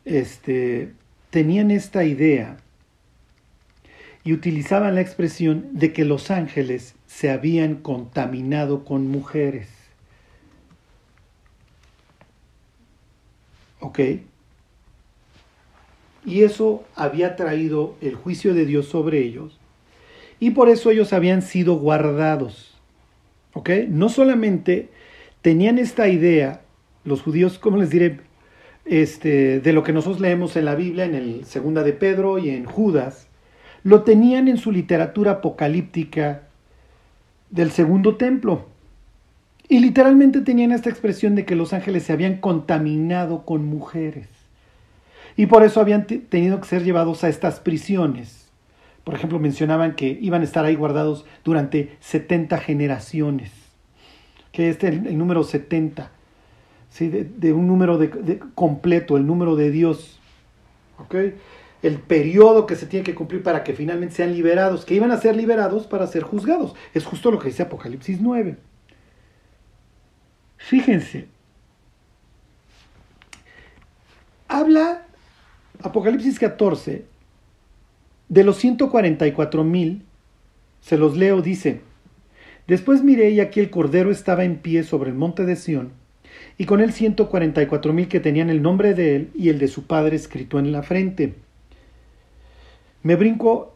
este, 0.05 0.93
tenían 1.31 1.71
esta 1.71 2.05
idea 2.05 2.59
y 4.25 4.35
utilizaban 4.35 4.95
la 4.95 5.01
expresión 5.01 5.71
de 5.73 5.93
que 5.93 6.05
los 6.05 6.31
ángeles 6.31 6.95
se 7.07 7.31
habían 7.31 7.77
contaminado 7.77 8.85
con 8.85 9.07
mujeres. 9.07 9.80
¿Ok? 13.81 14.01
Y 16.25 16.43
eso 16.43 16.85
había 16.95 17.37
traído 17.37 17.97
el 18.01 18.15
juicio 18.15 18.55
de 18.55 18.67
Dios 18.67 18.87
sobre 18.87 19.19
ellos. 19.21 19.59
Y 20.39 20.51
por 20.51 20.69
eso 20.69 20.91
ellos 20.91 21.13
habían 21.13 21.43
sido 21.43 21.77
guardados. 21.77 22.79
¿Ok? 23.53 23.71
No 23.89 24.09
solamente 24.09 24.91
tenían 25.43 25.79
esta 25.79 26.09
idea, 26.09 26.63
los 27.05 27.23
judíos, 27.23 27.59
¿cómo 27.59 27.79
les 27.79 27.91
diré? 27.91 28.21
Este, 28.85 29.61
de 29.61 29.73
lo 29.73 29.83
que 29.83 29.93
nosotros 29.93 30.21
leemos 30.21 30.57
en 30.57 30.65
la 30.65 30.75
Biblia, 30.75 31.05
en 31.05 31.15
el 31.15 31.45
Segunda 31.45 31.83
de 31.83 31.93
Pedro 31.93 32.39
y 32.39 32.51
en 32.51 32.65
Judas, 32.65 33.29
lo 33.83 34.03
tenían 34.03 34.49
en 34.49 34.57
su 34.57 34.73
literatura 34.73 35.33
apocalíptica 35.33 36.49
del 37.51 37.71
segundo 37.71 38.17
templo. 38.17 38.67
Y 39.71 39.79
literalmente 39.79 40.41
tenían 40.41 40.73
esta 40.73 40.91
expresión 40.91 41.37
de 41.37 41.45
que 41.45 41.55
los 41.55 41.73
ángeles 41.73 42.03
se 42.03 42.13
habían 42.13 42.39
contaminado 42.39 43.45
con 43.45 43.67
mujeres. 43.67 44.27
Y 45.37 45.47
por 45.47 45.63
eso 45.63 45.81
habían 45.81 46.09
tenido 46.09 46.61
que 46.61 46.67
ser 46.67 46.83
llevados 46.83 47.23
a 47.23 47.29
estas 47.29 47.61
prisiones. 47.61 48.51
Por 49.05 49.15
ejemplo, 49.15 49.39
mencionaban 49.39 49.95
que 49.95 50.19
iban 50.21 50.41
a 50.41 50.45
estar 50.45 50.65
ahí 50.65 50.75
guardados 50.75 51.25
durante 51.45 51.97
70 52.01 52.59
generaciones. 52.59 53.53
Que 54.51 54.71
este 54.71 54.89
es 54.89 54.95
el, 54.95 55.17
número 55.17 55.45
70. 55.45 56.11
¿sí? 56.89 57.09
De, 57.09 57.53
un 57.53 57.69
número 57.69 57.97
de, 57.97 58.41
completo, 58.57 59.17
el 59.17 59.25
número 59.25 59.55
de 59.55 59.71
Dios. 59.71 60.19
¿okay? 60.99 61.37
El 61.85 62.01
periodo 62.01 62.67
que 62.67 62.75
se 62.75 62.87
tiene 62.87 63.05
que 63.05 63.15
cumplir 63.15 63.45
para 63.45 63.63
que 63.63 63.75
finalmente 63.75 64.17
sean 64.17 64.33
liberados. 64.35 64.85
Que 64.85 64.95
iban 64.97 65.13
a 65.13 65.17
ser 65.19 65.37
liberados 65.37 65.87
para 65.87 66.09
ser 66.09 66.25
juzgados. 66.25 66.75
Es 66.93 67.05
justo 67.05 67.31
lo 67.31 67.39
que 67.39 67.51
dice 67.51 67.63
Apocalipsis 67.63 68.21
9. 68.21 68.57
Fíjense, 70.61 71.27
habla 74.47 75.07
Apocalipsis 75.83 76.39
14 76.39 77.07
de 78.29 78.45
los 78.45 78.59
144 78.59 79.65
mil, 79.65 80.05
se 80.81 80.97
los 80.97 81.17
leo, 81.17 81.43
dice, 81.43 81.81
Después 82.69 83.03
miré 83.03 83.31
y 83.31 83.41
aquí 83.41 83.59
el 83.59 83.71
Cordero 83.71 84.13
estaba 84.13 84.45
en 84.45 84.59
pie 84.59 84.85
sobre 84.85 85.11
el 85.11 85.17
monte 85.17 85.45
de 85.45 85.57
Sión, 85.57 85.93
y 86.57 86.67
con 86.67 86.81
él 86.81 86.93
144 86.93 87.93
mil 87.93 88.07
que 88.07 88.21
tenían 88.21 88.51
el 88.51 88.63
nombre 88.63 88.95
de 88.95 89.17
él 89.17 89.31
y 89.35 89.49
el 89.49 89.59
de 89.59 89.67
su 89.67 89.87
padre 89.87 90.15
escrito 90.15 90.59
en 90.61 90.71
la 90.71 90.85
frente. 90.85 91.35
Me 93.03 93.17
brinco 93.17 93.75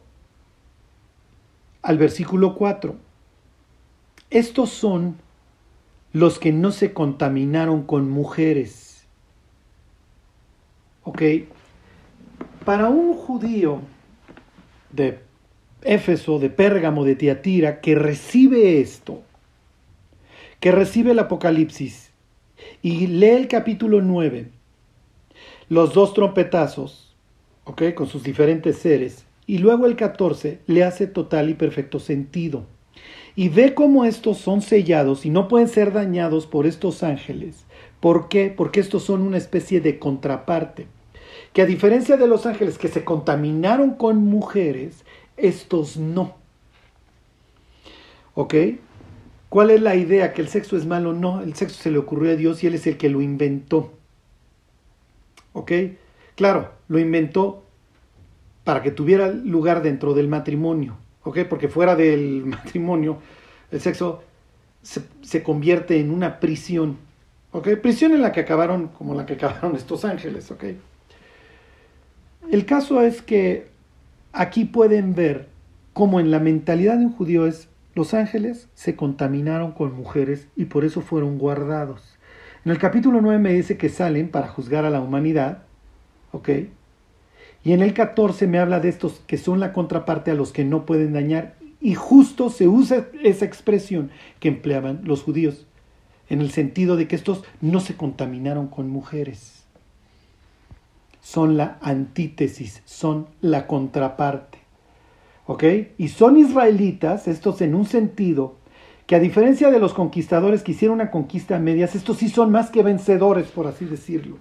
al 1.81 1.97
versículo 1.97 2.55
4. 2.55 2.95
Estos 4.29 4.69
son 4.69 5.24
los 6.15 6.39
que 6.39 6.53
no 6.53 6.71
se 6.71 6.93
contaminaron 6.93 7.83
con 7.83 8.09
mujeres. 8.09 9.05
Ok, 11.03 11.21
para 12.63 12.87
un 12.87 13.15
judío 13.15 13.81
de 14.93 15.19
Éfeso, 15.81 16.39
de 16.39 16.49
Pérgamo, 16.49 17.03
de 17.03 17.17
Tiatira, 17.17 17.81
que 17.81 17.95
recibe 17.95 18.79
esto, 18.79 19.23
que 20.61 20.71
recibe 20.71 21.11
el 21.11 21.19
Apocalipsis 21.19 22.13
y 22.81 23.07
lee 23.07 23.31
el 23.31 23.49
capítulo 23.49 23.99
9, 23.99 24.47
los 25.67 25.93
dos 25.93 26.13
trompetazos, 26.13 27.13
ok, 27.65 27.93
con 27.93 28.07
sus 28.07 28.23
diferentes 28.23 28.77
seres, 28.77 29.25
y 29.47 29.57
luego 29.57 29.85
el 29.85 29.97
14 29.97 30.61
le 30.65 30.85
hace 30.85 31.07
total 31.07 31.49
y 31.49 31.55
perfecto 31.55 31.99
sentido 31.99 32.67
y 33.35 33.49
ve 33.49 33.73
cómo 33.73 34.05
estos 34.05 34.37
son 34.37 34.61
sellados 34.61 35.25
y 35.25 35.29
no 35.29 35.47
pueden 35.47 35.67
ser 35.67 35.91
dañados 35.91 36.47
por 36.47 36.65
estos 36.65 37.03
ángeles. 37.03 37.65
¿Por 37.99 38.29
qué? 38.29 38.53
Porque 38.55 38.79
estos 38.79 39.03
son 39.03 39.21
una 39.21 39.37
especie 39.37 39.81
de 39.81 39.99
contraparte. 39.99 40.87
Que 41.53 41.61
a 41.61 41.65
diferencia 41.65 42.17
de 42.17 42.27
los 42.27 42.45
ángeles 42.45 42.77
que 42.77 42.87
se 42.87 43.03
contaminaron 43.03 43.95
con 43.95 44.17
mujeres, 44.17 45.03
estos 45.37 45.97
no. 45.97 46.35
¿Ok? 48.33 48.53
¿Cuál 49.49 49.71
es 49.71 49.81
la 49.81 49.95
idea? 49.95 50.33
¿Que 50.33 50.41
el 50.41 50.49
sexo 50.49 50.75
es 50.77 50.85
malo? 50.85 51.13
No, 51.13 51.41
el 51.41 51.55
sexo 51.55 51.81
se 51.81 51.91
le 51.91 51.97
ocurrió 51.97 52.31
a 52.31 52.35
Dios 52.35 52.63
y 52.63 52.67
Él 52.67 52.75
es 52.75 52.87
el 52.87 52.97
que 52.97 53.09
lo 53.09 53.21
inventó. 53.21 53.93
¿Ok? 55.53 55.71
Claro, 56.35 56.71
lo 56.89 56.99
inventó 56.99 57.63
para 58.65 58.81
que 58.81 58.91
tuviera 58.91 59.29
lugar 59.29 59.81
dentro 59.81 60.13
del 60.13 60.27
matrimonio, 60.27 60.97
Porque 61.25 61.67
fuera 61.67 61.95
del 61.95 62.45
matrimonio, 62.45 63.17
el 63.71 63.81
sexo 63.81 64.23
se, 64.81 65.01
se 65.21 65.43
convierte 65.43 65.99
en 65.99 66.11
una 66.11 66.39
prisión, 66.39 66.97
¿ok? 67.51 67.69
Prisión 67.81 68.13
en 68.13 68.21
la 68.21 68.31
que 68.31 68.41
acabaron, 68.41 68.89
como 68.89 69.15
la 69.15 69.25
que 69.25 69.33
acabaron 69.33 69.75
estos 69.75 70.05
ángeles, 70.05 70.51
¿ok? 70.51 70.63
El 72.51 72.65
caso 72.65 73.01
es 73.01 73.21
que 73.21 73.67
aquí 74.31 74.65
pueden 74.65 75.15
ver 75.15 75.47
cómo 75.93 76.19
en 76.19 76.29
la 76.29 76.39
mentalidad 76.39 76.97
de 76.97 77.05
un 77.05 77.13
judío 77.13 77.47
es 77.47 77.69
los 77.95 78.13
ángeles 78.13 78.67
se 78.75 78.95
contaminaron 78.97 79.71
con 79.71 79.95
mujeres 79.95 80.49
y 80.57 80.65
por 80.65 80.83
eso 80.83 81.01
fueron 81.01 81.37
guardados. 81.37 82.01
En 82.65 82.71
el 82.71 82.77
capítulo 82.77 83.21
9 83.21 83.39
me 83.39 83.53
dice 83.53 83.77
que 83.77 83.89
salen 83.89 84.29
para 84.29 84.49
juzgar 84.49 84.83
a 84.83 84.89
la 84.89 84.99
humanidad, 84.99 85.63
¿ok? 86.33 86.49
Y 87.65 87.73
en 87.73 87.81
el 87.81 87.95
14 87.95 88.45
me 88.45 88.59
habla 88.59 88.79
de 88.79 88.89
estos 88.89 89.21
que 89.25 89.39
son 89.39 89.59
la 89.59 89.73
contraparte 89.73 90.29
a 90.29 90.35
los 90.35 90.53
que 90.53 90.63
no 90.63 90.85
pueden 90.85 91.13
dañar. 91.13 91.55
Y 91.81 91.95
justo 91.95 92.51
se 92.51 92.67
usa 92.67 93.07
esa 93.23 93.45
expresión 93.45 94.11
que 94.39 94.49
empleaban 94.49 95.01
los 95.03 95.23
judíos, 95.23 95.65
en 96.29 96.41
el 96.41 96.51
sentido 96.51 96.95
de 96.95 97.07
que 97.07 97.15
estos 97.15 97.43
no 97.61 97.79
se 97.79 97.95
contaminaron 97.95 98.67
con 98.67 98.87
mujeres. 98.87 99.63
Son 101.21 101.57
la 101.57 101.79
antítesis, 101.81 102.83
son 102.85 103.27
la 103.41 103.65
contraparte. 103.65 104.59
¿Ok? 105.47 105.63
Y 105.97 106.09
son 106.09 106.37
israelitas, 106.37 107.27
estos 107.27 107.61
en 107.61 107.73
un 107.73 107.87
sentido, 107.87 108.57
que 109.07 109.15
a 109.15 109.19
diferencia 109.19 109.71
de 109.71 109.79
los 109.79 109.95
conquistadores 109.95 110.61
que 110.61 110.73
hicieron 110.73 110.95
una 110.95 111.09
conquista 111.09 111.55
a 111.55 111.59
medias, 111.59 111.95
estos 111.95 112.17
sí 112.17 112.29
son 112.29 112.51
más 112.51 112.69
que 112.69 112.83
vencedores, 112.83 113.47
por 113.47 113.65
así 113.65 113.85
decirlo. 113.85 114.37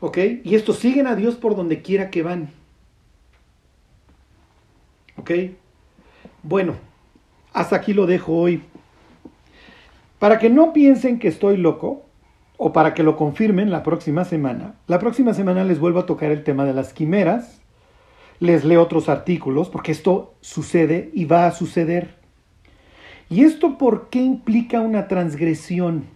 ¿Ok? 0.00 0.18
Y 0.44 0.54
estos 0.54 0.78
siguen 0.78 1.06
a 1.06 1.14
Dios 1.14 1.36
por 1.36 1.54
donde 1.54 1.82
quiera 1.82 2.10
que 2.10 2.22
van. 2.22 2.50
¿Ok? 5.16 5.30
Bueno, 6.42 6.74
hasta 7.52 7.76
aquí 7.76 7.92
lo 7.92 8.06
dejo 8.06 8.34
hoy. 8.34 8.62
Para 10.18 10.38
que 10.38 10.50
no 10.50 10.72
piensen 10.72 11.18
que 11.18 11.28
estoy 11.28 11.56
loco, 11.56 12.06
o 12.56 12.72
para 12.72 12.92
que 12.92 13.02
lo 13.02 13.16
confirmen 13.16 13.70
la 13.70 13.82
próxima 13.82 14.24
semana, 14.24 14.74
la 14.86 14.98
próxima 14.98 15.32
semana 15.32 15.64
les 15.64 15.78
vuelvo 15.78 16.00
a 16.00 16.06
tocar 16.06 16.30
el 16.30 16.44
tema 16.44 16.66
de 16.66 16.74
las 16.74 16.92
quimeras 16.92 17.60
les 18.40 18.64
leo 18.64 18.82
otros 18.82 19.08
artículos, 19.08 19.68
porque 19.68 19.92
esto 19.92 20.34
sucede 20.40 21.10
y 21.12 21.26
va 21.26 21.46
a 21.46 21.52
suceder. 21.52 22.16
¿Y 23.28 23.44
esto 23.44 23.78
por 23.78 24.08
qué 24.08 24.20
implica 24.20 24.80
una 24.80 25.06
transgresión? 25.06 26.06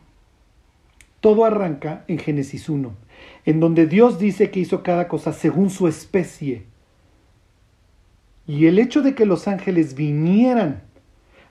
Todo 1.21 1.45
arranca 1.45 2.05
en 2.09 2.19
Génesis 2.19 2.69
1, 2.69 2.93
en 3.45 3.61
donde 3.61 3.87
Dios 3.87 4.19
dice 4.19 4.51
que 4.51 4.61
hizo 4.61 4.83
cada 4.83 5.09
cosa 5.09 5.33
según 5.33 5.71
su 5.71 5.89
especie. 5.89 6.65
Y 8.47 8.67
el 8.67 8.79
hecho 8.79 9.03
de 9.03 9.15
que 9.15 9.27
los 9.27 9.49
ángeles 9.49 9.95
vinieran 9.95 10.83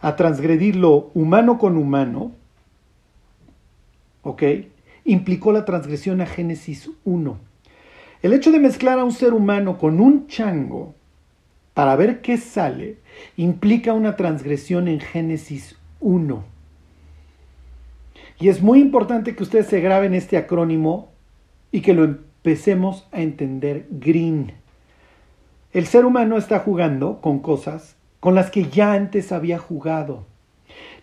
a 0.01 0.15
transgredir 0.15 0.75
lo 0.75 1.11
humano 1.13 1.57
con 1.57 1.77
humano, 1.77 2.31
¿ok? 4.21 4.43
Implicó 5.05 5.51
la 5.51 5.65
transgresión 5.65 6.21
a 6.21 6.25
Génesis 6.25 6.89
1. 7.05 7.37
El 8.21 8.33
hecho 8.33 8.51
de 8.51 8.59
mezclar 8.59 8.99
a 8.99 9.03
un 9.03 9.11
ser 9.11 9.33
humano 9.33 9.77
con 9.77 9.99
un 9.99 10.27
chango 10.27 10.93
para 11.73 11.95
ver 11.95 12.21
qué 12.21 12.37
sale 12.37 12.97
implica 13.37 13.93
una 13.93 14.15
transgresión 14.15 14.87
en 14.87 14.99
Génesis 14.99 15.77
1. 15.99 16.43
Y 18.39 18.49
es 18.49 18.61
muy 18.61 18.79
importante 18.81 19.35
que 19.35 19.43
ustedes 19.43 19.67
se 19.67 19.79
graben 19.79 20.13
este 20.13 20.37
acrónimo 20.37 21.12
y 21.73 21.81
que 21.81 21.93
lo 21.93 22.05
empecemos 22.05 23.05
a 23.11 23.21
entender 23.21 23.87
green. 23.89 24.53
El 25.73 25.87
ser 25.87 26.05
humano 26.05 26.37
está 26.37 26.59
jugando 26.59 27.19
con 27.19 27.39
cosas 27.39 27.97
con 28.19 28.35
las 28.35 28.51
que 28.51 28.69
ya 28.69 28.93
antes 28.93 29.33
había 29.33 29.57
jugado. 29.57 30.23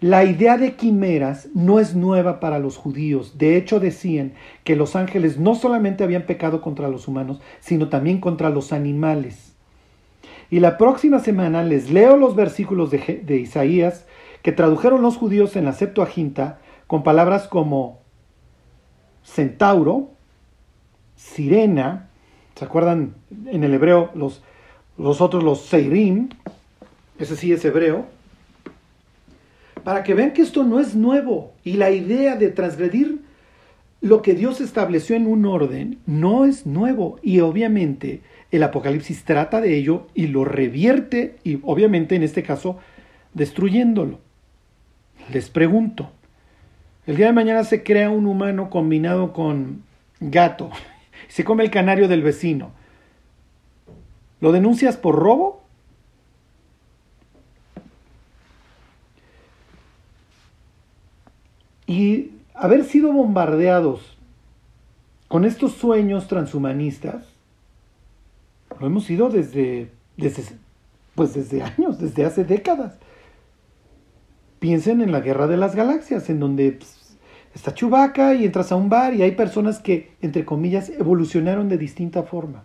La 0.01 0.25
idea 0.25 0.57
de 0.57 0.77
quimeras 0.77 1.49
no 1.55 1.81
es 1.81 1.95
nueva 1.95 2.41
para 2.41 2.61
los 2.61 2.77
judíos. 2.77 3.37
De 3.37 3.57
hecho, 3.57 3.81
decían 3.81 4.33
que 4.65 4.77
los 4.77 4.97
ángeles 4.97 5.39
no 5.39 5.57
solamente 5.57 6.05
habían 6.05 6.23
pecado 6.23 6.63
contra 6.63 6.89
los 6.89 7.09
humanos, 7.09 7.41
sino 7.59 7.89
también 7.89 8.21
contra 8.21 8.49
los 8.49 8.73
animales. 8.73 9.55
Y 10.51 10.61
la 10.61 10.79
próxima 10.79 11.19
semana 11.19 11.65
les 11.65 11.91
leo 11.91 12.17
los 12.17 12.37
versículos 12.37 12.91
de, 12.91 13.37
Isaías 13.37 14.07
que 14.43 14.53
tradujeron 14.53 15.03
los 15.03 15.17
judíos 15.17 15.57
en 15.57 15.65
la 15.65 15.73
Septuaginta 15.73 16.61
con 16.87 17.03
palabras 17.03 17.49
como 17.49 17.99
centauro, 19.23 20.11
sirena, 21.21 22.09
¿se 22.55 22.65
acuerdan 22.65 23.15
en 23.47 23.65
el 23.65 23.75
hebreo 23.75 24.11
los, 24.15 24.41
otros, 25.21 25.43
los 25.43 25.63
seirim? 25.63 26.31
Ese 27.19 27.37
sí 27.37 27.53
es 27.53 27.65
hebreo 27.65 28.07
para 29.85 30.03
que 30.03 30.15
vean 30.15 30.33
que 30.33 30.43
esto 30.43 30.65
no 30.65 30.79
es 30.79 30.95
nuevo 30.95 31.53
y 31.65 31.75
la 31.75 31.91
idea 31.91 32.37
de 32.37 32.51
transgredir 32.51 33.21
lo 34.01 34.23
que 34.23 34.35
Dios 34.35 34.61
estableció 34.61 35.17
en 35.17 35.27
un 35.27 35.45
orden 35.47 35.99
no 36.07 36.45
es 36.45 36.67
nuevo 36.67 37.19
y 37.23 37.41
obviamente 37.41 38.21
el 38.51 38.63
Apocalipsis 38.63 39.25
trata 39.25 39.61
de 39.61 39.77
ello 39.77 40.07
y 40.15 40.27
lo 40.27 40.45
revierte 40.45 41.37
y 41.45 41.61
obviamente 41.63 42.15
en 42.15 42.23
este 42.23 42.43
caso 42.43 42.79
destruyéndolo. 43.35 44.19
Les 45.33 45.51
pregunto, 45.51 46.11
el 47.07 47.17
día 47.17 47.27
de 47.27 47.33
mañana 47.33 47.65
se 47.65 47.83
crea 47.83 48.11
un 48.11 48.27
humano 48.27 48.71
combinado 48.71 49.33
con 49.33 49.83
gato, 50.21 50.71
se 51.31 51.45
come 51.45 51.63
el 51.63 51.71
canario 51.71 52.09
del 52.09 52.23
vecino. 52.23 52.73
¿Lo 54.41 54.51
denuncias 54.53 54.97
por 54.97 55.15
robo? 55.15 55.63
Y 61.87 62.33
haber 62.55 62.85
sido 62.85 63.13
bombardeados 63.13 64.17
con 65.29 65.45
estos 65.45 65.75
sueños 65.75 66.27
transhumanistas, 66.27 67.27
lo 68.81 68.87
hemos 68.87 69.05
sido 69.05 69.29
desde, 69.29 69.91
desde, 70.17 70.43
pues 71.15 71.35
desde 71.35 71.63
años, 71.63 71.99
desde 72.01 72.25
hace 72.25 72.45
décadas. 72.45 72.95
Piensen 74.59 75.01
en 75.01 75.13
la 75.13 75.21
Guerra 75.21 75.47
de 75.47 75.57
las 75.57 75.77
Galaxias, 75.77 76.29
en 76.29 76.41
donde 76.41 76.73
pues, 76.73 77.00
está 77.55 77.75
Chewbacca 77.75 78.35
y 78.35 78.45
entras 78.45 78.73
a 78.73 78.77
un 78.77 78.89
bar 78.89 79.15
y 79.15 79.23
hay 79.23 79.33
personas 79.33 79.79
que, 79.79 80.13
entre 80.21 80.45
comillas, 80.45 80.89
evolucionaron 80.91 81.69
de 81.69 81.79
distinta 81.79 82.23
forma. 82.23 82.65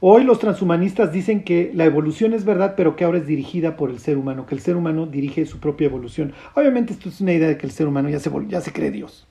Hoy 0.00 0.24
los 0.24 0.40
transhumanistas 0.40 1.12
dicen 1.12 1.44
que 1.44 1.70
la 1.74 1.84
evolución 1.84 2.34
es 2.34 2.44
verdad, 2.44 2.74
pero 2.76 2.96
que 2.96 3.04
ahora 3.04 3.18
es 3.18 3.26
dirigida 3.26 3.76
por 3.76 3.88
el 3.88 4.00
ser 4.00 4.16
humano, 4.16 4.46
que 4.46 4.56
el 4.56 4.60
ser 4.60 4.76
humano 4.76 5.06
dirige 5.06 5.46
su 5.46 5.60
propia 5.60 5.84
evolución. 5.84 6.32
Obviamente 6.54 6.92
esto 6.92 7.08
es 7.08 7.20
una 7.20 7.32
idea 7.32 7.46
de 7.46 7.56
que 7.56 7.66
el 7.66 7.72
ser 7.72 7.86
humano 7.86 8.08
ya 8.08 8.18
se, 8.18 8.28
ya 8.48 8.60
se 8.60 8.72
cree 8.72 8.90
Dios. 8.90 9.28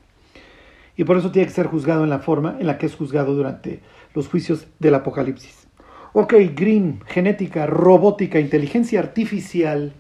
Y 0.96 1.04
por 1.04 1.18
eso 1.18 1.32
tiene 1.32 1.48
que 1.48 1.54
ser 1.54 1.68
juzgado 1.68 2.06
en 2.06 2.10
la 2.10 2.20
forma 2.20 2.56
en 2.58 2.68
la 2.68 2.78
que 2.78 2.86
es 2.86 2.96
juzgado 2.96 3.36
durante 3.36 3.82
los 4.14 4.30
juicios 4.30 4.68
del 4.80 4.96
Apocalipsis. 4.96 5.68
Ok, 6.14 6.36
Green, 6.56 7.02
genética, 7.06 7.66
robótica, 7.66 8.40
inteligencia 8.40 9.00
artificial 9.00 9.94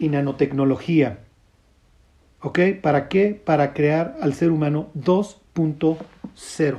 y 0.00 0.08
nanotecnología. 0.08 1.25
¿Ok? 2.40 2.58
¿Para 2.82 3.08
qué? 3.08 3.40
Para 3.44 3.72
crear 3.72 4.16
al 4.20 4.34
ser 4.34 4.50
humano 4.50 4.88
2.0. 4.94 6.76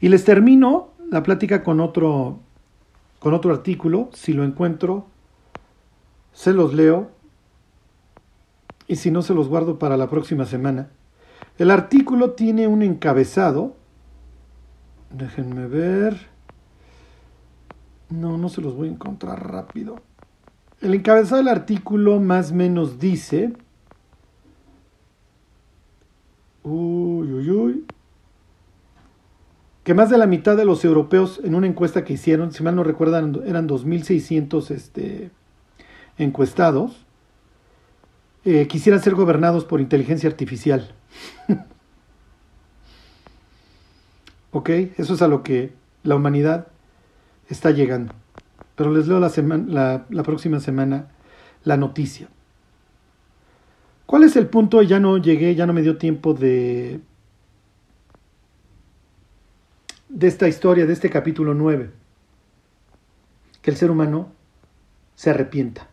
Y 0.00 0.08
les 0.08 0.24
termino 0.24 0.90
la 1.10 1.22
plática 1.22 1.62
con 1.62 1.80
otro, 1.80 2.40
con 3.18 3.34
otro 3.34 3.52
artículo. 3.52 4.10
Si 4.12 4.32
lo 4.32 4.44
encuentro, 4.44 5.06
se 6.32 6.52
los 6.52 6.74
leo. 6.74 7.10
Y 8.86 8.96
si 8.96 9.10
no, 9.10 9.22
se 9.22 9.34
los 9.34 9.48
guardo 9.48 9.78
para 9.78 9.96
la 9.96 10.08
próxima 10.10 10.44
semana. 10.44 10.90
El 11.58 11.70
artículo 11.70 12.32
tiene 12.32 12.66
un 12.66 12.82
encabezado. 12.82 13.76
Déjenme 15.10 15.66
ver. 15.66 16.28
No, 18.10 18.36
no 18.36 18.48
se 18.48 18.60
los 18.60 18.74
voy 18.74 18.88
a 18.88 18.92
encontrar 18.92 19.50
rápido. 19.50 20.02
El 20.84 20.92
encabezado 20.92 21.38
del 21.38 21.48
artículo 21.48 22.20
más 22.20 22.52
menos 22.52 22.98
dice... 22.98 23.54
Que 29.82 29.94
más 29.94 30.10
de 30.10 30.18
la 30.18 30.26
mitad 30.26 30.58
de 30.58 30.66
los 30.66 30.84
europeos 30.84 31.40
en 31.42 31.54
una 31.54 31.66
encuesta 31.66 32.04
que 32.04 32.12
hicieron, 32.12 32.52
si 32.52 32.62
mal 32.62 32.76
no 32.76 32.84
recuerdan, 32.84 33.40
eran 33.46 33.66
2.600 33.66 34.70
este, 34.70 35.30
encuestados, 36.18 37.06
eh, 38.44 38.66
quisieran 38.66 39.02
ser 39.02 39.14
gobernados 39.14 39.64
por 39.64 39.80
inteligencia 39.80 40.28
artificial. 40.28 40.92
ok, 44.52 44.68
eso 44.98 45.14
es 45.14 45.22
a 45.22 45.28
lo 45.28 45.42
que 45.42 45.72
la 46.02 46.16
humanidad 46.16 46.66
está 47.48 47.70
llegando. 47.70 48.14
Pero 48.74 48.92
les 48.92 49.06
leo 49.06 49.20
la, 49.20 50.06
la 50.08 50.22
próxima 50.22 50.60
semana 50.60 51.08
la 51.62 51.76
noticia. 51.76 52.28
¿Cuál 54.06 54.24
es 54.24 54.36
el 54.36 54.48
punto? 54.48 54.82
Ya 54.82 55.00
no 55.00 55.18
llegué, 55.18 55.54
ya 55.54 55.66
no 55.66 55.72
me 55.72 55.82
dio 55.82 55.96
tiempo 55.96 56.34
de 56.34 57.00
de 60.14 60.28
esta 60.28 60.46
historia, 60.46 60.86
de 60.86 60.92
este 60.92 61.10
capítulo 61.10 61.54
9, 61.54 61.90
que 63.62 63.70
el 63.70 63.76
ser 63.76 63.90
humano 63.90 64.30
se 65.16 65.30
arrepienta. 65.30 65.88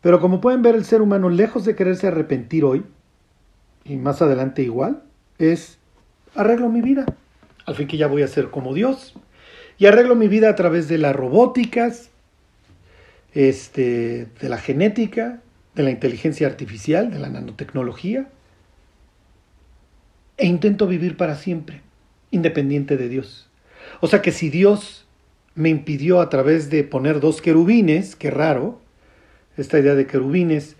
Pero 0.00 0.20
como 0.20 0.40
pueden 0.40 0.60
ver, 0.62 0.74
el 0.74 0.84
ser 0.84 1.02
humano, 1.02 1.28
lejos 1.28 1.64
de 1.64 1.76
quererse 1.76 2.08
arrepentir 2.08 2.64
hoy, 2.64 2.84
y 3.84 3.96
más 3.96 4.22
adelante 4.22 4.62
igual, 4.62 5.04
es 5.38 5.78
arreglo 6.34 6.68
mi 6.68 6.80
vida. 6.80 7.06
Al 7.64 7.76
fin 7.76 7.86
que 7.86 7.96
ya 7.96 8.08
voy 8.08 8.22
a 8.22 8.28
ser 8.28 8.50
como 8.50 8.74
Dios. 8.74 9.14
Y 9.80 9.86
arreglo 9.86 10.14
mi 10.14 10.28
vida 10.28 10.50
a 10.50 10.56
través 10.56 10.88
de 10.88 10.98
las 10.98 11.16
robóticas, 11.16 12.10
este, 13.32 14.26
de 14.38 14.48
la 14.50 14.58
genética, 14.58 15.40
de 15.74 15.82
la 15.82 15.90
inteligencia 15.90 16.46
artificial, 16.46 17.10
de 17.10 17.18
la 17.18 17.30
nanotecnología. 17.30 18.28
E 20.36 20.46
intento 20.46 20.86
vivir 20.86 21.16
para 21.16 21.34
siempre, 21.34 21.80
independiente 22.30 22.98
de 22.98 23.08
Dios. 23.08 23.48
O 24.00 24.06
sea 24.06 24.20
que 24.20 24.32
si 24.32 24.50
Dios 24.50 25.06
me 25.54 25.70
impidió 25.70 26.20
a 26.20 26.28
través 26.28 26.68
de 26.68 26.84
poner 26.84 27.18
dos 27.18 27.40
querubines, 27.40 28.16
qué 28.16 28.30
raro, 28.30 28.82
esta 29.56 29.78
idea 29.78 29.94
de 29.94 30.06
querubines 30.06 30.76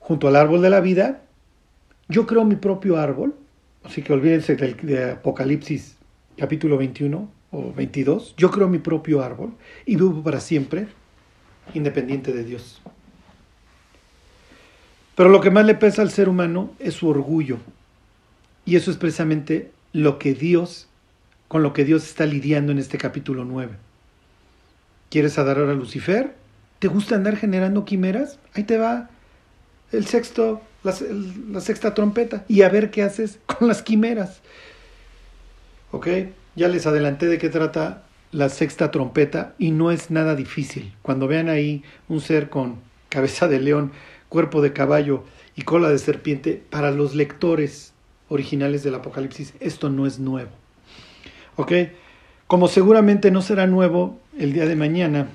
junto 0.00 0.26
al 0.26 0.34
árbol 0.34 0.60
de 0.60 0.70
la 0.70 0.80
vida, 0.80 1.22
yo 2.08 2.26
creo 2.26 2.44
mi 2.44 2.56
propio 2.56 2.96
árbol, 2.96 3.36
así 3.84 4.02
que 4.02 4.12
olvídense 4.12 4.56
del 4.56 4.76
de 4.76 5.12
Apocalipsis 5.12 5.96
capítulo 6.36 6.78
21 6.78 7.35
o 7.56 7.72
22, 7.72 8.34
yo 8.36 8.50
creo 8.50 8.68
mi 8.68 8.78
propio 8.78 9.22
árbol 9.22 9.54
y 9.86 9.96
vivo 9.96 10.22
para 10.22 10.40
siempre 10.40 10.88
independiente 11.72 12.32
de 12.32 12.44
Dios. 12.44 12.82
Pero 15.14 15.30
lo 15.30 15.40
que 15.40 15.50
más 15.50 15.64
le 15.64 15.74
pesa 15.74 16.02
al 16.02 16.10
ser 16.10 16.28
humano 16.28 16.70
es 16.78 16.94
su 16.94 17.08
orgullo. 17.08 17.56
Y 18.66 18.76
eso 18.76 18.90
es 18.90 18.98
precisamente 18.98 19.72
lo 19.94 20.18
que 20.18 20.34
Dios, 20.34 20.86
con 21.48 21.62
lo 21.62 21.72
que 21.72 21.84
Dios 21.84 22.04
está 22.04 22.26
lidiando 22.26 22.72
en 22.72 22.78
este 22.78 22.98
capítulo 22.98 23.46
9. 23.46 23.72
¿Quieres 25.08 25.38
adorar 25.38 25.70
a 25.70 25.74
Lucifer? 25.74 26.34
¿Te 26.78 26.88
gusta 26.88 27.14
andar 27.14 27.36
generando 27.36 27.86
quimeras? 27.86 28.38
Ahí 28.52 28.64
te 28.64 28.76
va 28.76 29.08
el 29.92 30.04
sexto, 30.04 30.60
la, 30.82 30.94
la 31.50 31.60
sexta 31.62 31.94
trompeta 31.94 32.44
y 32.48 32.60
a 32.60 32.68
ver 32.68 32.90
qué 32.90 33.02
haces 33.02 33.38
con 33.46 33.66
las 33.66 33.82
quimeras. 33.82 34.42
¿Ok? 35.90 36.08
Ya 36.56 36.68
les 36.68 36.86
adelanté 36.86 37.26
de 37.26 37.38
qué 37.38 37.48
trata 37.48 38.02
la 38.32 38.48
sexta 38.48 38.90
trompeta 38.90 39.54
y 39.58 39.70
no 39.70 39.90
es 39.90 40.10
nada 40.10 40.34
difícil. 40.34 40.94
Cuando 41.02 41.28
vean 41.28 41.48
ahí 41.48 41.84
un 42.08 42.20
ser 42.20 42.48
con 42.48 42.80
cabeza 43.08 43.46
de 43.46 43.60
león, 43.60 43.92
cuerpo 44.28 44.62
de 44.62 44.72
caballo 44.72 45.22
y 45.54 45.62
cola 45.62 45.88
de 45.88 45.98
serpiente, 45.98 46.62
para 46.70 46.90
los 46.90 47.14
lectores 47.14 47.92
originales 48.28 48.82
del 48.82 48.94
Apocalipsis, 48.94 49.54
esto 49.60 49.90
no 49.90 50.06
es 50.06 50.18
nuevo. 50.18 50.50
¿Ok? 51.56 51.72
Como 52.46 52.68
seguramente 52.68 53.30
no 53.30 53.42
será 53.42 53.66
nuevo 53.66 54.18
el 54.38 54.52
día 54.52 54.66
de 54.66 54.76
mañana, 54.76 55.28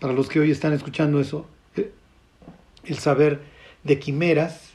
para 0.00 0.12
los 0.12 0.28
que 0.28 0.40
hoy 0.40 0.50
están 0.50 0.72
escuchando 0.72 1.20
eso, 1.20 1.46
eh, 1.76 1.92
el 2.84 2.98
saber 2.98 3.40
de 3.84 3.98
quimeras 3.98 4.72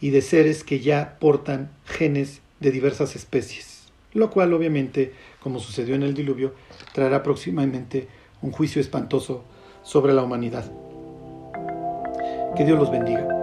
y 0.00 0.10
de 0.10 0.22
seres 0.22 0.64
que 0.64 0.80
ya 0.80 1.18
portan 1.18 1.70
genes 1.84 2.40
de 2.60 2.70
diversas 2.70 3.16
especies, 3.16 3.67
lo 4.12 4.30
cual 4.30 4.52
obviamente, 4.52 5.12
como 5.42 5.60
sucedió 5.60 5.94
en 5.94 6.02
el 6.02 6.14
diluvio, 6.14 6.54
traerá 6.92 7.22
próximamente 7.22 8.08
un 8.42 8.52
juicio 8.52 8.80
espantoso 8.80 9.44
sobre 9.82 10.12
la 10.12 10.22
humanidad. 10.22 10.70
Que 12.56 12.64
Dios 12.64 12.78
los 12.78 12.90
bendiga. 12.90 13.37